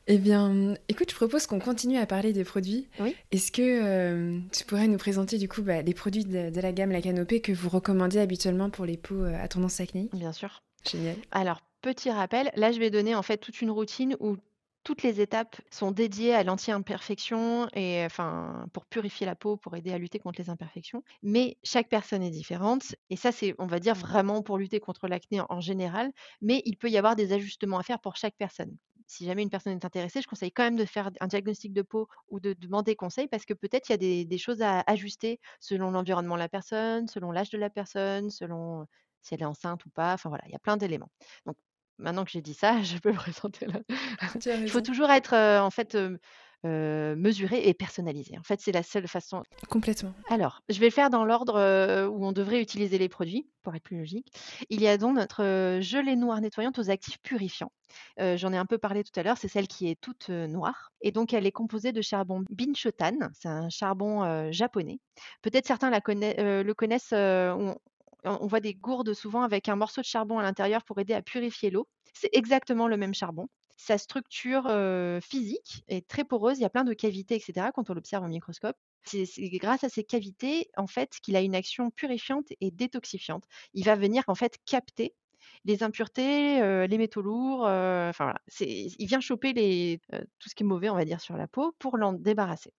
Eh 0.08 0.18
bien, 0.18 0.74
écoute, 0.88 1.10
je 1.10 1.16
propose 1.16 1.46
qu'on 1.46 1.58
continue 1.58 1.98
à 1.98 2.06
parler 2.06 2.32
des 2.32 2.44
produits. 2.44 2.88
Oui, 2.98 3.16
Est-ce 3.32 3.50
que, 3.50 3.62
hem, 3.62 4.48
tu 4.52 4.64
pourrais 4.64 4.86
nous 4.86 4.98
présenter 4.98 5.36
du 5.36 5.48
coup, 5.48 5.62
bah, 5.62 5.82
les 5.82 5.94
produits 5.94 6.24
de 6.24 6.50
de 6.50 6.60
la 6.60 6.72
gamme 6.72 6.92
La 6.92 7.02
Canopée 7.02 7.40
que 7.40 7.52
vous 7.52 7.68
recommandez 7.68 8.18
habituellement 8.18 8.70
pour 8.70 8.86
les 8.86 8.96
peaux, 8.96 9.24
heu, 9.24 9.34
à 9.34 9.48
tendance 9.48 9.80
acnéique? 9.80 10.12
bien 10.12 10.32
sûr. 10.32 10.62
Génial. 10.84 11.16
Alors, 11.32 11.60
petit 11.86 12.10
rappel, 12.10 12.50
là, 12.56 12.72
je 12.72 12.80
vais 12.80 12.90
donner 12.90 13.14
en 13.14 13.22
fait 13.22 13.38
toute 13.38 13.60
une 13.62 13.70
routine 13.70 14.16
où 14.18 14.36
toutes 14.82 15.02
les 15.04 15.20
étapes 15.20 15.56
sont 15.70 15.92
dédiées 15.92 16.34
à 16.34 16.42
l'anti-imperfection 16.42 17.68
et 17.74 18.04
enfin, 18.04 18.66
pour 18.72 18.86
purifier 18.86 19.24
la 19.24 19.36
peau, 19.36 19.56
pour 19.56 19.76
aider 19.76 19.92
à 19.92 19.98
lutter 19.98 20.18
contre 20.18 20.40
les 20.40 20.50
imperfections. 20.50 21.02
Mais 21.22 21.58
chaque 21.62 21.88
personne 21.88 22.22
est 22.24 22.30
différente 22.30 22.96
et 23.08 23.14
ça, 23.16 23.30
c'est, 23.30 23.54
on 23.58 23.66
va 23.66 23.78
dire, 23.78 23.94
vraiment 23.94 24.42
pour 24.42 24.58
lutter 24.58 24.80
contre 24.80 25.06
l'acné 25.06 25.40
en 25.48 25.60
général, 25.60 26.10
mais 26.40 26.60
il 26.64 26.76
peut 26.76 26.90
y 26.90 26.98
avoir 26.98 27.14
des 27.14 27.32
ajustements 27.32 27.78
à 27.78 27.82
faire 27.84 28.00
pour 28.00 28.16
chaque 28.16 28.36
personne. 28.36 28.76
Si 29.06 29.24
jamais 29.24 29.42
une 29.44 29.50
personne 29.50 29.72
est 29.76 29.84
intéressée, 29.84 30.20
je 30.22 30.26
conseille 30.26 30.50
quand 30.52 30.64
même 30.64 30.76
de 30.76 30.84
faire 30.84 31.10
un 31.20 31.28
diagnostic 31.28 31.72
de 31.72 31.82
peau 31.82 32.08
ou 32.28 32.40
de 32.40 32.52
demander 32.52 32.96
conseil 32.96 33.28
parce 33.28 33.44
que 33.44 33.54
peut-être 33.54 33.88
il 33.88 33.92
y 33.92 33.94
a 33.94 33.98
des, 33.98 34.24
des 34.24 34.38
choses 34.38 34.60
à 34.62 34.80
ajuster 34.88 35.38
selon 35.60 35.92
l'environnement 35.92 36.34
de 36.34 36.40
la 36.40 36.48
personne, 36.48 37.06
selon 37.06 37.30
l'âge 37.30 37.50
de 37.50 37.58
la 37.58 37.70
personne, 37.70 38.28
selon 38.30 38.86
si 39.22 39.34
elle 39.34 39.42
est 39.42 39.44
enceinte 39.44 39.84
ou 39.86 39.90
pas. 39.90 40.14
Enfin 40.14 40.28
voilà, 40.28 40.44
il 40.46 40.52
y 40.52 40.56
a 40.56 40.58
plein 40.58 40.76
d'éléments. 40.76 41.10
Donc 41.46 41.56
maintenant 41.98 42.24
que 42.24 42.30
j'ai 42.30 42.42
dit 42.42 42.54
ça, 42.54 42.82
je 42.82 42.98
peux 42.98 43.12
présenter 43.12 43.66
as 43.66 44.54
il 44.56 44.70
faut 44.70 44.80
toujours 44.80 45.10
être, 45.10 45.34
en 45.34 45.70
fait, 45.70 45.96
mesuré 46.64 47.68
et 47.68 47.74
personnalisé. 47.74 48.36
En 48.38 48.42
fait, 48.42 48.60
c'est 48.60 48.72
la 48.72 48.82
seule 48.82 49.06
façon 49.06 49.42
Complètement. 49.68 50.12
alors, 50.28 50.62
je 50.68 50.80
vais 50.80 50.86
le 50.86 50.92
faire 50.92 51.10
dans 51.10 51.24
l'ordre, 51.24 52.08
où 52.08 52.26
on 52.26 52.32
devrait 52.32 52.60
utiliser 52.60 52.98
les 52.98 53.08
produits, 53.08 53.48
pour 53.62 53.74
être 53.74 53.82
plus 53.82 53.98
logique. 53.98 54.32
Il 54.68 54.80
y 54.80 54.88
a 54.88 54.98
donc 54.98 55.16
notre, 55.16 55.78
gelée 55.80 56.16
noire 56.16 56.40
nettoyante 56.40 56.78
aux 56.78 56.90
actifs 56.90 57.18
purifiants. 57.22 57.70
J'en 58.18 58.52
ai 58.52 58.56
un 58.56 58.66
peu 58.66 58.78
parlé 58.78 59.04
tout 59.04 59.18
à 59.18 59.22
l'heure, 59.22 59.38
c'est 59.38 59.48
celle 59.48 59.68
qui 59.68 59.88
est 59.88 60.00
toute, 60.00 60.28
noire 60.28 60.90
et 61.02 61.12
donc 61.12 61.32
elle 61.32 61.46
est 61.46 61.52
composée 61.52 61.92
de 61.92 62.02
charbon 62.02 62.42
binchotan, 62.50 63.28
c'est 63.32 63.48
un 63.48 63.68
charbon, 63.68 64.50
japonais. 64.50 64.98
Peut-être 65.42 65.66
certains 65.66 65.90
la 65.90 66.00
le 66.06 66.72
connaissent, 66.72 67.12
on 67.12 67.76
on 68.26 68.46
voit 68.46 68.60
des 68.60 68.74
gourdes 68.74 69.12
souvent 69.14 69.42
avec 69.42 69.68
un 69.68 69.76
morceau 69.76 70.00
de 70.00 70.06
charbon 70.06 70.38
à 70.38 70.42
l'intérieur 70.42 70.84
pour 70.84 70.98
aider 71.00 71.14
à 71.14 71.22
purifier 71.22 71.70
l'eau. 71.70 71.88
C'est 72.14 72.30
exactement 72.34 72.88
le 72.88 72.96
même 72.96 73.14
charbon. 73.14 73.48
Sa 73.76 73.98
structure, 73.98 74.66
heu, 74.68 75.20
physique 75.22 75.84
est 75.88 76.06
très 76.08 76.24
poreuse, 76.24 76.58
il 76.58 76.62
y 76.62 76.64
a 76.64 76.70
plein 76.70 76.84
de 76.84 76.94
cavités 76.94 77.36
et 77.36 77.40
cetera 77.40 77.72
quand 77.72 77.90
on 77.90 77.94
l'observe 77.94 78.24
au 78.24 78.28
microscope. 78.28 78.76
C'est 79.04 79.26
grâce 79.58 79.84
à 79.84 79.88
ces 79.88 80.02
cavités, 80.02 80.68
en 80.76 80.86
fait, 80.88 81.18
qu'il 81.22 81.36
a 81.36 81.40
une 81.42 81.54
action 81.54 81.90
purifiante 81.90 82.46
et 82.60 82.70
détoxifiante. 82.72 83.44
Il 83.74 83.84
va 83.84 83.94
venir, 83.94 84.24
en 84.28 84.34
fait, 84.34 84.56
capter 84.64 85.14
les 85.64 85.82
impuretés, 85.82 86.60
heu, 86.62 86.86
les 86.86 86.98
métaux 86.98 87.22
lourds, 87.22 87.66
heu, 87.68 88.08
enfin 88.08 88.34
il 88.60 89.06
vient 89.06 89.20
choper 89.20 89.52
tout 90.38 90.48
ce 90.48 90.54
qui 90.54 90.62
est 90.62 90.66
mauvais, 90.66 90.88
on 90.90 90.94
va 90.96 91.04
dire, 91.04 91.20
sur 91.20 91.36
la 91.36 91.46
peau 91.48 91.72
pour 91.78 91.96
l'en 91.98 92.12
débarrasser. 92.14 92.72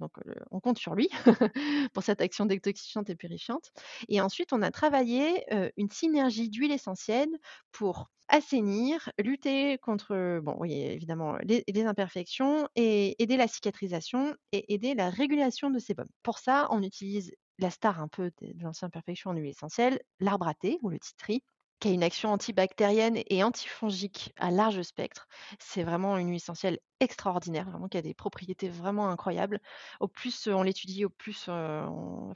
Donc, 0.00 0.12
on 0.50 0.60
compte 0.60 0.78
sur 0.78 0.94
lui 0.94 1.08
pour 1.94 2.02
cette 2.02 2.20
action 2.20 2.46
détoxifiante 2.46 3.08
et 3.10 3.16
purifiante. 3.16 3.72
Et 4.08 4.20
ensuite, 4.20 4.52
on 4.52 4.62
a 4.62 4.70
travaillé 4.70 5.44
une 5.76 5.90
synergie 5.90 6.50
d'huile 6.50 6.72
essentielle 6.72 7.30
pour 7.72 8.10
assainir, 8.28 9.10
lutter 9.18 9.78
contre, 9.78 10.40
bon, 10.42 10.56
oui, 10.58 10.72
évidemment, 10.74 11.36
les, 11.42 11.64
imperfections 11.86 12.68
et 12.74 13.20
aider 13.22 13.36
la 13.36 13.48
cicatrisation 13.48 14.34
et 14.52 14.72
aider 14.74 14.94
la 14.94 15.10
régulation 15.10 15.70
de 15.70 15.78
sébum. 15.78 16.06
Pour 16.22 16.38
ça, 16.38 16.66
on 16.70 16.82
utilise 16.82 17.32
la 17.58 17.70
star 17.70 18.00
un 18.00 18.08
peu 18.08 18.32
de 18.40 18.62
l'ancienne 18.62 18.88
imperfections 18.88 19.30
en 19.30 19.34
huile 19.34 19.50
essentielle, 19.50 20.00
l'arbre 20.20 20.48
à 20.48 20.54
thé 20.54 20.78
ou 20.82 20.90
le 20.90 20.98
titri, 20.98 21.42
qui 21.78 21.88
a 21.88 21.90
une 21.92 22.02
action 22.02 22.30
antibactérienne 22.30 23.18
et 23.28 23.44
antifongique 23.44 24.32
à 24.38 24.50
large 24.50 24.80
spectre. 24.82 25.28
C'est 25.58 25.82
vraiment 25.82 26.16
une 26.16 26.28
huile 26.28 26.36
essentielle 26.36 26.78
extraordinaire, 27.00 27.68
vraiment 27.70 27.88
qui 27.88 27.98
a 27.98 28.02
des 28.02 28.14
propriétés 28.14 28.68
vraiment 28.70 29.10
incroyables. 29.10 29.60
Au 30.00 30.08
plus 30.08 30.46
on 30.46 30.62
l'étudie, 30.62 31.04
au 31.04 31.10
plus 31.10 31.48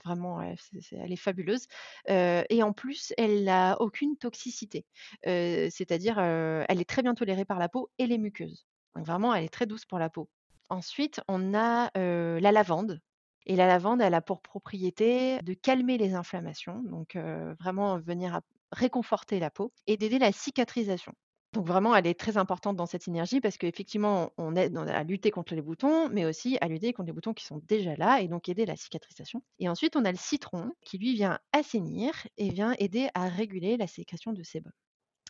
vraiment 0.05 0.42
elle 0.42 1.12
est 1.12 1.16
fabuleuse. 1.16 1.66
et 2.07 2.62
en 2.62 2.72
plus, 2.72 3.14
elle 3.16 3.44
n'a 3.44 3.81
aucune 3.81 4.16
toxicité. 4.18 4.85
C'est-à-dire, 5.24 6.18
elle 6.18 6.81
est 6.81 6.88
très 6.88 7.03
bien 7.03 7.14
tolérée 7.14 7.46
par 7.46 7.59
la 7.59 7.68
peau 7.70 7.90
et 7.98 8.07
les 8.07 8.18
muqueuses. 8.18 8.66
Donc 8.94 9.07
vraiment, 9.07 9.35
elle 9.35 9.44
est 9.44 9.48
très 9.48 9.66
douce 9.66 9.87
pour 9.87 9.98
la 9.98 10.11
peau. 10.11 10.29
Ensuite, 10.68 11.20
on 11.29 11.55
a 11.55 11.90
la 11.94 12.53
lavande. 12.53 13.00
Et 13.46 13.57
la 13.57 13.66
lavande, 13.66 14.00
elle 14.03 14.14
a 14.14 14.20
pour 14.20 14.42
propriété 14.42 15.40
de 15.42 15.55
calmer 15.55 15.98
les 15.98 16.14
inflammations, 16.14 16.83
donc 16.83 17.16
vraiment 17.61 17.98
venir 17.98 18.40
réconforter 18.72 19.40
la 19.40 19.50
peau 19.50 19.72
et 19.87 19.96
d'aider 19.96 20.18
la 20.18 20.33
cicatrisation. 20.33 21.12
Donc 21.53 21.66
vraiment, 21.66 21.96
elle 21.96 22.07
est 22.07 22.18
très 22.18 22.37
importante 22.37 22.76
dans 22.76 22.87
cette 22.87 23.03
synergie 23.03 23.40
parce 23.40 23.59
qu'effectivement, 23.59 24.31
on 24.38 24.55
aide 24.55 24.76
à 24.76 25.03
lutter 25.03 25.33
contre 25.33 25.57
les 25.57 25.62
boutons, 25.62 26.09
mais 26.09 26.24
aussi 26.24 26.57
à 26.61 26.68
lutter 26.68 26.92
contre 26.92 27.09
les 27.09 27.12
boutons 27.12 27.35
qui 27.35 27.44
sont 27.44 27.61
déjà 27.66 27.96
là 27.96 28.20
et 28.20 28.29
donc 28.29 28.48
aider 28.48 28.66
la 28.66 28.76
cicatrisation. 28.76 29.42
Et 29.59 29.68
ensuite, 29.68 29.96
on 29.96 30.05
a 30.05 30.12
le 30.12 30.16
citron 30.16 30.70
qui 30.85 30.98
lui 30.98 31.14
vient 31.14 31.40
assainir 31.53 32.12
et 32.37 32.50
vient 32.50 32.74
aider 32.79 33.09
à 33.14 33.29
réguler 33.29 33.76
la 33.76 33.88
sécrétion 33.88 34.33
de 34.33 34.42
sébum. 34.44 34.70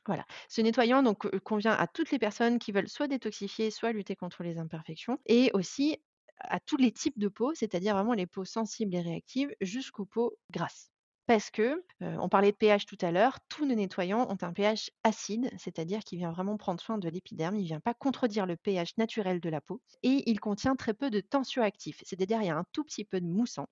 Voilà. 0.07 0.27
Ce 0.49 0.61
nettoyant 0.61 1.03
donc 1.03 1.27
convient 1.41 1.73
à 1.73 1.87
toutes 1.87 2.11
les 2.11 2.19
personnes 2.19 2.59
qui 2.59 2.73
veulent 2.73 2.89
soit 2.89 3.09
détoxifier, 3.09 3.71
soit 3.71 3.93
lutter 3.93 4.17
contre 4.17 4.43
les 4.43 4.59
imperfections, 4.59 5.19
et 5.27 5.51
aussi 5.55 6.03
à 6.41 6.61
tous 6.61 6.77
les 6.77 6.93
types 6.93 7.19
de 7.19 7.29
peau, 7.29 7.55
c'est-à-dire 7.55 7.95
vraiment 7.95 8.15
les 8.15 8.27
peaux 8.27 8.45
sensibles 8.45 8.95
et 8.95 9.01
réactives 9.01 9.55
jusqu'aux 9.61 10.07
peaux 10.07 10.37
grasses 10.51 10.91
parce 11.31 11.53
que, 11.53 11.85
on 12.01 12.29
parlait 12.29 12.51
de 12.51 12.57
pH 12.57 12.87
tout 12.87 12.99
à 13.03 13.13
l'heure, 13.13 13.39
tous 13.49 13.65
nos 13.65 13.77
nettoyants 13.77 14.29
ont 14.29 14.37
un 14.43 14.53
pH 14.53 14.91
acide, 15.05 15.49
c'est-à-dire 15.59 16.01
qu'il 16.01 16.19
vient 16.19 16.33
vraiment 16.33 16.57
prendre 16.57 16.81
soin 16.81 16.99
de 16.99 17.09
l'épiderme, 17.09 17.55
il 17.55 17.63
ne 17.63 17.67
vient 17.69 17.79
pas 17.79 17.95
contredire 17.95 18.47
le 18.47 18.57
pH 18.57 18.97
naturel 18.97 19.39
de 19.39 19.49
la 19.49 19.61
peau 19.61 19.81
et 20.03 20.29
il 20.29 20.41
contient 20.41 20.75
très 20.75 20.93
peu 20.93 21.09
de 21.09 21.21
tensioactifs, 21.21 22.03
c'est-à-dire 22.05 22.43
il 22.43 22.49
y 22.49 22.51
a 22.51 22.57
un 22.57 22.65
tout 22.73 22.83
petit 22.83 23.05
peu 23.05 23.21
de 23.21 23.29
moussant, 23.29 23.69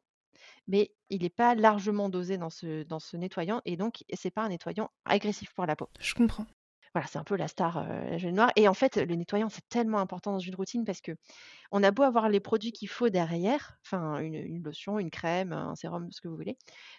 mais 0.68 0.92
il 1.11 1.22
n'est 1.22 1.31
pas 1.31 1.57
largement 1.57 2.09
dosé 2.09 2.38
dans 2.38 2.50
ce, 2.50 2.85
dans 2.85 3.00
ce 3.00 3.16
nettoyant 3.16 3.61
et 3.64 3.76
donc 3.76 4.04
ce 4.09 4.28
n'est 4.28 4.31
pas 4.31 4.42
un 4.42 4.50
nettoyant 4.50 4.90
agressif 5.04 5.52
pour 5.52 5.66
la 5.66 5.74
peau. 5.74 5.88
Je 5.98 6.14
comprends. 6.14 6.46
Voilà, 6.94 7.07
c'est 7.07 7.18
un 7.18 7.24
peu 7.24 7.37
la 7.37 7.48
star, 7.48 7.87
la 7.87 8.18
jaune 8.18 8.35
noire 8.35 8.53
et 8.57 8.68
en 8.68 8.74
fait, 8.74 8.96
le 8.96 9.14
nettoyant, 9.14 9.48
c'est 9.48 9.68
tellement 9.68 9.98
important 10.01 10.33
dans 10.33 10.38
une 10.38 10.55
routine 10.55 10.85
parce 10.85 11.01
que 11.01 11.12
on 11.72 11.83
a 11.83 11.90
beau 11.90 12.03
avoir 12.05 12.29
les 12.29 12.40
produits 12.40 12.72
qu'il 12.72 12.88
faut 12.88 13.11
derrière, 13.11 13.79
enfin 13.87 14.20
une 14.20 14.62
lotion, 14.62 14.98
une 14.98 15.11
crème, 15.11 15.53
un 15.53 15.74
sérum, 15.77 16.11
ce 16.12 16.20
que 16.20 16.29
vous 16.29 16.37
voulez. 16.37 16.59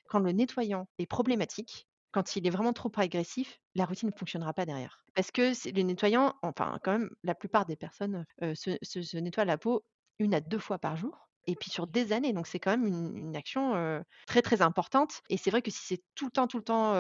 Quand 0.10 0.20
le 0.20 0.32
nettoyant 0.32 0.88
est 1.00 1.08
problématique, 1.08 1.88
quand 2.12 2.36
il 2.36 2.48
est 2.48 2.52
vraiment 2.52 2.74
trop 2.74 2.92
agressif, 2.98 3.60
la 3.76 3.86
routine 3.86 4.10
ne 4.10 4.18
fonctionnera 4.18 4.54
pas 4.54 4.66
derrière. 4.66 5.04
Parce 5.16 5.32
que 5.32 5.54
le 5.72 5.82
nettoyant 5.84 6.36
enfin 6.44 6.80
quand 6.84 6.94
même 6.94 7.10
la 7.24 7.36
plupart 7.36 7.66
des 7.66 7.76
personnes, 7.78 8.26
se 8.54 9.18
nettoient 9.18 9.46
la 9.46 9.58
peau 9.58 9.86
une 10.20 10.34
à 10.36 10.42
deux 10.42 10.60
fois 10.60 10.80
par 10.80 10.98
jour 10.98 11.29
et 11.48 11.56
puis 11.56 11.70
sur 11.70 11.88
des 11.88 12.14
années. 12.14 12.34
Donc 12.34 12.48
c'est 12.48 12.60
quand 12.60 12.72
même 12.72 12.88
une, 12.88 13.36
action 13.36 14.04
très 14.28 14.42
très 14.42 14.62
importante. 14.62 15.22
Et 15.30 15.38
c'est 15.38 15.52
vrai 15.52 15.62
que 15.62 15.72
si 15.72 15.80
c'est 15.84 16.02
tout 16.16 16.26
le 16.26 16.32
temps, 16.32 16.48
tout 16.48 16.58
le 16.58 16.64
temps 16.64 16.94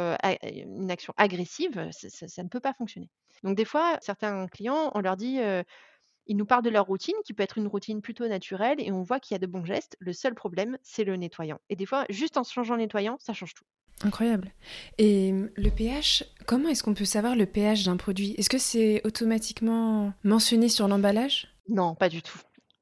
une 0.53 0.91
action 0.91 1.13
agressive, 1.17 1.89
ça, 1.91 2.43
ne 2.43 2.49
peut 2.49 2.59
pas 2.59 2.73
fonctionner. 2.73 3.09
Donc 3.43 3.55
des 3.55 3.65
fois, 3.65 3.97
certains 4.01 4.47
clients, 4.47 4.91
on 4.95 5.01
leur 5.01 5.17
dit, 5.17 5.39
ils 6.29 6.37
nous 6.37 6.45
parlent 6.45 6.63
de 6.63 6.69
leur 6.69 6.85
routine, 6.85 7.15
qui 7.25 7.33
peut 7.33 7.43
être 7.43 7.57
une 7.57 7.67
routine 7.67 8.01
plutôt 8.01 8.27
naturelle, 8.27 8.77
et 8.79 8.91
on 8.91 9.01
voit 9.01 9.19
qu'il 9.19 9.33
y 9.33 9.35
a 9.35 9.39
de 9.39 9.47
bons 9.47 9.65
gestes. 9.65 9.97
Le 9.99 10.13
seul 10.13 10.35
problème, 10.35 10.77
c'est 10.83 11.03
le 11.03 11.15
nettoyant. 11.15 11.59
Et 11.69 11.75
des 11.75 11.87
fois, 11.87 12.05
juste 12.09 12.37
en 12.37 12.43
changeant 12.43 12.75
le 12.75 12.81
nettoyant, 12.81 13.17
ça 13.19 13.33
change 13.33 13.55
tout. 13.55 13.65
Incroyable. 14.01 14.53
Et 14.99 15.33
le 15.55 15.69
pH, 15.71 16.23
comment 16.45 16.69
est-ce 16.69 16.83
qu'on 16.83 16.93
peut 16.93 17.03
savoir 17.03 17.35
le 17.35 17.47
pH 17.47 17.83
d'un 17.83 17.97
produit? 17.97 18.35
Est-ce 18.37 18.49
que 18.49 18.59
c'est 18.59 19.01
automatiquement 19.05 20.13
mentionné 20.23 20.69
sur 20.69 20.87
l'emballage? 20.87 21.47
Non, 21.67 21.95
pas 21.95 22.09
du 22.09 22.21
tout. 22.21 22.39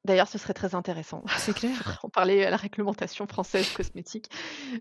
D'ailleurs, 0.08 0.26
ce 0.26 0.38
serait 0.38 0.54
très 0.54 0.74
intéressant. 0.74 1.22
C'est 1.36 1.52
clair. 1.52 1.70
On 2.02 2.08
parlait 2.08 2.46
à 2.46 2.48
la 2.48 2.56
réglementation 2.56 3.26
française 3.26 3.70
cosmétique. 3.74 4.30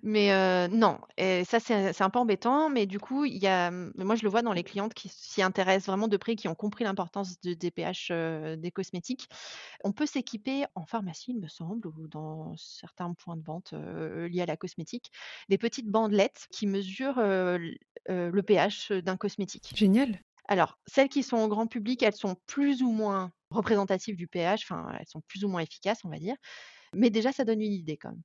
Mais 0.02 0.30
non, 0.70 1.00
et 1.18 1.44
ça 1.44 1.60
c'est 1.60 2.02
un 2.02 2.10
peu 2.10 2.20
embêtant, 2.20 2.70
mais 2.70 2.86
du 2.86 2.98
coup, 2.98 3.26
il 3.26 3.36
y 3.36 3.48
a, 3.48 3.70
moi 3.70 4.16
je 4.16 4.24
le 4.24 4.30
vois 4.30 4.42
dans 4.42 4.54
les 4.54 4.64
clientes 4.64 4.94
qui 4.94 5.10
s'y 5.10 5.42
intéressent 5.42 5.88
vraiment 5.88 6.08
de 6.08 6.16
près, 6.16 6.38
qui 6.38 6.48
ont 6.48 6.56
compris 6.56 6.86
l'importance 6.86 7.42
de, 7.42 7.54
des 7.54 7.72
pH 7.72 8.10
des 8.58 8.72
cosmétiques. 8.72 9.28
On 9.84 9.92
peut 9.92 10.06
s'équiper 10.06 10.64
en 10.76 10.86
pharmacie, 10.86 11.32
il 11.32 11.42
me 11.42 11.50
semble, 11.50 11.88
ou 11.88 12.08
dans 12.08 12.56
certains 12.56 13.14
points 13.14 13.36
de 13.36 13.44
vente 13.44 13.74
liés 13.74 14.42
à 14.42 14.46
la 14.46 14.56
cosmétique, 14.56 15.12
des 15.50 15.58
petites 15.58 15.90
bandelettes 15.90 16.48
qui 16.52 16.68
mesurent 16.68 17.20
le 17.20 18.42
pH 18.42 18.94
d'un 18.94 19.18
cosmétique. 19.18 19.74
Génial. 19.76 20.22
Alors, 20.48 20.78
celles 20.88 21.10
qui 21.10 21.24
sont 21.24 21.38
au 21.38 21.48
grand 21.48 21.68
public, 21.68 22.04
elles 22.04 22.16
sont 22.16 22.36
plus 22.46 22.82
ou 22.82 22.92
moins 22.92 23.32
représentatives 23.50 24.16
du 24.16 24.28
pH, 24.28 24.62
enfin, 24.64 24.88
elles 25.00 25.08
sont 25.08 25.22
plus 25.28 25.44
ou 25.44 25.48
moins 25.48 25.62
efficaces, 25.62 26.00
on 26.04 26.10
va 26.10 26.20
dire. 26.20 26.36
Mais 26.94 27.10
déjà, 27.10 27.32
ça 27.32 27.46
donne 27.46 27.62
une 27.62 27.74
idée 27.74 27.98
quand 27.98 28.10
même. 28.10 28.22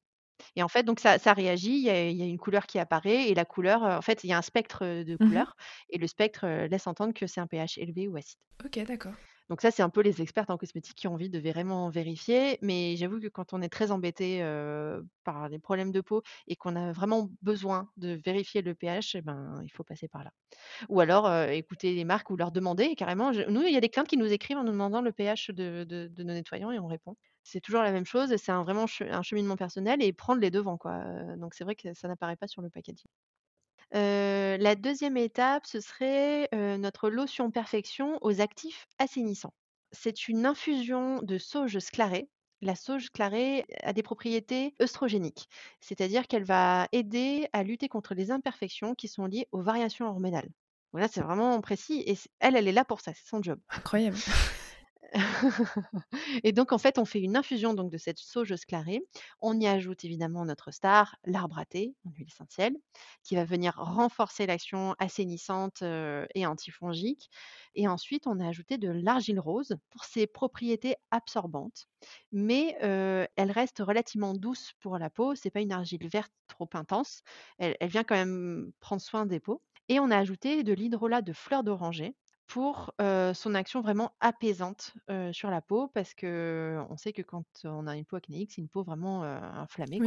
Et 0.57 0.63
en 0.63 0.69
fait, 0.69 0.83
donc 0.83 0.99
ça, 0.99 1.17
réagit, 1.33 1.77
il 1.77 1.83
y, 1.83 1.91
a, 1.91 2.27
une 2.27 2.39
couleur 2.39 2.67
qui 2.67 2.79
apparaît, 2.79 3.29
et 3.29 3.35
la 3.35 3.45
couleur, 3.45 3.83
en 3.83 4.03
fait, 4.03 4.25
il 4.25 4.31
y 4.31 4.33
a 4.33 4.39
un 4.39 4.43
spectre 4.43 4.85
de 4.85 5.15
mmh 5.15 5.19
couleurs, 5.19 5.57
et 5.91 5.99
le 5.99 6.07
spectre 6.07 6.47
laisse 6.69 6.87
entendre 6.87 7.15
que 7.15 7.27
c'est 7.27 7.41
un 7.41 7.47
pH 7.47 7.79
élevé 7.79 8.09
ou 8.09 8.17
acide. 8.17 8.41
Ok, 8.65 8.79
d'accord. 8.85 9.15
Donc 9.53 9.61
ça, 9.61 9.71
c'est 9.71 9.83
un 9.83 9.91
peu 9.91 10.01
les 10.01 10.23
experts 10.23 10.47
en 10.49 10.57
cosmétique 10.57 10.97
qui 10.97 11.09
ont 11.09 11.13
envie 11.13 11.29
de 11.29 11.39
vraiment 11.39 11.91
vérifier. 11.91 12.59
Mais 12.63 12.97
j'avoue 12.97 13.21
que 13.21 13.29
quand 13.29 13.53
on 13.53 13.61
est 13.61 13.69
très 13.69 13.91
embêté 13.91 14.43
par 15.25 15.51
les 15.51 15.59
problèmes 15.59 15.93
de 15.93 16.01
peau 16.01 16.23
et 16.47 16.57
qu'on 16.57 16.75
a 16.75 16.93
vraiment 16.93 17.29
besoin 17.43 17.91
de 17.99 18.19
vérifier 18.25 18.63
le 18.63 18.75
pH, 18.75 19.17
eh 19.17 19.21
ben, 19.21 19.61
il 19.63 19.69
faut 19.69 19.85
passer 19.85 20.09
par 20.09 20.25
là. 20.25 20.31
Ou 20.89 21.01
alors 21.01 21.31
écouter 21.51 21.95
les 21.95 22.05
marques 22.07 22.31
ou 22.31 22.37
leur 22.39 22.51
demander 22.51 22.95
carrément. 22.95 23.31
nous, 23.31 23.61
il 23.61 23.75
y 23.75 23.77
a 23.77 23.81
des 23.83 23.91
clientes 23.91 24.09
qui 24.09 24.17
nous 24.17 24.33
écrivent 24.33 24.57
en 24.57 24.65
nous 24.65 24.73
demandant 24.73 25.03
le 25.03 25.13
pH 25.13 25.51
de, 25.51 26.11
nos 26.17 26.33
nettoyants 26.33 26.71
et 26.71 26.79
on 26.79 26.87
répond. 26.87 27.15
C'est 27.43 27.61
toujours 27.61 27.83
la 27.83 27.93
même 27.93 28.07
chose. 28.07 28.35
C'est 28.37 28.53
un, 28.53 28.63
vraiment 28.63 28.87
un 29.01 29.23
cheminement 29.23 29.57
personnel 29.57 30.03
et 30.03 30.15
prendre 30.15 30.41
les 30.41 30.51
devants. 30.51 30.79
Quoi. 30.79 31.05
Donc 31.37 31.53
c'est 31.53 31.65
vrai 31.65 31.75
que 31.75 31.93
ça 31.93 32.09
n'apparaît 32.09 32.37
pas 32.37 32.49
sur 32.49 32.63
le 32.63 32.71
packaging 32.71 33.11
la 33.93 34.75
deuxième 34.75 35.17
étape, 35.17 35.67
ce 35.67 35.81
serait, 35.81 36.49
notre 36.53 37.11
lotion 37.11 37.51
perfection 37.51 38.19
aux 38.23 38.41
actifs 38.41 38.87
assainissants. 38.99 39.55
C'est 39.93 40.29
une 40.29 40.47
infusion 40.47 41.21
de 41.23 41.39
sauge 41.39 41.79
sclarée. 41.79 42.29
La 42.63 42.77
sauge 42.77 43.07
sclarée 43.07 43.67
a 43.83 43.93
des 43.93 44.05
propriétés 44.05 44.73
œstrogéniques, 44.81 45.49
c'est-à-dire 45.81 46.29
qu'elle 46.29 46.45
va 46.45 46.87
aider 46.93 47.49
à 47.53 47.65
lutter 47.65 47.89
contre 47.89 48.15
les 48.15 48.31
imperfections 48.31 48.95
qui 48.95 49.09
sont 49.09 49.27
liées 49.27 49.49
aux 49.51 49.61
variations 49.61 50.07
hormonales. 50.07 50.49
Voilà, 50.93 51.09
c'est 51.09 51.23
vraiment 51.23 51.61
précis 51.61 52.05
et 52.07 52.17
elle, 52.39 52.55
elle 52.55 52.69
est 52.69 52.73
là 52.73 52.85
pour 52.85 53.01
ça, 53.01 53.13
c'est 53.15 53.27
son 53.27 53.43
job. 53.43 53.59
Incroyable. 53.69 54.17
et 56.45 56.53
donc, 56.53 56.73
en 56.73 56.79
fait, 56.79 56.99
on 56.99 57.05
fait 57.05 57.21
une 57.21 57.37
infusion 57.37 57.75
donc, 57.75 57.91
de 57.91 57.99
cette 57.99 58.19
sauge 58.19 58.55
sclarée. 58.57 59.03
On 59.41 59.59
y 59.61 59.67
ajoute 59.67 60.05
évidemment 60.05 60.45
notre 60.45 60.71
star, 60.71 61.17
l'arbre 61.25 61.59
à 61.59 61.65
thé, 61.67 61.95
en 62.07 62.11
huile 62.13 62.29
essentielle, 62.29 62.77
qui 63.23 63.35
va 63.37 63.45
venir 63.45 63.75
renforcer 63.77 64.47
l'action 64.47 64.95
assainissante 64.99 65.83
et 66.35 66.47
antifongique. 66.47 67.31
Et 67.75 67.89
ensuite, 67.89 68.27
on 68.27 68.41
a 68.41 68.49
ajouté 68.49 68.79
de 68.79 68.91
l'argile 68.91 69.41
rose 69.41 69.77
pour 69.91 70.05
ses 70.05 70.27
propriétés 70.27 70.97
absorbantes. 71.11 71.89
Mais 72.33 72.77
elle 72.81 73.51
reste 73.51 73.79
relativement 73.81 74.35
douce 74.35 74.73
pour 74.81 74.99
la 74.99 75.11
peau. 75.11 75.35
C'est 75.35 75.51
pas 75.51 75.61
une 75.61 75.73
argile 75.73 76.09
verte 76.09 76.33
trop 76.49 76.69
intense. 76.75 77.23
Elle, 77.59 77.77
elle 77.81 77.89
vient 77.91 78.05
quand 78.05 78.15
même 78.17 78.73
prendre 78.81 79.03
soin 79.03 79.27
des 79.27 79.41
peaux. 79.41 79.63
Et 79.89 80.01
on 80.01 80.11
a 80.11 80.17
ajouté 80.19 80.63
de 80.63 80.73
l'hydrolat 80.73 81.23
de 81.23 81.33
fleurs 81.33 81.65
d'oranger 81.65 82.15
pour 82.53 82.93
son 82.99 83.55
action 83.55 83.81
vraiment 83.81 84.13
apaisante 84.21 84.93
sur 85.33 85.49
la 85.49 85.63
peau 85.63 85.89
parce 85.89 86.13
que 86.13 86.85
on 86.91 86.99
sait 86.99 87.15
que 87.15 87.23
quand 87.23 87.45
on 87.65 87.87
a 87.87 87.97
une 87.97 88.05
peau 88.05 88.17
acnéique, 88.17 88.53
c'est 88.53 88.61
une 88.61 88.69
peau 88.69 88.83
vraiment 88.83 89.23
inflammée. 89.23 90.01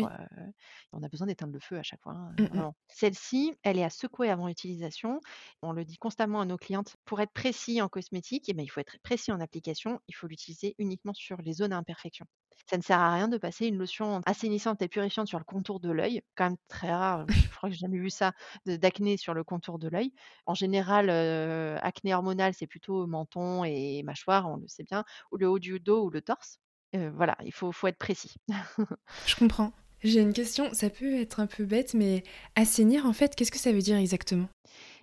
On 0.94 1.02
a 1.02 1.10
besoin 1.10 1.26
d'éteindre 1.26 1.54
le 1.54 1.60
feu 1.60 1.80
à 1.80 1.84
chaque 1.84 2.04
fois. 2.04 2.14
Hein, 2.14 2.36
mmh 2.38 2.72
Celle-ci, 2.88 3.56
elle 3.64 3.80
est 3.80 3.84
à 3.84 3.90
secouer 3.90 4.30
avant 4.30 4.48
utilisation. 4.48 5.22
On 5.64 5.72
le 5.72 5.86
dit 5.86 5.98
constamment 5.98 6.42
à 6.42 6.46
nos 6.46 6.58
clientes. 6.58 6.98
Pour 7.06 7.20
être 7.20 7.34
précis 7.34 7.82
en 7.82 7.90
cosmétique, 7.90 8.46
eh 8.48 8.54
ben, 8.54 8.64
il 8.64 8.68
faut 8.68 8.80
être 8.80 9.00
précis 9.02 9.32
en 9.32 9.40
application. 9.40 10.00
Il 10.08 10.14
faut 10.14 10.28
l'utiliser 10.28 10.76
uniquement 10.78 11.14
sur 11.14 11.42
les 11.42 11.54
zones 11.54 11.74
à 11.74 11.78
imperfection. 11.78 12.28
Ça 12.70 12.78
ne 12.78 12.82
sert 12.82 13.00
à 13.00 13.14
rien 13.14 13.28
de 13.28 13.38
passer 13.38 13.68
une 13.68 13.78
lotion 13.78 14.22
assainissante 14.26 14.82
et 14.82 14.88
purifiante 14.88 15.28
sur 15.28 15.40
le 15.40 15.44
contour 15.44 15.80
de 15.80 15.92
l'œil. 15.92 16.22
Quand 16.36 16.46
même 16.46 16.58
très 16.68 16.92
rare, 16.92 17.26
je 17.30 17.50
crois 17.50 17.70
que 17.70 17.76
j'ai 17.76 17.82
jamais 17.82 18.00
vu 18.00 18.10
ça, 18.10 18.32
d'acné 18.66 19.18
sur 19.18 19.34
le 19.34 19.44
contour 19.44 19.78
de 19.78 19.90
l'œil. 19.90 20.14
En 20.46 20.54
général, 20.54 21.10
acné 21.82 22.14
hormonal, 22.14 22.35
c'est 22.54 22.68
plutôt 22.68 23.08
menton 23.08 23.64
et 23.64 24.04
mâchoire, 24.04 24.50
on 24.50 24.58
le 24.58 24.68
sait 24.68 24.84
bien, 24.84 25.04
ou 25.32 25.38
le 25.38 25.50
haut 25.50 25.60
du 25.60 25.80
dos 25.80 26.06
ou 26.06 26.10
le 26.10 26.22
torse. 26.22 26.60
Voilà, 26.94 27.38
il 27.44 27.52
faut 27.52 27.72
faut 27.74 27.88
être 27.88 27.98
précis. 27.98 28.36
Je 29.26 29.36
comprends. 29.36 29.74
J'ai 30.04 30.22
une 30.22 30.34
question, 30.34 30.72
ça 30.74 30.90
peut 30.90 31.16
être 31.16 31.40
un 31.40 31.48
peu 31.48 31.66
bête, 31.66 31.94
mais 31.96 32.24
assainir, 32.56 33.06
en 33.06 33.14
fait, 33.14 33.36
qu'est-ce 33.36 33.52
que 33.52 33.58
ça 33.58 33.72
veut 33.72 33.80
dire 33.82 33.98
exactement? 33.98 34.48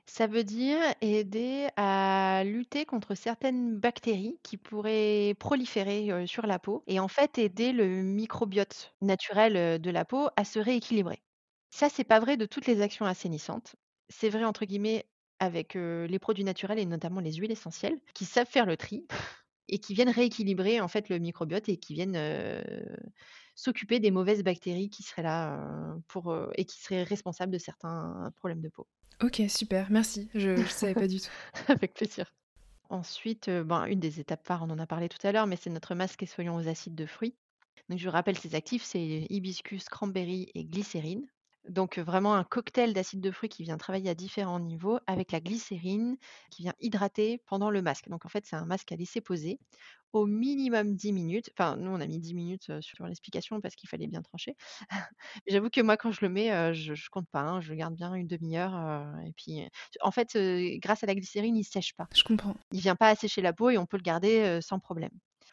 Ça 0.06 0.26
veut 0.26 0.44
dire 0.44 0.78
aider 1.00 1.68
à 1.76 2.42
lutter 2.44 2.84
contre 2.84 3.14
certaines 3.14 3.78
bactéries 3.78 4.38
qui 4.42 4.56
pourraient 4.56 5.34
proliférer, 5.38 6.26
sur 6.26 6.46
la 6.46 6.58
peau 6.58 6.82
et 6.86 7.00
en 7.00 7.08
fait 7.08 7.38
aider 7.38 7.72
le 7.72 7.86
microbiote 8.02 8.94
naturel, 9.00 9.80
de 9.80 9.90
la 9.90 10.04
peau 10.04 10.28
à 10.36 10.44
se 10.44 10.58
rééquilibrer. 10.58 11.22
Ça, 11.70 11.88
c'est 11.88 12.04
pas 12.04 12.20
vrai 12.20 12.36
de 12.36 12.46
toutes 12.46 12.66
les 12.66 12.82
actions 12.82 13.06
assainissantes. 13.06 13.76
C'est 14.08 14.28
vrai 14.28 14.44
entre 14.44 14.64
guillemets 14.64 15.06
avec, 15.43 15.74
les 15.74 16.18
produits 16.18 16.45
naturels 16.45 16.78
et 16.78 16.86
notamment 16.86 17.20
les 17.20 17.32
huiles 17.34 17.51
essentielles 17.51 17.99
qui 18.14 18.24
savent 18.24 18.47
faire 18.47 18.66
le 18.66 18.76
tri 18.76 19.07
et 19.68 19.78
qui 19.78 19.95
viennent 19.95 20.11
rééquilibrer 20.11 20.80
en 20.80 20.88
fait 20.88 21.09
le 21.09 21.18
microbiote 21.18 21.68
et 21.68 21.76
qui 21.76 21.95
viennent, 21.95 22.18
s'occuper 23.55 24.01
des 24.01 24.11
mauvaises 24.11 24.43
bactéries 24.43 24.88
qui 24.88 25.03
seraient 25.03 25.22
là, 25.22 25.97
pour, 26.09 26.34
et 26.57 26.64
qui 26.64 26.80
seraient 26.80 27.03
responsables 27.03 27.53
de 27.53 27.59
certains 27.59 28.32
problèmes 28.36 28.61
de 28.61 28.68
peau. 28.68 28.86
OK, 29.22 29.43
super, 29.49 29.90
merci. 29.90 30.30
Je 30.34 30.57
je 30.57 30.68
savais 30.68 30.95
pas 30.95 31.07
du 31.07 31.20
tout. 31.20 31.30
Avec 31.68 31.95
plaisir. 31.95 32.32
Ensuite, 32.88 33.49
ben, 33.49 33.86
une 33.86 34.01
des 34.01 34.20
étapes 34.20 34.47
phares, 34.47 34.62
on 34.62 34.70
en 34.70 34.78
a 34.78 34.86
parlé 34.86 35.09
tout 35.09 35.24
à 35.26 35.32
l'heure, 35.32 35.47
mais 35.47 35.57
c'est 35.57 35.70
notre 35.70 35.95
masque 35.95 36.22
exfoliant 36.22 36.57
aux 36.57 36.68
acides 36.68 36.95
de 36.95 37.07
fruits. 37.07 37.34
Donc 37.88 37.99
je 37.99 38.09
rappelle 38.09 38.38
ses 38.38 38.55
actifs, 38.55 38.84
c'est 38.84 39.26
hibiscus, 39.28 39.84
cranberry 39.88 40.51
et 40.55 40.64
glycérine. 40.64 41.26
Donc 41.68 41.98
vraiment 41.98 42.34
un 42.34 42.42
cocktail 42.44 42.92
d'acides 42.92 43.20
de 43.20 43.30
fruits 43.30 43.48
qui 43.48 43.62
vient 43.62 43.76
travailler 43.78 44.10
à 44.10 44.14
différents 44.14 44.58
niveaux 44.58 44.98
avec 45.06 45.30
la 45.30 45.40
glycérine 45.40 46.16
qui 46.50 46.62
vient 46.62 46.74
hydrater 46.80 47.38
pendant 47.46 47.70
le 47.70 47.82
masque. 47.82 48.08
Donc 48.08 48.26
en 48.26 48.28
fait, 48.28 48.44
c'est 48.46 48.56
un 48.56 48.64
masque 48.66 48.90
à 48.92 48.96
laisser 48.96 49.20
poser 49.20 49.60
au 50.12 50.26
minimum 50.26 50.94
10 50.96 51.12
minutes. 51.12 51.50
Enfin, 51.58 51.76
nous, 51.76 51.90
on 51.90 52.00
a 52.00 52.06
mis 52.06 52.20
10 52.20 52.34
minutes, 52.34 52.80
sur 52.80 53.06
l'explication 53.06 53.60
parce 53.60 53.76
qu'il 53.76 53.88
fallait 53.88 54.08
bien 54.08 54.22
trancher. 54.22 54.56
J'avoue 55.46 55.70
que 55.70 55.80
moi, 55.80 55.96
quand 55.96 56.12
je 56.12 56.20
le 56.22 56.28
mets, 56.28 56.74
je 56.74 56.94
je 56.94 57.10
compte 57.10 57.28
pas, 57.30 57.40
hein, 57.42 57.60
je 57.60 57.74
garde 57.74 57.94
bien 57.94 58.14
une 58.14 58.26
demi 58.26 58.56
heure, 58.56 58.74
heu 58.76 59.26
et 59.26 59.32
puis, 59.32 59.68
en 60.02 60.10
fait, 60.10 60.36
grâce 60.80 61.04
à 61.04 61.06
la 61.06 61.14
glycérine, 61.14 61.56
il 61.56 61.64
sèche 61.64 61.94
pas. 61.94 62.08
Je 62.14 62.22
comprends. 62.22 62.54
Il 62.72 62.80
vient 62.80 62.96
pas 62.96 63.08
assécher 63.08 63.42
la 63.42 63.52
peau 63.52 63.70
et 63.70 63.78
on 63.78 63.86
peut 63.86 63.98
le 63.98 64.02
garder, 64.02 64.60
sans 64.62 64.80
problème. 64.80 65.12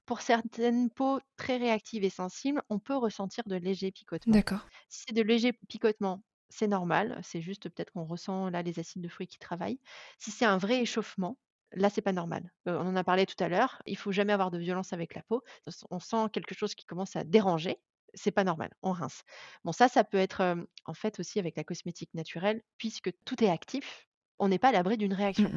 Pour 0.10 0.22
certaines 0.22 0.90
peaux 0.90 1.20
très 1.38 1.58
réactives 1.58 2.04
et 2.04 2.10
sensibles, 2.10 2.64
on 2.70 2.80
peut 2.80 2.98
ressentir 2.98 3.44
de 3.48 3.56
légers 3.56 3.92
picotements. 3.92 4.42
D'accord. 4.42 4.72
Si 4.90 5.04
c'est 5.08 5.14
de 5.16 5.22
légers 5.22 5.54
picotements, 5.54 6.24
c'est 6.50 6.68
normal, 6.68 7.20
c'est 7.24 7.42
juste 7.42 7.70
peut-être 7.70 7.92
qu'on 7.92 8.06
ressent 8.06 8.50
là 8.50 8.64
les 8.64 8.80
acides 8.80 9.04
de 9.04 9.08
fruits 9.08 9.28
qui 9.28 9.38
travaillent. 9.38 9.80
Si 10.18 10.32
c'est 10.32 10.46
un 10.46 10.58
vrai 10.58 10.82
échauffement, 10.82 11.38
là 11.74 11.92
c'est 11.92 12.02
pas 12.02 12.12
normal. 12.14 12.52
Heu, 12.68 12.76
on 12.78 12.88
en 12.88 12.96
a 12.96 13.04
parlé 13.04 13.28
tout 13.28 13.42
à 13.44 13.50
l'heure, 13.50 13.84
il 13.86 13.98
faut 13.98 14.12
jamais 14.12 14.34
avoir 14.34 14.50
de 14.52 14.58
violence 14.58 14.94
avec 14.94 15.14
la 15.16 15.22
peau. 15.24 15.44
On 15.92 16.00
sent 16.00 16.26
quelque 16.34 16.56
chose 16.56 16.76
qui 16.76 16.86
commence 16.88 17.16
à 17.16 17.24
déranger, 17.24 17.78
c'est 18.16 18.32
pas 18.32 18.44
normal, 18.44 18.74
on 18.82 18.92
rince. 18.94 19.24
Bon 19.64 19.72
ça, 19.72 19.88
ça 19.90 20.04
peut 20.04 20.18
être, 20.18 20.56
en 20.86 20.94
fait 20.96 21.20
aussi 21.22 21.40
avec 21.40 21.58
la 21.58 21.64
cosmétique 21.64 22.14
naturelle, 22.16 22.64
puisque 22.80 23.12
tout 23.26 23.44
est 23.44 23.50
actif, 23.52 24.08
on 24.40 24.48
n'est 24.50 24.60
pas 24.60 24.70
à 24.70 24.72
l'abri 24.74 24.98
d'une 24.98 25.14
Mmh 25.38 25.46
réaction. 25.46 25.54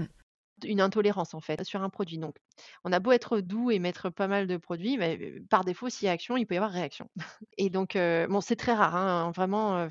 Une 0.65 0.81
intolérance 0.81 1.35
en 1.35 1.41
fait 1.41 1.65
sur 1.65 1.83
un 1.83 1.91
produit 1.91 2.19
donc 2.19 2.37
on 2.85 2.93
a 2.93 3.01
beau 3.01 3.13
être 3.13 3.41
doux 3.41 3.71
et 3.71 3.79
mettre 3.79 4.11
pas 4.11 4.29
mal 4.29 4.47
de 4.47 4.57
produits, 4.57 4.97
mais 4.99 5.41
par 5.51 5.65
défaut 5.65 5.89
s'il 5.89 6.07
y 6.07 6.09
a 6.09 6.13
action, 6.13 6.37
il 6.37 6.47
peut 6.47 6.55
y 6.55 6.59
avoir 6.59 6.71
réaction 6.73 7.09
et 7.59 7.71
donc 7.71 7.95
bon 7.97 8.41
c'est 8.41 8.57
très 8.57 8.75
rare, 8.75 8.97
hein, 8.97 9.33
vraiment, 9.35 9.89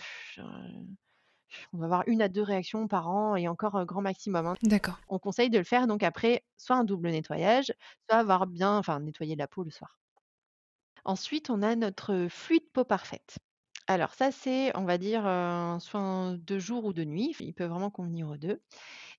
on 1.73 1.77
va 1.79 1.85
avoir 1.85 2.03
1 2.07 2.21
à 2.21 2.29
2 2.29 2.43
réactions 2.43 2.87
par 2.87 3.09
an 3.09 3.35
et 3.37 3.47
encore, 3.49 3.77
heu, 3.79 3.85
grand 3.85 4.01
maximum, 4.01 4.47
hein. 4.47 4.57
D'accord. 4.63 5.01
On 5.09 5.19
conseille 5.19 5.49
de 5.51 5.57
le 5.59 5.63
faire 5.65 5.87
donc 5.87 6.03
après 6.03 6.45
soit 6.57 6.77
un 6.77 6.85
double 6.85 7.09
nettoyage, 7.11 7.73
soit 8.09 8.19
avoir 8.19 8.47
bien 8.47 8.77
enfin 8.77 8.99
nettoyer 9.01 9.35
la 9.37 9.47
peau 9.47 9.63
le 9.63 9.71
soir. 9.71 9.97
Ensuite, 11.05 11.49
on 11.49 11.61
a 11.63 11.75
notre 11.75 12.27
fluide 12.29 12.69
peau 12.73 12.83
parfaite. 12.85 13.37
Alors 13.91 14.13
ça, 14.13 14.31
c'est, 14.31 14.75
on 14.77 14.85
va 14.85 14.97
dire, 14.97 15.25
heu, 15.27 15.77
soit 15.79 15.99
un 15.99 16.35
de 16.35 16.59
jour 16.59 16.85
ou 16.85 16.93
de 16.93 17.03
nuit, 17.03 17.35
il 17.39 17.53
peut 17.53 17.65
vraiment 17.65 17.89
convenir 17.91 18.29
aux 18.29 18.37
2 18.37 18.61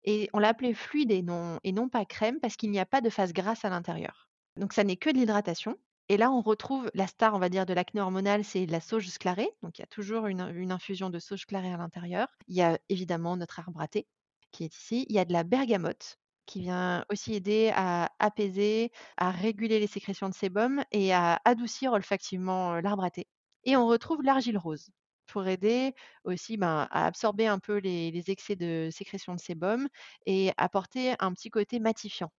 et 0.04 0.30
on 0.32 0.38
l'a 0.38 0.48
appelé 0.48 0.74
fluide 0.74 1.10
et 1.12 1.22
non 1.22 1.88
pas 1.90 2.04
crème 2.06 2.40
parce 2.40 2.56
qu'il 2.56 2.70
n'y 2.70 2.78
a 2.80 2.86
pas 2.86 3.00
de 3.02 3.10
phase 3.10 3.32
grasse 3.34 3.64
à 3.64 3.70
l'intérieur. 3.70 4.30
Donc 4.56 4.72
ça 4.72 4.84
n'est 4.84 4.96
que 4.96 5.10
de 5.10 5.16
l'hydratation 5.16 5.76
et 6.08 6.16
là, 6.16 6.30
on 6.32 6.40
retrouve 6.42 6.90
la 6.94 7.06
star, 7.06 7.34
on 7.34 7.38
va 7.38 7.48
dire, 7.50 7.66
de 7.66 7.74
l'acné 7.74 8.00
hormonal, 8.00 8.44
c'est 8.44 8.66
la 8.66 8.80
sauge 8.80 9.08
sclarée, 9.08 9.50
donc 9.62 9.78
il 9.78 9.82
y 9.82 9.84
a 9.84 9.86
toujours 9.88 10.26
une 10.26 10.72
infusion 10.72 11.10
de 11.10 11.18
sauge 11.18 11.42
sclarée 11.42 11.72
à 11.72 11.76
l'intérieur. 11.78 12.28
Il 12.48 12.56
y 12.56 12.62
a 12.62 12.78
évidemment 12.88 13.36
notre 13.36 13.60
arbre 13.60 13.80
à 13.80 13.88
thé 13.88 14.08
qui 14.52 14.64
est 14.64 14.74
ici. 14.76 15.06
Il 15.08 15.14
y 15.16 15.18
a 15.20 15.24
de 15.24 15.32
la 15.32 15.44
bergamote 15.44 16.18
qui 16.46 16.60
vient 16.60 17.04
aussi 17.10 17.34
aider 17.34 17.72
à 17.74 18.10
apaiser, 18.18 18.90
à 19.16 19.30
réguler 19.30 19.80
les 19.80 19.86
sécrétions 19.86 20.28
de 20.28 20.34
sébum 20.34 20.82
et 20.92 21.12
à 21.14 21.40
adoucir 21.44 21.92
olfactivement, 21.92 22.76
heu, 22.76 22.80
l'arbre 22.82 23.04
à 23.04 23.10
thé 23.10 23.28
et 23.64 23.76
on 23.76 23.86
retrouve 23.86 24.22
l'argile 24.22 24.58
rose 24.58 24.90
pour 25.26 25.46
aider 25.46 25.94
aussi, 26.24 26.56
ben, 26.56 26.88
à 26.90 27.06
absorber 27.06 27.46
un 27.46 27.58
peu 27.58 27.78
les 27.78 28.10
les 28.10 28.30
excès 28.30 28.56
de 28.56 28.88
sécrétion 28.92 29.34
de 29.34 29.40
sébum 29.40 29.88
et 30.26 30.50
apporter 30.56 31.14
un 31.20 31.32
petit 31.32 31.50
côté 31.50 31.80
matifiant 31.80 32.32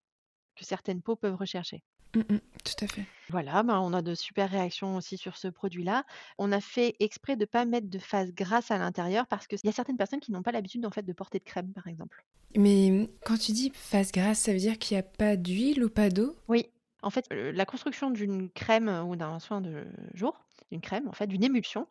que 0.55 0.65
certaines 0.65 1.01
peaux 1.01 1.15
peuvent 1.15 1.35
rechercher. 1.35 1.83
Mmh 2.15 2.19
mh. 2.19 2.39
Tout 2.63 2.85
à 2.85 2.87
fait. 2.87 3.05
Voilà, 3.29 3.63
ben, 3.63 3.79
on 3.79 3.93
a 3.93 4.01
de 4.01 4.13
super 4.13 4.49
réactions 4.49 4.97
aussi 4.97 5.17
sur 5.17 5.37
ce 5.37 5.47
produit-là. 5.47 6.03
On 6.37 6.51
a 6.51 6.61
fait 6.61 6.95
exprès 6.99 7.35
de 7.35 7.45
pas 7.45 7.65
mettre 7.65 7.89
de 7.89 7.99
phase 7.99 8.31
grasse 8.33 8.69
à 8.69 8.77
l'intérieur 8.77 9.25
parce 9.27 9.47
qu'il 9.47 9.57
y 9.63 9.69
a 9.69 9.71
certaines 9.71 9.97
personnes 9.97 10.19
qui 10.19 10.31
n'ont 10.31 10.43
pas 10.43 10.51
l'habitude 10.51 10.85
en 10.85 10.91
fait 10.91 11.03
de 11.03 11.13
porter 11.13 11.39
de 11.39 11.43
crème, 11.43 11.73
par 11.73 11.87
exemple. 11.87 12.23
Mais, 12.55 12.91
mmh, 12.91 13.07
quand 13.25 13.37
tu 13.37 13.51
dis 13.51 13.71
phase 13.73 14.11
grasse, 14.11 14.39
ça 14.39 14.53
veut 14.53 14.59
dire 14.59 14.77
qu'il 14.77 14.95
y 14.95 14.99
a 14.99 15.03
pas 15.03 15.35
d'huile 15.35 15.83
ou 15.83 15.89
pas 15.89 16.09
d'eau? 16.09 16.35
Oui, 16.47 16.67
en 17.01 17.09
fait, 17.09 17.25
la 17.31 17.65
construction 17.65 18.11
d'une 18.11 18.49
crème 18.49 18.89
ou 19.07 19.15
d'un 19.15 19.39
soin 19.39 19.59
de 19.61 19.85
jour, 20.13 20.45
une 20.73 20.81
crème 20.81 21.07
en 21.07 21.13
fait, 21.13 21.27
d'une 21.27 21.43
émulsion, 21.43 21.87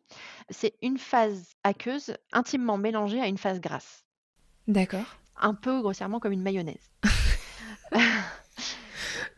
c'est 0.50 0.74
une 0.82 0.98
phase 0.98 1.54
aqueuse 1.64 2.14
intimement 2.32 2.78
mélangée 2.78 3.20
à 3.20 3.26
une 3.26 3.38
phase 3.38 3.60
grasse. 3.60 4.04
D'accord. 4.68 5.16
Un 5.36 5.54
peu 5.54 5.80
grossièrement 5.80 6.20
comme 6.20 6.32
une 6.32 6.42
mayonnaise. 6.42 6.90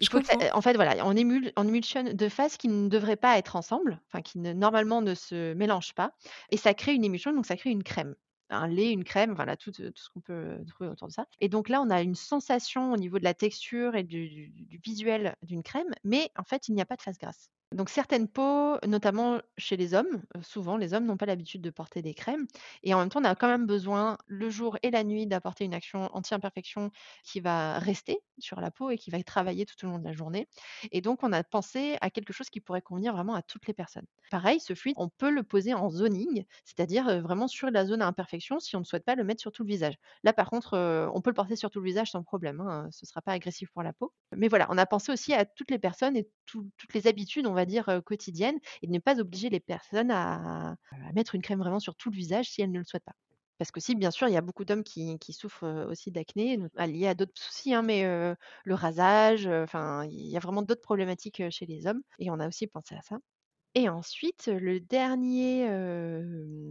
Je 0.00 0.08
ça 0.08 0.56
en 0.56 0.60
fait, 0.60 0.74
voilà, 0.74 1.06
on 1.06 1.16
émul 1.16 1.52
on 1.56 1.66
émulsionne 1.68 2.12
2 2.12 2.28
phases 2.28 2.56
qui 2.56 2.68
ne 2.68 2.88
devraient 2.88 3.16
pas 3.16 3.38
être 3.38 3.56
ensemble, 3.56 4.00
enfin 4.08 4.22
qui 4.22 4.38
ne 4.38 4.52
normalement 4.52 5.02
ne 5.02 5.14
se 5.14 5.54
mélangent 5.54 5.94
pas 5.94 6.12
et 6.50 6.56
ça 6.56 6.74
crée 6.74 6.94
une 6.94 7.04
émulsion, 7.04 7.32
donc 7.32 7.46
ça 7.46 7.56
crée 7.56 7.70
une 7.70 7.84
crème. 7.84 8.14
Un 8.50 8.68
lait, 8.68 8.92
une 8.92 9.04
crème, 9.04 9.32
voilà 9.34 9.56
tout, 9.56 9.72
tout 9.72 9.92
ce 9.94 10.10
qu'on 10.10 10.20
peut 10.20 10.58
trouver 10.68 10.90
autour 10.90 11.08
de 11.08 11.12
ça 11.12 11.26
et 11.40 11.48
donc 11.48 11.68
là, 11.68 11.80
on 11.80 11.90
a 11.90 12.02
une 12.02 12.14
sensation 12.14 12.92
au 12.92 12.96
niveau 12.96 13.18
de 13.18 13.24
la 13.24 13.34
texture 13.34 13.96
et 13.96 14.02
du 14.04 14.28
du 14.28 14.48
du 14.50 14.78
visuel 14.78 15.36
d'une 15.42 15.62
crème, 15.62 15.90
mais 16.04 16.30
en 16.36 16.44
fait, 16.44 16.68
il 16.68 16.74
n'y 16.74 16.82
a 16.82 16.86
pas 16.86 16.96
de 16.96 17.02
phase 17.02 17.18
grasse. 17.18 17.50
Donc 17.72 17.88
certaines 17.88 18.28
peaux, 18.28 18.76
notamment 18.86 19.40
chez 19.58 19.76
les 19.76 19.94
hommes, 19.94 20.22
souvent 20.42 20.76
les 20.76 20.94
hommes 20.94 21.06
n'ont 21.06 21.16
pas 21.16 21.26
l'habitude 21.26 21.60
de 21.60 21.70
porter 21.70 22.02
des 22.02 22.14
crèmes 22.14 22.46
et 22.84 22.94
en 22.94 22.98
même 23.00 23.08
temps, 23.08 23.20
on 23.20 23.24
a 23.24 23.34
quand 23.34 23.48
même 23.48 23.66
besoin 23.66 24.16
le 24.26 24.48
jour 24.48 24.78
et 24.82 24.90
la 24.92 25.02
nuit 25.02 25.26
d'apporter 25.26 25.64
une 25.64 25.74
action 25.74 26.08
anti-imperfection 26.14 26.92
qui 27.24 27.40
va 27.40 27.78
rester 27.80 28.18
sur 28.38 28.60
la 28.60 28.70
peau 28.70 28.90
et 28.90 28.98
qui 28.98 29.10
va 29.10 29.20
travailler 29.24 29.66
tout 29.66 29.84
au 29.84 29.88
long 29.88 29.98
de 29.98 30.04
la 30.04 30.12
journée 30.12 30.46
et 30.92 31.00
donc 31.00 31.22
on 31.22 31.32
a 31.32 31.42
pensé 31.42 31.96
à 32.00 32.10
quelque 32.10 32.32
chose 32.32 32.48
qui 32.50 32.60
pourrait 32.60 32.82
convenir 32.82 33.12
vraiment 33.12 33.34
à 33.34 33.42
toutes 33.42 33.66
les 33.66 33.74
personnes. 33.74 34.06
Pareil, 34.30 34.60
ce 34.60 34.74
fluide, 34.74 34.94
on 34.98 35.08
peut 35.08 35.30
le 35.30 35.42
poser 35.42 35.74
en 35.74 35.90
zoning, 35.90 36.44
c'est-à-dire, 36.64 37.20
vraiment 37.22 37.46
sur 37.48 37.70
la 37.70 37.84
zone 37.86 38.02
à 38.02 38.06
imperfection 38.06 38.58
si 38.60 38.76
on 38.76 38.80
ne 38.80 38.84
souhaite 38.84 39.04
pas 39.04 39.14
le 39.14 39.24
mettre 39.24 39.40
sur 39.40 39.52
tout 39.52 39.62
le 39.64 39.68
visage. 39.68 39.94
Là, 40.22 40.32
par 40.32 40.50
contre, 40.50 40.76
on 41.14 41.20
peut 41.20 41.30
le 41.30 41.34
porter 41.34 41.56
sur 41.56 41.70
tout 41.70 41.80
le 41.80 41.86
visage 41.86 42.10
sans 42.10 42.22
problème, 42.22 42.60
hein, 42.60 42.88
ce 42.90 43.06
sera 43.06 43.20
pas 43.22 43.32
agressif 43.32 43.70
pour 43.72 43.82
la 43.82 43.92
peau. 43.92 44.12
Mais 44.36 44.48
voilà, 44.48 44.66
on 44.70 44.78
a 44.78 44.86
pensé 44.86 45.12
aussi 45.12 45.32
à 45.34 45.44
toutes 45.44 45.70
les 45.70 45.78
personnes 45.78 46.16
et 46.16 46.28
tout 46.46 46.68
toutes 46.78 46.94
les 46.94 47.06
habitudes, 47.06 47.46
on 47.54 47.56
va 47.56 47.66
dire, 47.66 47.88
heu, 47.88 48.00
quotidiennes 48.02 48.58
et 48.82 48.86
de 48.88 48.92
ne 48.92 48.98
pas 48.98 49.20
obliger 49.20 49.48
les 49.50 49.60
personnes 49.60 50.10
à 50.10 50.76
mettre 51.14 51.34
une 51.34 51.42
crème 51.42 51.60
vraiment 51.60 51.80
sur 51.80 51.96
tout 51.96 52.10
le 52.10 52.16
visage 52.16 52.50
si 52.50 52.62
elles 52.62 52.72
ne 52.72 52.78
le 52.78 52.84
souhaitent 52.84 53.04
pas. 53.04 53.14
Parce 53.58 53.70
qu'aussi, 53.70 53.94
bien 53.94 54.10
sûr, 54.10 54.28
il 54.28 54.34
y 54.34 54.36
a 54.36 54.40
beaucoup 54.42 54.64
d'hommes 54.64 54.82
qui 54.84 55.18
souffrent, 55.32 55.86
aussi 55.88 56.10
d'acné, 56.10 56.56
nou 56.56 56.68
ah, 56.76 56.86
liés 56.88 57.06
à 57.08 57.14
d'autres 57.14 57.32
soucis, 57.40 57.72
hein, 57.74 57.82
mais 57.82 58.02
le 58.64 58.74
rasage, 58.74 59.44
il 60.10 60.28
y 60.28 60.36
a 60.36 60.40
vraiment 60.40 60.62
d'autres 60.62 60.82
problématiques, 60.82 61.42
chez 61.50 61.66
les 61.66 61.86
hommes 61.86 62.02
et 62.18 62.30
on 62.30 62.40
a 62.40 62.48
aussi 62.48 62.66
pensé 62.66 62.94
à 62.96 63.02
ça 63.02 63.18
et 63.74 63.88
ensuite, 63.88 64.46
le 64.46 64.80
dernier, 64.80 65.66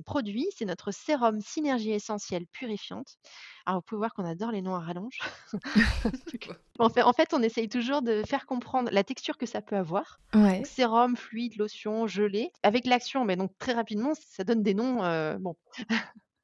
produit, 0.06 0.48
c'est 0.56 0.66
notre 0.66 0.92
sérum 0.92 1.42
Synergie 1.42 1.92
essentielle 1.92 2.46
purifiante. 2.48 3.18
Alors, 3.66 3.80
vous 3.80 3.86
pouvez 3.86 4.00
voir 4.00 4.14
qu'on 4.14 4.26
adore 4.26 4.52
les 4.52 4.62
noms 4.62 4.76
à 4.76 4.80
rallonge. 4.80 5.20
En 6.80 6.90
fait 6.90 7.04
en 7.04 7.14
fait, 7.14 7.34
on 7.34 7.42
essaye 7.44 7.70
toujours 7.70 8.02
de 8.02 8.24
faire 8.26 8.46
comprendre 8.46 8.90
la 8.92 9.04
texture 9.04 9.38
que 9.38 9.46
ça 9.46 9.62
peut 9.62 9.76
avoir. 9.76 10.20
Donc 10.34 10.44
Ouais. 10.46 10.64
sérum, 10.66 11.16
fluide, 11.16 11.56
lotion, 11.58 12.08
gelée, 12.08 12.52
avec 12.64 12.86
l'action, 12.88 13.26
mais 13.26 13.36
donc 13.36 13.52
très 13.60 13.74
rapidement, 13.74 14.14
ça 14.16 14.44
donne 14.44 14.64
des 14.64 14.74
noms, 14.74 15.04
heu, 15.04 15.38
bon, 15.40 15.56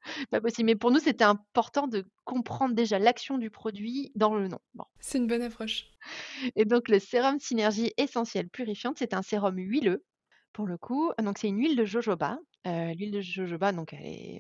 pas 0.32 0.42
possible. 0.42 0.68
Mais 0.68 0.76
pour 0.76 0.92
nous, 0.92 1.00
c'était 1.00 1.24
important 1.24 1.88
de 1.88 2.06
comprendre 2.26 2.76
déjà 2.76 3.00
l'action 3.00 3.38
du 3.38 3.50
produit 3.50 4.12
dans 4.16 4.36
le 4.36 4.48
nom. 4.48 4.60
Bon 4.74 4.86
C'est 5.00 5.18
une 5.18 5.28
bonne 5.28 5.42
approche. 5.42 5.88
et 6.56 6.66
donc 6.66 6.88
le 6.90 7.00
sérum 7.00 7.40
Synergie 7.40 7.92
essentielle 7.98 8.50
purifiante, 8.50 8.98
c'est 9.00 9.14
un 9.14 9.22
sérum 9.22 9.58
huileux 9.58 10.04
pour 10.54 10.68
le 10.68 10.78
coup. 10.78 11.12
Donc 11.22 11.38
c'est 11.38 11.48
une 11.48 11.60
huile 11.60 11.76
de 11.76 11.86
jojoba. 11.86 12.40
L'huile 12.66 13.12
de 13.12 13.22
jojoba, 13.22 13.72
donc 13.72 13.96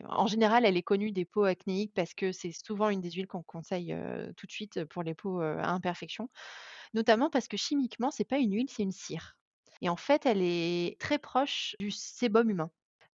en 0.05 0.27
général, 0.27 0.65
elle 0.65 0.77
est 0.77 0.83
connue 0.83 1.11
des 1.11 1.25
peaux 1.25 1.45
acnéiques 1.45 1.93
parce 1.95 2.13
que 2.13 2.31
c'est 2.31 2.51
souvent 2.51 2.89
une 2.89 3.01
des 3.01 3.11
huiles 3.11 3.27
qu'on 3.27 3.43
conseille, 3.43 3.95
tout 4.37 4.45
de 4.45 4.51
suite 4.51 4.83
pour 4.85 5.03
les 5.03 5.15
peaux, 5.15 5.41
à 5.41 5.69
imperfection. 5.69 6.29
Notamment 6.93 7.29
parce 7.29 7.47
que 7.47 7.57
chimiquement, 7.57 8.11
c'est 8.11 8.25
pas 8.27 8.37
une 8.37 8.53
huile, 8.53 8.69
c'est 8.69 8.83
une 8.83 8.91
cire. 8.91 9.37
et 9.81 9.89
en 9.89 9.95
fait, 9.95 10.25
elle 10.25 10.41
est 10.41 10.99
très 10.99 11.19
proche 11.19 11.75
du 11.79 11.91
sébum 11.91 12.49
humain. 12.49 12.71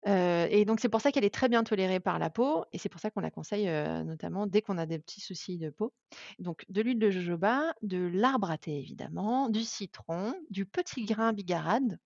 Et 0.07 0.65
donc 0.65 0.79
c'est 0.79 0.89
pour 0.89 1.01
ça 1.01 1.11
qu'elle 1.11 1.25
est 1.25 1.33
très 1.33 1.49
bien 1.49 1.63
tolérée 1.63 1.99
par 1.99 2.19
la 2.19 2.29
peau 2.29 2.65
et 2.71 2.77
c'est 2.77 2.89
pour 2.89 3.01
ça 3.01 3.09
qu'on 3.09 3.21
la 3.21 3.31
conseille, 3.31 3.65
notamment 4.05 4.45
dès 4.47 4.61
qu'on 4.61 4.77
a 4.77 4.85
des 4.85 4.99
petits 4.99 5.21
soucis 5.21 5.57
de 5.57 5.69
peau. 5.69 5.93
Donc 6.39 6.65
de 6.69 6.81
l'huile 6.81 6.99
de 6.99 7.09
jojoba, 7.09 7.73
de 7.81 7.97
l'arbre 7.97 8.51
à 8.51 8.57
thé 8.57 8.77
évidemment, 8.77 9.49
du 9.49 9.63
citron, 9.63 10.33
du 10.49 10.65
petit 10.65 11.05
grain 11.05 11.33
bigarade. 11.33 11.97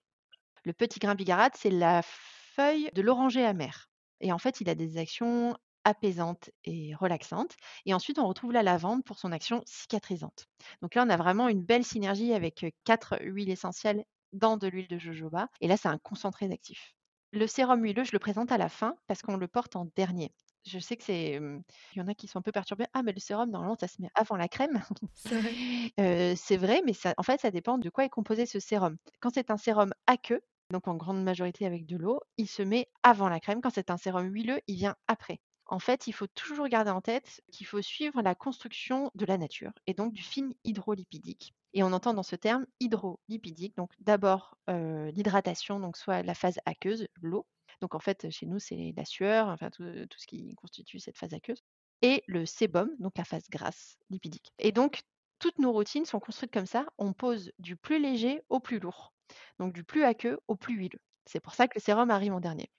Le 0.64 0.74
petit 0.74 1.00
grain 1.00 1.16
bigarade, 1.16 1.54
c'est 1.56 1.70
la 1.70 2.02
feuille 2.04 2.90
de 2.94 3.02
l'oranger 3.02 3.46
amer 3.46 3.90
et 4.22 4.32
en 4.34 4.38
fait, 4.38 4.62
il 4.62 4.70
a 4.70 4.76
des 4.76 4.98
actions 4.98 5.56
apaisantes 5.86 6.50
et 6.66 6.94
relaxantes 6.96 7.56
et 7.86 7.94
ensuite 7.94 8.20
on 8.20 8.28
retrouve 8.28 8.52
la 8.52 8.64
lavande 8.64 9.04
pour 9.04 9.18
son 9.18 9.32
action 9.32 9.64
cicatrisante. 9.66 10.48
Donc 10.82 10.96
là, 10.96 11.04
on 11.06 11.10
a 11.10 11.18
vraiment 11.18 11.48
une 11.48 11.64
belle 11.64 11.86
synergie 11.86 12.34
avec, 12.34 12.66
4 12.84 13.20
huiles 13.22 13.50
essentielles 13.50 14.04
dans 14.34 14.58
de 14.58 14.68
l'huile 14.68 14.88
de 14.88 14.98
jojoba 15.00 15.50
et 15.62 15.68
là, 15.68 15.78
c'est 15.78 15.88
un 15.88 15.98
concentré 15.98 16.48
d'actifs. 16.48 16.94
Le 17.32 17.48
sérum 17.48 17.84
huileux, 17.84 18.04
je 18.04 18.12
le 18.12 18.20
présente 18.20 18.52
à 18.52 18.58
la 18.58 18.70
fin 18.70 18.96
parce 19.08 19.22
qu'on 19.22 19.38
le 19.38 19.48
porte 19.48 19.76
en 19.76 19.86
dernier. 19.96 20.32
Je 20.66 20.78
sais 20.80 20.98
que 20.98 21.04
c'est, 21.04 21.34
il 21.34 21.98
y 21.98 22.02
en 22.02 22.08
a 22.08 22.14
qui 22.14 22.28
sont 22.28 22.40
un 22.40 22.42
peu 22.42 22.52
perturbés: 22.52 22.86
«Ah 22.94 23.02
mais 23.04 23.14
le 23.14 23.20
sérum 23.20 23.50
normalement 23.50 23.78
ça 23.80 23.88
se 23.88 24.02
met 24.02 24.10
avant 24.16 24.36
la 24.38 24.48
crème». 24.48 24.82
C'est 25.14 25.36
vrai. 25.36 25.60
Heu, 26.00 26.36
c'est 26.36 26.58
vrai, 26.58 26.82
mais 26.86 26.94
ça 26.94 27.14
en 27.18 27.24
fait, 27.24 27.40
ça 27.42 27.52
dépend 27.52 27.78
de 27.78 27.90
quoi 27.90 28.06
est 28.06 28.10
composé 28.10 28.46
ce 28.46 28.60
sérum. 28.60 28.98
Quand 29.20 29.32
c'est 29.34 29.52
un 29.52 29.58
sérum 29.58 29.94
aqueux, 30.08 30.42
donc 30.72 30.88
en 30.88 30.96
grande 30.96 31.24
majorité 31.24 31.66
avec 31.66 31.86
de 31.86 31.98
l'eau, 31.98 32.20
il 32.38 32.48
se 32.48 32.62
met 32.64 32.90
avant 33.04 33.30
la 33.30 33.40
crème. 33.40 33.62
Quand 33.62 33.70
c'est 33.72 33.92
un 33.92 33.98
sérum 33.98 34.32
huileux, 34.34 34.62
il 34.68 34.76
vient 34.78 34.96
après. 35.08 35.40
En 35.68 35.80
fait, 35.80 36.08
il 36.08 36.14
faut 36.14 36.28
toujours 36.28 36.68
garder 36.68 36.92
en 36.92 37.02
tête 37.02 37.42
qu'il 37.52 37.68
faut 37.68 37.82
suivre 37.82 38.22
la 38.22 38.36
construction 38.36 39.12
de 39.16 39.26
la 39.26 39.38
nature 39.38 39.72
et 39.88 39.94
donc 39.94 40.14
du 40.14 40.24
film 40.24 40.54
hydrolipidique. 40.64 41.54
Et 41.74 41.84
on 41.84 41.94
entend 41.94 42.14
dans 42.16 42.24
ce 42.24 42.36
terme 42.36 42.66
hydrolipidique, 42.80 43.76
donc 43.78 43.92
d'abord 44.00 44.58
euh, 44.70 45.12
l'hydratation, 45.12 45.80
donc 45.80 45.98
soit 45.98 46.24
la 46.24 46.34
phase 46.34 46.60
aqueuse, 46.66 47.08
l'eau. 47.22 47.46
Donc 47.82 47.96
en 47.96 48.00
fait, 48.00 48.30
chez 48.30 48.46
nous, 48.46 48.60
c'est 48.60 48.94
la 48.96 49.06
sueur, 49.06 49.48
enfin 49.48 49.70
tout, 49.70 49.84
tout 50.10 50.20
ce 50.20 50.28
qui 50.28 50.56
constitue 50.56 51.00
cette 51.00 51.18
phase 51.18 51.34
aqueuse. 51.34 51.64
Et 52.02 52.24
le 52.28 52.46
sébum, 52.46 52.90
donc 53.00 53.18
la 53.18 53.26
phase 53.26 53.50
grasse 53.50 53.98
lipidique. 54.10 54.54
Et 54.58 54.72
donc, 54.72 55.02
toutes 55.40 55.60
nos 55.60 55.72
routines 55.72 56.06
sont 56.06 56.20
construites 56.20 56.52
comme 56.52 56.66
ça. 56.66 56.86
On 56.98 57.14
pose 57.14 57.52
du 57.60 57.76
plus 57.76 58.00
léger 58.00 58.42
au 58.50 58.60
plus 58.60 58.80
lourd. 58.80 59.14
Donc 59.60 59.74
du 59.74 59.84
plus 59.84 60.04
aqueux 60.04 60.40
au 60.48 60.56
plus 60.56 60.76
huileux. 60.76 61.02
C'est 61.26 61.40
pour 61.40 61.54
ça 61.54 61.68
que 61.68 61.78
le 61.78 61.82
sérum 61.82 62.10
arrive 62.10 62.34
en 62.34 62.40
dernier. 62.40 62.70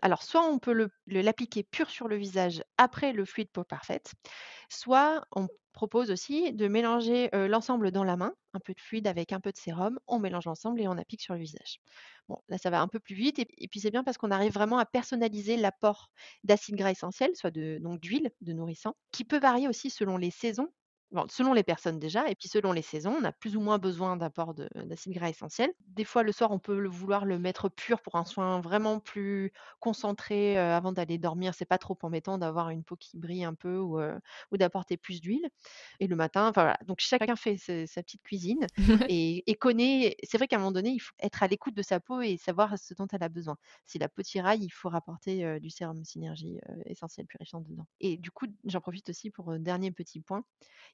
Alors, 0.00 0.22
soit 0.22 0.44
on 0.44 0.58
peut 0.58 0.72
le 0.72 0.90
le 1.06 1.22
l'appliquer 1.22 1.64
pur 1.64 1.90
sur 1.90 2.06
le 2.06 2.16
visage 2.16 2.62
après 2.76 3.12
le 3.12 3.24
fluide 3.24 3.50
peau 3.50 3.64
parfaite, 3.64 4.12
soit 4.68 5.26
on 5.32 5.48
propose 5.78 6.10
aussi 6.10 6.52
de 6.52 6.66
mélanger, 6.66 7.30
l'ensemble 7.32 7.92
dans 7.92 8.02
la 8.02 8.16
main, 8.16 8.34
un 8.52 8.58
peu 8.58 8.74
de 8.74 8.80
fluide 8.80 9.06
avec 9.06 9.32
un 9.32 9.38
peu 9.38 9.52
de 9.52 9.56
sérum, 9.56 10.00
on 10.08 10.18
mélange 10.18 10.48
ensemble 10.48 10.80
et 10.80 10.88
on 10.88 10.98
applique 10.98 11.22
sur 11.22 11.34
le 11.34 11.40
visage. 11.40 11.78
Bon, 12.28 12.42
là, 12.48 12.58
ça 12.58 12.68
va 12.68 12.80
un 12.80 12.88
peu 12.88 12.98
plus 12.98 13.14
vite 13.14 13.38
et 13.38 13.68
puis 13.68 13.78
c'est 13.78 13.92
bien 13.92 14.02
parce 14.02 14.18
qu'on 14.18 14.32
arrive 14.32 14.52
vraiment 14.52 14.78
à 14.78 14.86
personnaliser 14.86 15.56
l'apport 15.56 16.10
d'acides 16.42 16.74
gras 16.74 16.90
essentiels, 16.90 17.36
soit 17.36 17.52
donc 17.52 18.00
d'huile, 18.00 18.32
de 18.40 18.52
nourrissant, 18.52 18.96
qui 19.12 19.22
peut 19.24 19.38
varier 19.38 19.68
aussi 19.68 19.88
selon 19.88 20.16
les 20.16 20.32
saisons 20.32 20.68
Bon, 21.10 21.24
selon 21.30 21.54
les 21.54 21.62
personnes 21.62 21.98
déjà 21.98 22.28
et 22.28 22.34
puis 22.34 22.48
selon 22.48 22.70
les 22.72 22.82
saisons, 22.82 23.16
on 23.18 23.24
a 23.24 23.32
plus 23.32 23.56
ou 23.56 23.62
moins 23.62 23.78
besoin 23.78 24.18
d'apport 24.18 24.52
de 24.52 24.68
d'acides 24.74 25.14
gras 25.14 25.30
essentiels. 25.30 25.72
Des 25.86 26.04
fois, 26.04 26.22
le 26.22 26.32
soir, 26.32 26.50
on 26.50 26.58
peut 26.58 26.78
le 26.78 26.88
vouloir 26.90 27.24
le 27.24 27.38
mettre 27.38 27.70
pur 27.70 28.02
pour 28.02 28.16
un 28.16 28.26
soin 28.26 28.60
vraiment 28.60 29.00
plus 29.00 29.50
concentré, 29.80 30.58
avant 30.58 30.92
d'aller 30.92 31.16
dormir. 31.16 31.54
C'est 31.54 31.64
pas 31.64 31.78
trop 31.78 31.96
embêtant 32.02 32.36
d'avoir 32.36 32.68
une 32.68 32.84
peau 32.84 32.94
qui 32.96 33.16
brille 33.16 33.42
un 33.44 33.54
peu 33.54 33.78
ou, 33.78 33.98
d'apporter 34.58 34.98
plus 34.98 35.20
d'huile 35.22 35.48
et 36.00 36.06
le 36.08 36.16
matin, 36.16 36.50
voilà, 36.54 36.76
donc 36.86 37.00
chacun 37.00 37.36
fait 37.36 37.56
sa 37.56 38.02
petite 38.02 38.22
cuisine 38.22 38.66
et 39.08 39.44
et 39.50 39.54
connaît 39.54 40.16
c'est 40.24 40.36
vrai 40.38 40.46
qu'à 40.48 40.56
un 40.56 40.58
moment 40.58 40.72
donné, 40.72 40.90
il 40.90 40.98
faut 40.98 41.12
être 41.20 41.42
à 41.42 41.46
l'écoute 41.48 41.74
de 41.74 41.82
sa 41.82 42.00
peau 42.00 42.20
et 42.20 42.36
savoir 42.36 42.78
ce 42.78 42.92
dont 42.94 43.06
elle 43.12 43.22
a 43.22 43.28
besoin. 43.28 43.56
Si 43.86 43.98
la 43.98 44.08
peau 44.08 44.22
tiraille, 44.22 44.62
il 44.64 44.70
faut 44.70 44.88
rapporter, 44.90 45.58
du 45.60 45.70
sérum 45.70 46.04
Synergie, 46.04 46.58
essentiel 46.86 47.26
purifiant 47.26 47.60
dedans 47.60 47.86
et 48.00 48.16
du 48.18 48.30
coup, 48.30 48.46
j'en 48.64 48.80
profite 48.80 49.08
aussi 49.10 49.30
pour, 49.30 49.50
heu, 49.52 49.58
dernier 49.58 49.90
petit 49.92 50.20
point, 50.20 50.44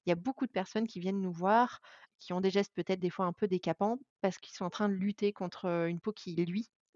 il 0.07 0.11
y 0.11 0.13
a 0.13 0.17
beaucoup 0.17 0.47
de 0.47 0.53
personnes 0.53 0.87
qui 0.87 1.01
viennent 1.01 1.21
nous 1.21 1.33
voir, 1.33 1.81
qui 2.21 2.33
ont 2.33 2.41
des 2.41 2.51
gestes 2.51 2.75
peut-être 2.75 3.01
des 3.01 3.11
fois 3.11 3.27
un 3.27 3.33
peu 3.33 3.49
décapants, 3.49 3.99
parce 4.21 4.39
qu'ils 4.39 4.55
sont 4.55 4.65
en 4.65 4.71
train 4.71 4.89
de 4.89 4.95
lutter 4.95 5.33
contre, 5.33 5.67
une 5.89 6.01
peau 6.01 6.13
qui 6.13 6.37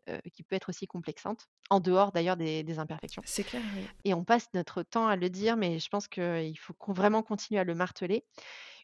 heu, 0.08 0.20
qui 0.32 0.42
peut 0.42 0.56
être 0.56 0.70
aussi 0.70 0.86
complexante, 0.86 1.46
en 1.70 1.80
dehors 1.80 2.12
d'ailleurs 2.12 2.36
des 2.36 2.62
des 2.62 2.78
imperfections. 2.78 3.22
C'est 3.26 3.44
clair, 3.44 3.62
oui. 3.76 3.86
Et 4.04 4.14
on 4.14 4.24
passe 4.24 4.48
notre 4.54 4.82
temps 4.82 5.06
à 5.08 5.16
le 5.16 5.28
dire, 5.28 5.56
mais 5.56 5.78
je 5.78 5.88
pense 5.88 6.08
qu'il 6.08 6.58
faut 6.58 6.74
qu'on 6.74 6.92
vraiment 6.92 7.22
continuer 7.22 7.60
à 7.60 7.64
le 7.64 7.74
marteler. 7.74 8.24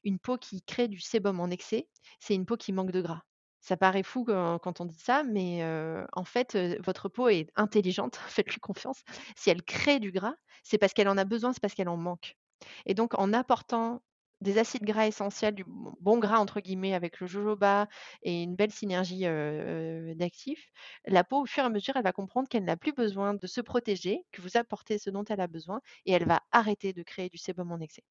Une 0.04 0.18
peau 0.18 0.36
qui 0.36 0.62
crée 0.62 0.88
du 0.88 1.00
sébum 1.00 1.40
en 1.40 1.48
excès, 1.48 1.88
c'est 2.20 2.34
une 2.34 2.44
peau 2.44 2.56
qui 2.56 2.72
manque 2.72 2.90
de 2.90 3.00
gras. 3.00 3.22
Ça 3.60 3.78
paraît 3.78 4.02
fou 4.02 4.24
quand 4.24 4.80
on 4.80 4.84
dit 4.84 4.98
ça, 4.98 5.24
mais 5.24 5.64
en 6.12 6.24
fait, 6.24 6.58
votre 6.84 7.08
peau 7.08 7.28
est 7.28 7.50
intelligente, 7.56 8.16
faites-lui 8.28 8.60
confiance. 8.60 9.02
Si 9.36 9.48
elle 9.48 9.62
crée 9.62 10.00
du 10.00 10.12
gras, 10.12 10.34
c'est 10.62 10.76
parce 10.76 10.92
qu'elle 10.92 11.08
en 11.08 11.16
a 11.16 11.24
besoin, 11.24 11.52
c'est 11.54 11.60
parce 11.60 11.74
qu'elle 11.74 11.88
en 11.88 11.96
manque. 11.96 12.36
Et 12.86 12.94
donc 12.94 13.18
en 13.18 13.32
apportant 13.32 14.02
des 14.44 14.58
acides 14.58 14.84
gras 14.84 15.06
essentiels, 15.08 15.54
du 15.54 15.64
bon 15.64 15.94
«bon 16.00 16.18
gras» 16.18 16.38
entre 16.38 16.60
guillemets 16.60 16.94
avec 16.94 17.20
le 17.20 17.26
jojoba 17.26 17.88
et 18.22 18.42
une 18.42 18.54
belle 18.54 18.70
synergie, 18.72 19.24
d'actifs, 20.16 20.68
la 21.06 21.24
peau 21.24 21.42
au 21.42 21.46
fur 21.46 21.64
et 21.64 21.66
à 21.66 21.70
mesure, 21.70 21.96
elle 21.96 22.04
va 22.04 22.12
comprendre 22.12 22.48
qu'elle 22.48 22.64
n'a 22.64 22.76
plus 22.76 22.92
besoin 22.92 23.34
de 23.34 23.46
se 23.46 23.60
protéger, 23.60 24.24
que 24.32 24.42
vous 24.42 24.56
apportez 24.56 24.98
ce 24.98 25.10
dont 25.10 25.24
elle 25.24 25.40
a 25.40 25.46
besoin 25.48 25.80
et 26.06 26.12
elle 26.12 26.26
va 26.26 26.42
arrêter 26.52 26.92
de 26.92 27.02
créer 27.02 27.28
du 27.28 27.38
sébum 27.38 27.72
en 27.72 27.80
excès. 27.80 28.04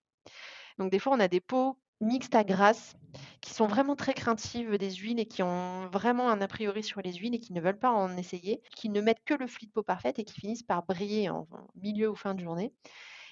Donc 0.78 0.92
des 0.92 1.00
fois, 1.00 1.14
on 1.14 1.20
a 1.20 1.28
des 1.28 1.42
peaux 1.42 1.78
mixtes 2.02 2.36
à 2.36 2.44
grasses 2.44 2.96
qui 3.42 3.54
sont 3.54 3.68
vraiment 3.68 3.96
très 3.96 4.14
craintives 4.14 4.78
des 4.78 4.92
huiles 4.92 5.20
et 5.20 5.26
qui 5.26 5.44
ont 5.44 5.88
vraiment 5.88 6.30
un 6.30 6.42
a 6.42 6.48
priori 6.48 6.84
sur 6.84 7.02
les 7.02 7.14
huiles 7.14 7.36
et 7.36 7.40
qui 7.40 7.54
ne 7.54 7.62
veulent 7.62 7.80
pas 7.80 7.92
en 7.92 8.18
essayer, 8.18 8.62
qui 8.76 8.90
ne 8.90 9.02
mettent 9.02 9.24
que 9.26 9.34
le 9.34 9.48
fluide 9.48 9.72
peau 9.72 9.84
parfaite 9.84 10.20
et 10.20 10.26
qui 10.26 10.40
finissent 10.40 10.64
par 10.64 10.84
briller 10.84 11.30
en 11.30 11.48
milieu 11.76 12.10
ou 12.10 12.16
fin 12.16 12.34
de 12.34 12.42
journée. 12.42 12.74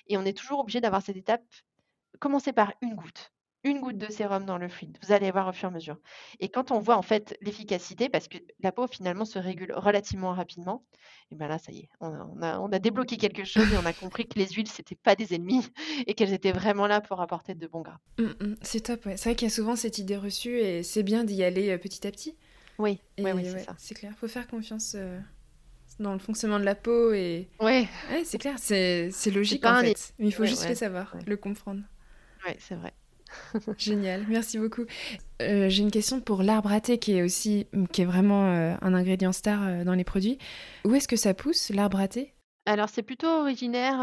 Et 0.08 0.18
on 0.18 0.26
est 0.26 0.38
toujours 0.38 0.60
obligé 0.60 0.82
d'avoir 0.82 1.02
cette 1.02 1.18
étape 1.18 1.43
Commencez 2.20 2.53
par 2.53 2.74
une 2.82 2.95
goutte, 2.95 3.32
une 3.64 3.80
goutte 3.82 3.97
de 3.97 4.12
sérum 4.12 4.45
dans 4.45 4.57
le 4.57 4.68
fluide. 4.70 4.97
Vous 5.03 5.12
allez 5.12 5.32
voir 5.32 5.47
au 5.47 5.53
fur 5.53 5.70
et 5.70 5.72
à 5.72 5.76
mesure. 5.76 5.97
Et 6.39 6.49
quand 6.49 6.72
on 6.72 6.80
voit 6.80 6.95
en 6.97 7.01
fait 7.01 7.38
l'efficacité, 7.41 8.09
parce 8.09 8.28
que 8.28 8.38
la 8.59 8.72
peau 8.72 8.88
finalement 8.88 9.26
se 9.26 9.39
régule 9.39 9.74
relativement 9.74 10.34
rapidement, 10.34 10.86
et 11.32 11.36
ben 11.36 11.47
là, 11.47 11.57
ça 11.57 11.72
y 11.72 11.80
est, 11.80 11.89
on 11.99 12.14
a, 12.14 12.26
on 12.26 12.41
a, 12.41 12.59
on 12.59 12.72
a 12.72 12.80
débloqué 12.80 13.18
quelque 13.18 13.43
chose 13.45 13.72
et 13.74 13.78
on 13.78 13.86
a 13.86 13.93
compris 13.93 14.28
que 14.28 14.38
les 14.39 14.47
huiles, 14.49 14.68
c'était 14.70 14.95
pas 14.95 15.16
des 15.16 15.34
ennemis 15.34 15.68
et 16.07 16.14
qu'elles 16.14 16.34
étaient 16.34 16.51
vraiment 16.53 16.88
là 16.88 17.01
pour 17.01 17.22
apporter 17.22 17.55
de 17.55 17.68
bons 17.68 17.82
gras. 17.82 17.99
Mmh 18.18 18.34
mh. 18.41 18.55
C'est 18.62 18.82
top, 18.82 19.05
ouais. 19.05 19.18
C'est 19.18 19.30
vrai 19.30 19.36
qu'il 19.36 19.47
y 19.47 19.51
a 19.51 19.53
souvent 19.53 19.76
cette 19.76 19.97
idée 19.97 20.18
reçue 20.18 20.57
et 20.59 20.84
c'est 20.84 21.03
bien 21.03 21.24
d'y 21.24 21.43
aller, 21.43 21.70
heu, 21.72 21.78
petit 21.80 22.05
à 22.07 22.12
petit 22.12 22.38
Oui, 22.78 23.01
et 23.18 23.34
oui, 23.34 23.43
oui, 23.43 23.45
c'est 23.45 23.59
ouais, 23.59 23.66
ça. 23.66 23.78
c'est 23.78 23.93
clair. 23.95 24.18
Faut 24.18 24.28
faire 24.28 24.47
confiance, 24.47 24.95
heu, 24.95 25.22
dans 25.99 26.14
le 26.14 26.20
fonctionnement 26.20 26.59
de 26.59 26.66
la 26.66 26.76
peau 26.76 27.14
et 27.14 27.51
Ouais, 27.59 27.88
ouais, 28.09 28.24
c'est 28.26 28.39
clair, 28.39 28.57
c'est 28.57 29.12
logique 29.32 29.66
en 29.66 29.76
fait. 29.76 30.14
Mais 30.18 30.28
il 30.28 30.32
faut 30.34 30.45
Ouais, 30.45 30.47
juste 30.47 30.68
ouais, 30.68 30.70
le 30.70 30.76
savoir, 30.76 31.16
le 31.28 31.38
comprendre. 31.38 31.84
Ouais, 32.46 32.58
c'est 32.60 32.76
vrai. 32.76 32.94
Génial, 33.78 34.26
merci 34.28 34.58
beaucoup. 34.58 34.84
Heu, 35.42 35.70
j'ai 35.70 35.84
une 35.84 35.92
question 35.92 36.22
pour 36.22 36.44
l'arbre 36.44 36.72
à 36.72 36.82
thé 36.82 36.98
qui 36.98 37.14
est 37.14 37.24
aussi 37.24 37.68
qui 37.94 38.02
est 38.02 38.06
vraiment, 38.06 38.52
heu, 38.54 38.76
un 38.82 38.94
ingrédient 38.94 39.32
star, 39.32 39.68
heu, 39.68 39.84
dans 39.86 39.94
les 39.96 40.04
produits. 40.04 40.38
Où 40.86 40.94
est-ce 40.96 41.08
que 41.08 41.16
ça 41.16 41.34
pousse, 41.34 41.70
l'arbre 41.70 42.00
à 42.00 42.08
thé? 42.08 42.34
Alors 42.66 42.89
c'est 42.89 43.04
plutôt 43.04 43.28
originaire, 43.28 43.98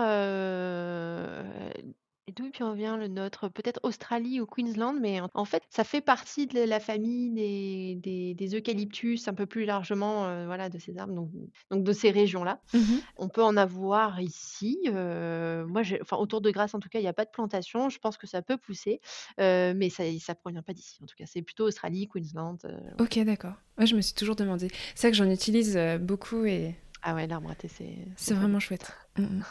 et 2.28 2.32
d'où 2.32 2.50
puis 2.50 2.62
vient 2.76 2.98
le 2.98 3.08
nôtre? 3.08 3.48
Peut-être 3.48 3.80
Australie 3.82 4.38
ou 4.40 4.46
Queensland, 4.46 4.94
mais 5.00 5.20
en 5.20 5.28
en 5.32 5.44
fait, 5.46 5.62
ça 5.70 5.82
fait 5.82 6.02
partie 6.02 6.46
de 6.46 6.60
la 6.60 6.78
famille 6.78 7.30
des 7.30 7.96
des 7.96 8.34
des 8.34 8.54
eucalyptus 8.56 9.26
un 9.28 9.34
peu 9.34 9.46
plus 9.46 9.64
largement, 9.64 10.28
heu, 10.28 10.44
voilà, 10.44 10.68
de 10.68 10.78
ces 10.78 10.98
arbres, 10.98 11.14
donc 11.14 11.30
donc 11.70 11.84
de 11.84 11.92
ces 11.92 12.10
régions-là. 12.10 12.60
Mmh 12.74 12.80
On 13.16 13.28
peut 13.28 13.42
en 13.42 13.56
avoir 13.56 14.20
ici, 14.20 14.78
heu, 14.88 15.64
moi 15.66 15.82
j'ai 15.82 16.00
enfin 16.02 16.18
autour 16.18 16.42
de 16.42 16.50
Grasse 16.50 16.74
en 16.74 16.80
tout 16.80 16.90
cas, 16.90 16.98
il 16.98 17.04
y 17.04 17.08
a 17.08 17.14
pas 17.14 17.24
de 17.24 17.30
plantation. 17.30 17.88
Je 17.88 17.98
pense 17.98 18.18
que 18.18 18.26
ça 18.26 18.42
peut 18.42 18.58
pousser, 18.58 19.00
heu, 19.40 19.72
mais 19.74 19.88
ça 19.88 20.04
ça 20.20 20.34
provient 20.34 20.62
pas 20.62 20.74
d'ici 20.74 20.98
en 21.02 21.06
tout 21.06 21.16
cas. 21.16 21.24
C'est 21.26 21.42
plutôt 21.42 21.64
Australie, 21.66 22.08
Queensland. 22.08 22.58
OK, 22.98 23.18
d'accord. 23.24 23.54
Ouais, 23.78 23.86
je 23.86 23.96
me 23.96 24.02
suis 24.02 24.14
toujours 24.14 24.36
demandé. 24.36 24.68
C'est 24.94 25.06
vrai 25.06 25.10
que 25.12 25.16
j'en 25.16 25.30
utilise, 25.30 25.78
beaucoup 26.00 26.44
et 26.44 26.74
Ah 27.03 27.14
ouais, 27.14 27.26
l'arbre 27.26 27.51
à 27.51 27.55
thé, 27.55 27.68
c'est 27.68 27.96
c'est 28.16 28.34
vraiment 28.34 28.61
chouette. 28.61 28.92
Mmh 29.16 29.22
mh. 29.24 29.42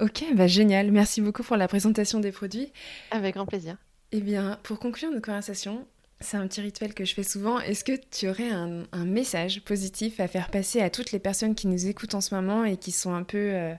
OK, 0.00 0.24
bah, 0.34 0.46
génial. 0.46 0.90
Merci 0.92 1.20
beaucoup 1.22 1.42
pour 1.42 1.56
la 1.56 1.68
présentation 1.68 2.20
des 2.20 2.32
produits. 2.32 2.72
Avec 3.10 3.34
grand 3.34 3.46
plaisir. 3.46 3.76
Eh 4.12 4.20
bien, 4.20 4.58
pour 4.62 4.78
conclure 4.78 5.10
notre 5.10 5.24
conversation, 5.24 5.86
c'est 6.20 6.36
un 6.36 6.46
petit 6.46 6.60
rituel 6.60 6.94
que 6.94 7.04
je 7.04 7.14
fais 7.14 7.22
souvent. 7.22 7.58
Est-ce 7.60 7.84
que 7.84 7.92
tu 8.10 8.28
aurais 8.28 8.50
un, 8.50 8.84
un 8.92 9.04
message 9.04 9.62
positif 9.64 10.20
à 10.20 10.28
faire 10.28 10.50
passer 10.50 10.80
à 10.80 10.90
toutes 10.90 11.12
les 11.12 11.18
personnes 11.18 11.54
qui 11.54 11.66
nous 11.66 11.86
écoutent 11.86 12.14
en 12.14 12.20
ce 12.20 12.34
moment 12.34 12.64
et 12.64 12.76
qui 12.76 12.92
sont 12.92 13.14
un 13.14 13.24
peu 13.24 13.38
euh, 13.54 13.74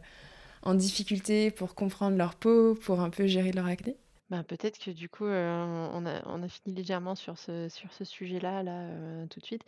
en 0.63 0.73
difficulté 0.75 1.51
pour 1.51 1.75
comprendre 1.75 2.17
leur 2.17 2.35
peau, 2.35 2.75
pour 2.75 2.99
un 3.01 3.09
peu 3.09 3.27
gérer 3.27 3.51
leur 3.51 3.65
acné? 3.67 3.95
Ben, 4.29 4.43
peut-être 4.43 4.77
que 4.77 4.91
du 4.91 5.07
coup, 5.07 5.23
heu, 5.25 5.31
on 5.93 6.05
a 6.05 6.21
on 6.25 6.43
a 6.43 6.49
fini 6.49 6.75
légèrement 6.75 7.15
sur 7.15 7.37
ce 7.37 7.69
sur 7.69 7.93
ce 7.93 8.03
sujet-là, 8.03 8.61
là, 8.61 8.83
heu, 8.89 9.27
tout 9.29 9.39
de 9.39 9.45
suite. 9.45 9.63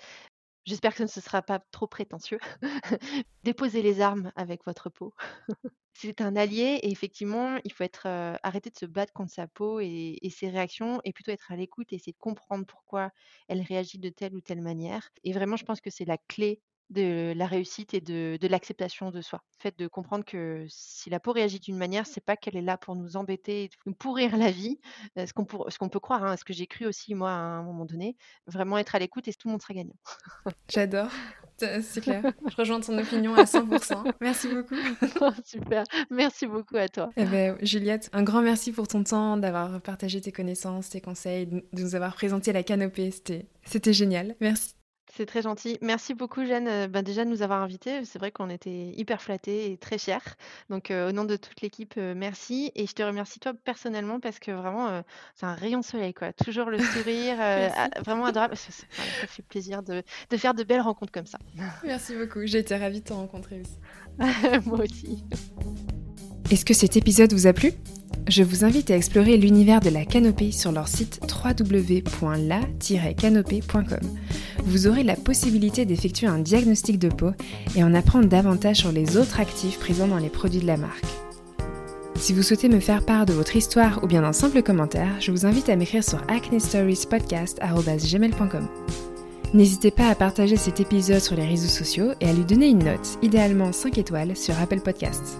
J'espère 0.69 0.93
que 0.95 1.05
ce 1.07 1.19
ne 1.19 1.23
sera 1.23 1.41
pas 1.41 1.59
trop 1.71 1.87
prétentieux. 1.87 2.39
Déposez 3.43 3.81
les 3.81 4.01
armes 4.01 4.31
avec 4.35 4.65
votre 4.65 4.89
peau. 4.89 5.13
C'est 5.93 6.21
un 6.21 6.35
allié 6.37 6.79
et 6.81 6.91
effectivement, 6.91 7.57
il 7.65 7.73
faut 7.73 7.83
être, 7.83 8.07
arrêter 8.43 8.69
de 8.69 8.77
se 8.77 8.85
battre 8.85 9.11
contre 9.11 9.31
sa 9.33 9.47
peau 9.47 9.79
et 9.81 10.17
et 10.21 10.29
ses 10.29 10.49
réactions 10.49 11.01
et 11.03 11.11
plutôt 11.13 11.31
être 11.31 11.51
à 11.51 11.57
l'écoute 11.57 11.91
et 11.91 11.95
essayer 11.97 12.13
de 12.13 12.17
comprendre 12.17 12.65
pourquoi 12.65 13.11
elle 13.49 13.61
réagit 13.61 13.99
de 13.99 14.09
telle 14.09 14.35
ou 14.35 14.41
telle 14.41 14.61
manière 14.61 15.09
et 15.25 15.33
vraiment 15.33 15.57
je 15.57 15.65
pense 15.65 15.81
que 15.81 15.89
c'est 15.89 16.05
la 16.05 16.17
clé 16.17 16.61
de 16.89 17.33
la 17.35 17.45
réussite 17.45 17.93
et 17.93 18.01
de 18.01 18.37
de 18.39 18.47
l'acceptation 18.47 19.11
de 19.11 19.21
soi. 19.21 19.41
Le 19.57 19.63
fait 19.63 19.79
de 19.79 19.87
comprendre 19.87 20.25
que 20.25 20.65
si 20.69 21.09
la 21.09 21.19
peau 21.19 21.31
réagit 21.31 21.59
d'une 21.59 21.77
manière, 21.77 22.05
c'est 22.05 22.23
pas 22.23 22.35
qu'elle 22.35 22.55
est 22.55 22.61
là 22.61 22.77
pour 22.77 22.95
nous 22.95 23.15
embêter 23.17 23.69
nous 23.85 23.93
pourrir 23.99 24.37
la 24.37 24.51
vie, 24.51 24.79
ce 25.17 25.33
qu'on 25.33 25.45
pour 25.45 25.71
ce 25.71 25.77
qu'on 25.77 25.89
peut 25.89 25.99
croire, 25.99 26.23
hein, 26.23 26.37
ce 26.37 26.43
que 26.43 26.53
j'ai 26.53 26.67
cru 26.67 26.85
aussi 26.85 27.15
moi 27.15 27.31
à 27.31 27.33
un 27.33 27.63
moment 27.63 27.85
donné. 27.85 28.15
Vraiment 28.47 28.77
être 28.77 28.95
à 28.95 28.99
l'écoute 28.99 29.27
et 29.27 29.33
tout 29.33 29.47
le 29.47 29.51
monde 29.51 29.61
sera 29.61 29.73
gagnant. 29.73 29.95
J'adore. 30.69 31.11
C'est 31.57 32.01
clair. 32.01 32.23
Je 32.49 32.55
rejoins 32.55 32.79
ton 32.79 32.97
opinion 32.97 33.35
à 33.35 33.43
100%. 33.43 34.13
Merci 34.21 34.47
beaucoup. 34.47 34.75
super. 35.43 35.83
Merci 36.09 36.47
beaucoup 36.47 36.77
à 36.77 36.87
toi. 36.87 37.09
Eh 37.17 37.25
ben, 37.25 37.57
Juliette, 37.61 38.09
un 38.13 38.23
grand 38.23 38.41
merci 38.41 38.71
pour 38.71 38.87
ton 38.87 39.03
temps, 39.03 39.37
d'avoir 39.37 39.81
partagé 39.81 40.21
tes 40.21 40.31
connaissances, 40.31 40.89
tes 40.89 41.01
conseils, 41.01 41.47
de 41.47 41.63
nous 41.73 41.95
avoir 41.95 42.13
présenté 42.15 42.53
la 42.53 42.63
canopée. 42.63 43.11
C'était 43.11 43.93
génial. 43.93 44.35
Merci. 44.39 44.78
C'est 45.15 45.25
très 45.25 45.41
gentil. 45.41 45.77
Merci 45.81 46.13
beaucoup, 46.13 46.45
Jeanne, 46.45 46.87
ben, 46.87 47.01
déjà 47.01 47.25
de 47.25 47.29
nous 47.29 47.41
avoir 47.41 47.61
invités. 47.61 48.05
C'est 48.05 48.19
vrai 48.19 48.31
qu'on 48.31 48.49
était 48.49 48.93
hyper 48.95 49.21
flattés 49.21 49.71
et 49.71 49.77
très 49.77 49.97
fiers. 49.97 50.17
Donc, 50.69 50.91
au 50.91 51.11
nom 51.11 51.25
de 51.25 51.35
toute 51.35 51.61
l'équipe, 51.61 51.95
merci. 51.97 52.71
Et 52.75 52.85
je 52.85 52.93
te 52.93 53.01
remercie 53.03 53.39
toi 53.39 53.53
personnellement 53.65 54.19
parce 54.19 54.39
que 54.39 54.51
vraiment, 54.51 55.03
c'est 55.35 55.45
un 55.45 55.55
rayon 55.55 55.79
de 55.79 55.85
soleil, 55.85 56.13
quoi. 56.13 56.31
Toujours 56.33 56.69
le 56.69 56.79
sourire, 56.79 57.37
vraiment 58.05 58.25
adorable. 58.25 58.55
Ça, 58.55 58.71
fait 59.27 59.43
plaisir 59.43 59.83
de, 59.83 60.03
de 60.29 60.37
faire 60.37 60.53
de 60.53 60.63
belles 60.63 60.81
rencontres 60.81 61.11
comme 61.11 61.25
ça. 61.25 61.39
Merci 61.83 62.15
beaucoup. 62.15 62.45
J'ai 62.45 62.59
été 62.59 62.75
ravie 62.75 63.01
de 63.01 63.05
te 63.05 63.13
rencontrer 63.13 63.61
aussi. 63.61 63.79
Moi 64.65 64.79
aussi. 64.81 65.23
Est-ce 66.51 66.65
que 66.65 66.73
cet 66.73 66.97
épisode 66.97 67.33
vous 67.33 67.47
a 67.47 67.53
plu? 67.53 67.73
Je 68.27 68.43
vous 68.43 68.65
invite 68.65 68.91
à 68.91 68.95
explorer 68.95 69.37
l'univers 69.37 69.79
de 69.79 69.89
la 69.89 70.05
canopée 70.05 70.51
sur 70.51 70.71
leur 70.71 70.87
site 70.87 71.19
www.la-canopée.com. 71.43 73.99
Vous 74.65 74.85
aurez 74.87 75.03
la 75.03 75.15
possibilité 75.15 75.85
d'effectuer 75.85 76.27
un 76.27 76.39
diagnostic 76.39 76.99
de 76.99 77.07
peau 77.09 77.31
et 77.75 77.83
en 77.83 77.93
apprendre 77.93 78.27
davantage 78.27 78.77
sur 78.77 78.91
les 78.91 79.17
autres 79.17 79.39
actifs 79.39 79.77
présents 79.79 80.07
dans 80.07 80.17
les 80.17 80.29
produits 80.29 80.61
de 80.61 80.67
la 80.67 80.77
marque. 80.77 81.05
Si 82.15 82.33
vous 82.33 82.41
souhaitez 82.43 82.69
me 82.69 82.81
faire 82.81 83.05
part 83.05 83.25
de 83.25 83.33
votre 83.33 83.55
histoire 83.55 84.03
ou 84.03 84.07
bien 84.07 84.21
d'un 84.21 84.33
simple 84.33 84.61
commentaire, 84.61 85.21
je 85.21 85.31
vous 85.31 85.45
invite 85.45 85.69
à 85.69 85.75
m'écrire 85.75 86.03
sur 86.03 86.21
acnestoriespodcast.gmail.com. 86.27 88.67
N'hésitez 89.53 89.89
pas 89.89 90.09
à 90.09 90.15
partager 90.15 90.57
cet 90.57 90.79
épisode 90.79 91.21
sur 91.21 91.35
les 91.35 91.47
réseaux 91.47 91.69
sociaux 91.69 92.11
et 92.21 92.29
à 92.29 92.33
lui 92.33 92.43
donner 92.43 92.67
une 92.67 92.83
note, 92.83 93.17
idéalement 93.23 93.71
5 93.71 93.97
étoiles, 93.97 94.37
sur 94.37 94.55
Apple 94.59 94.81
Podcasts. 94.81 95.39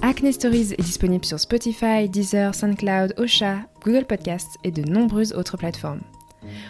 Acne 0.00 0.32
Stories 0.32 0.74
est 0.78 0.82
disponible 0.82 1.24
sur 1.24 1.40
Spotify, 1.40 2.08
Deezer, 2.08 2.54
SoundCloud, 2.54 3.14
Osha, 3.18 3.58
Google 3.82 4.04
Podcasts 4.04 4.56
et 4.62 4.70
de 4.70 4.82
nombreuses 4.82 5.32
autres 5.32 5.56
plateformes. 5.56 6.02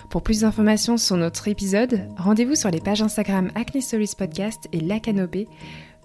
Pour 0.08 0.22
plus 0.22 0.40
d'informations 0.40 0.96
sur 0.96 1.16
notre 1.16 1.46
épisode, 1.46 2.08
rendez-vous 2.16 2.54
sur 2.54 2.70
les 2.70 2.80
pages 2.80 3.02
Instagram 3.02 3.50
Acne 3.54 3.82
Stories 3.82 4.12
Podcast 4.16 4.68
et 4.72 4.80
La 4.80 4.98
Canopée 4.98 5.46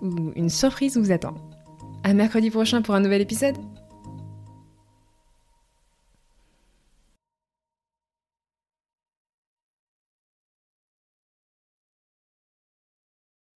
où 0.02 0.32
une 0.36 0.50
surprise 0.50 0.98
vous 0.98 1.12
attend. 1.12 1.36
À 2.04 2.14
mercredi 2.14 2.50
prochain 2.50 2.82
pour 2.82 2.94
un 2.94 3.00
nouvel 3.00 3.22
épisode! 3.22 3.56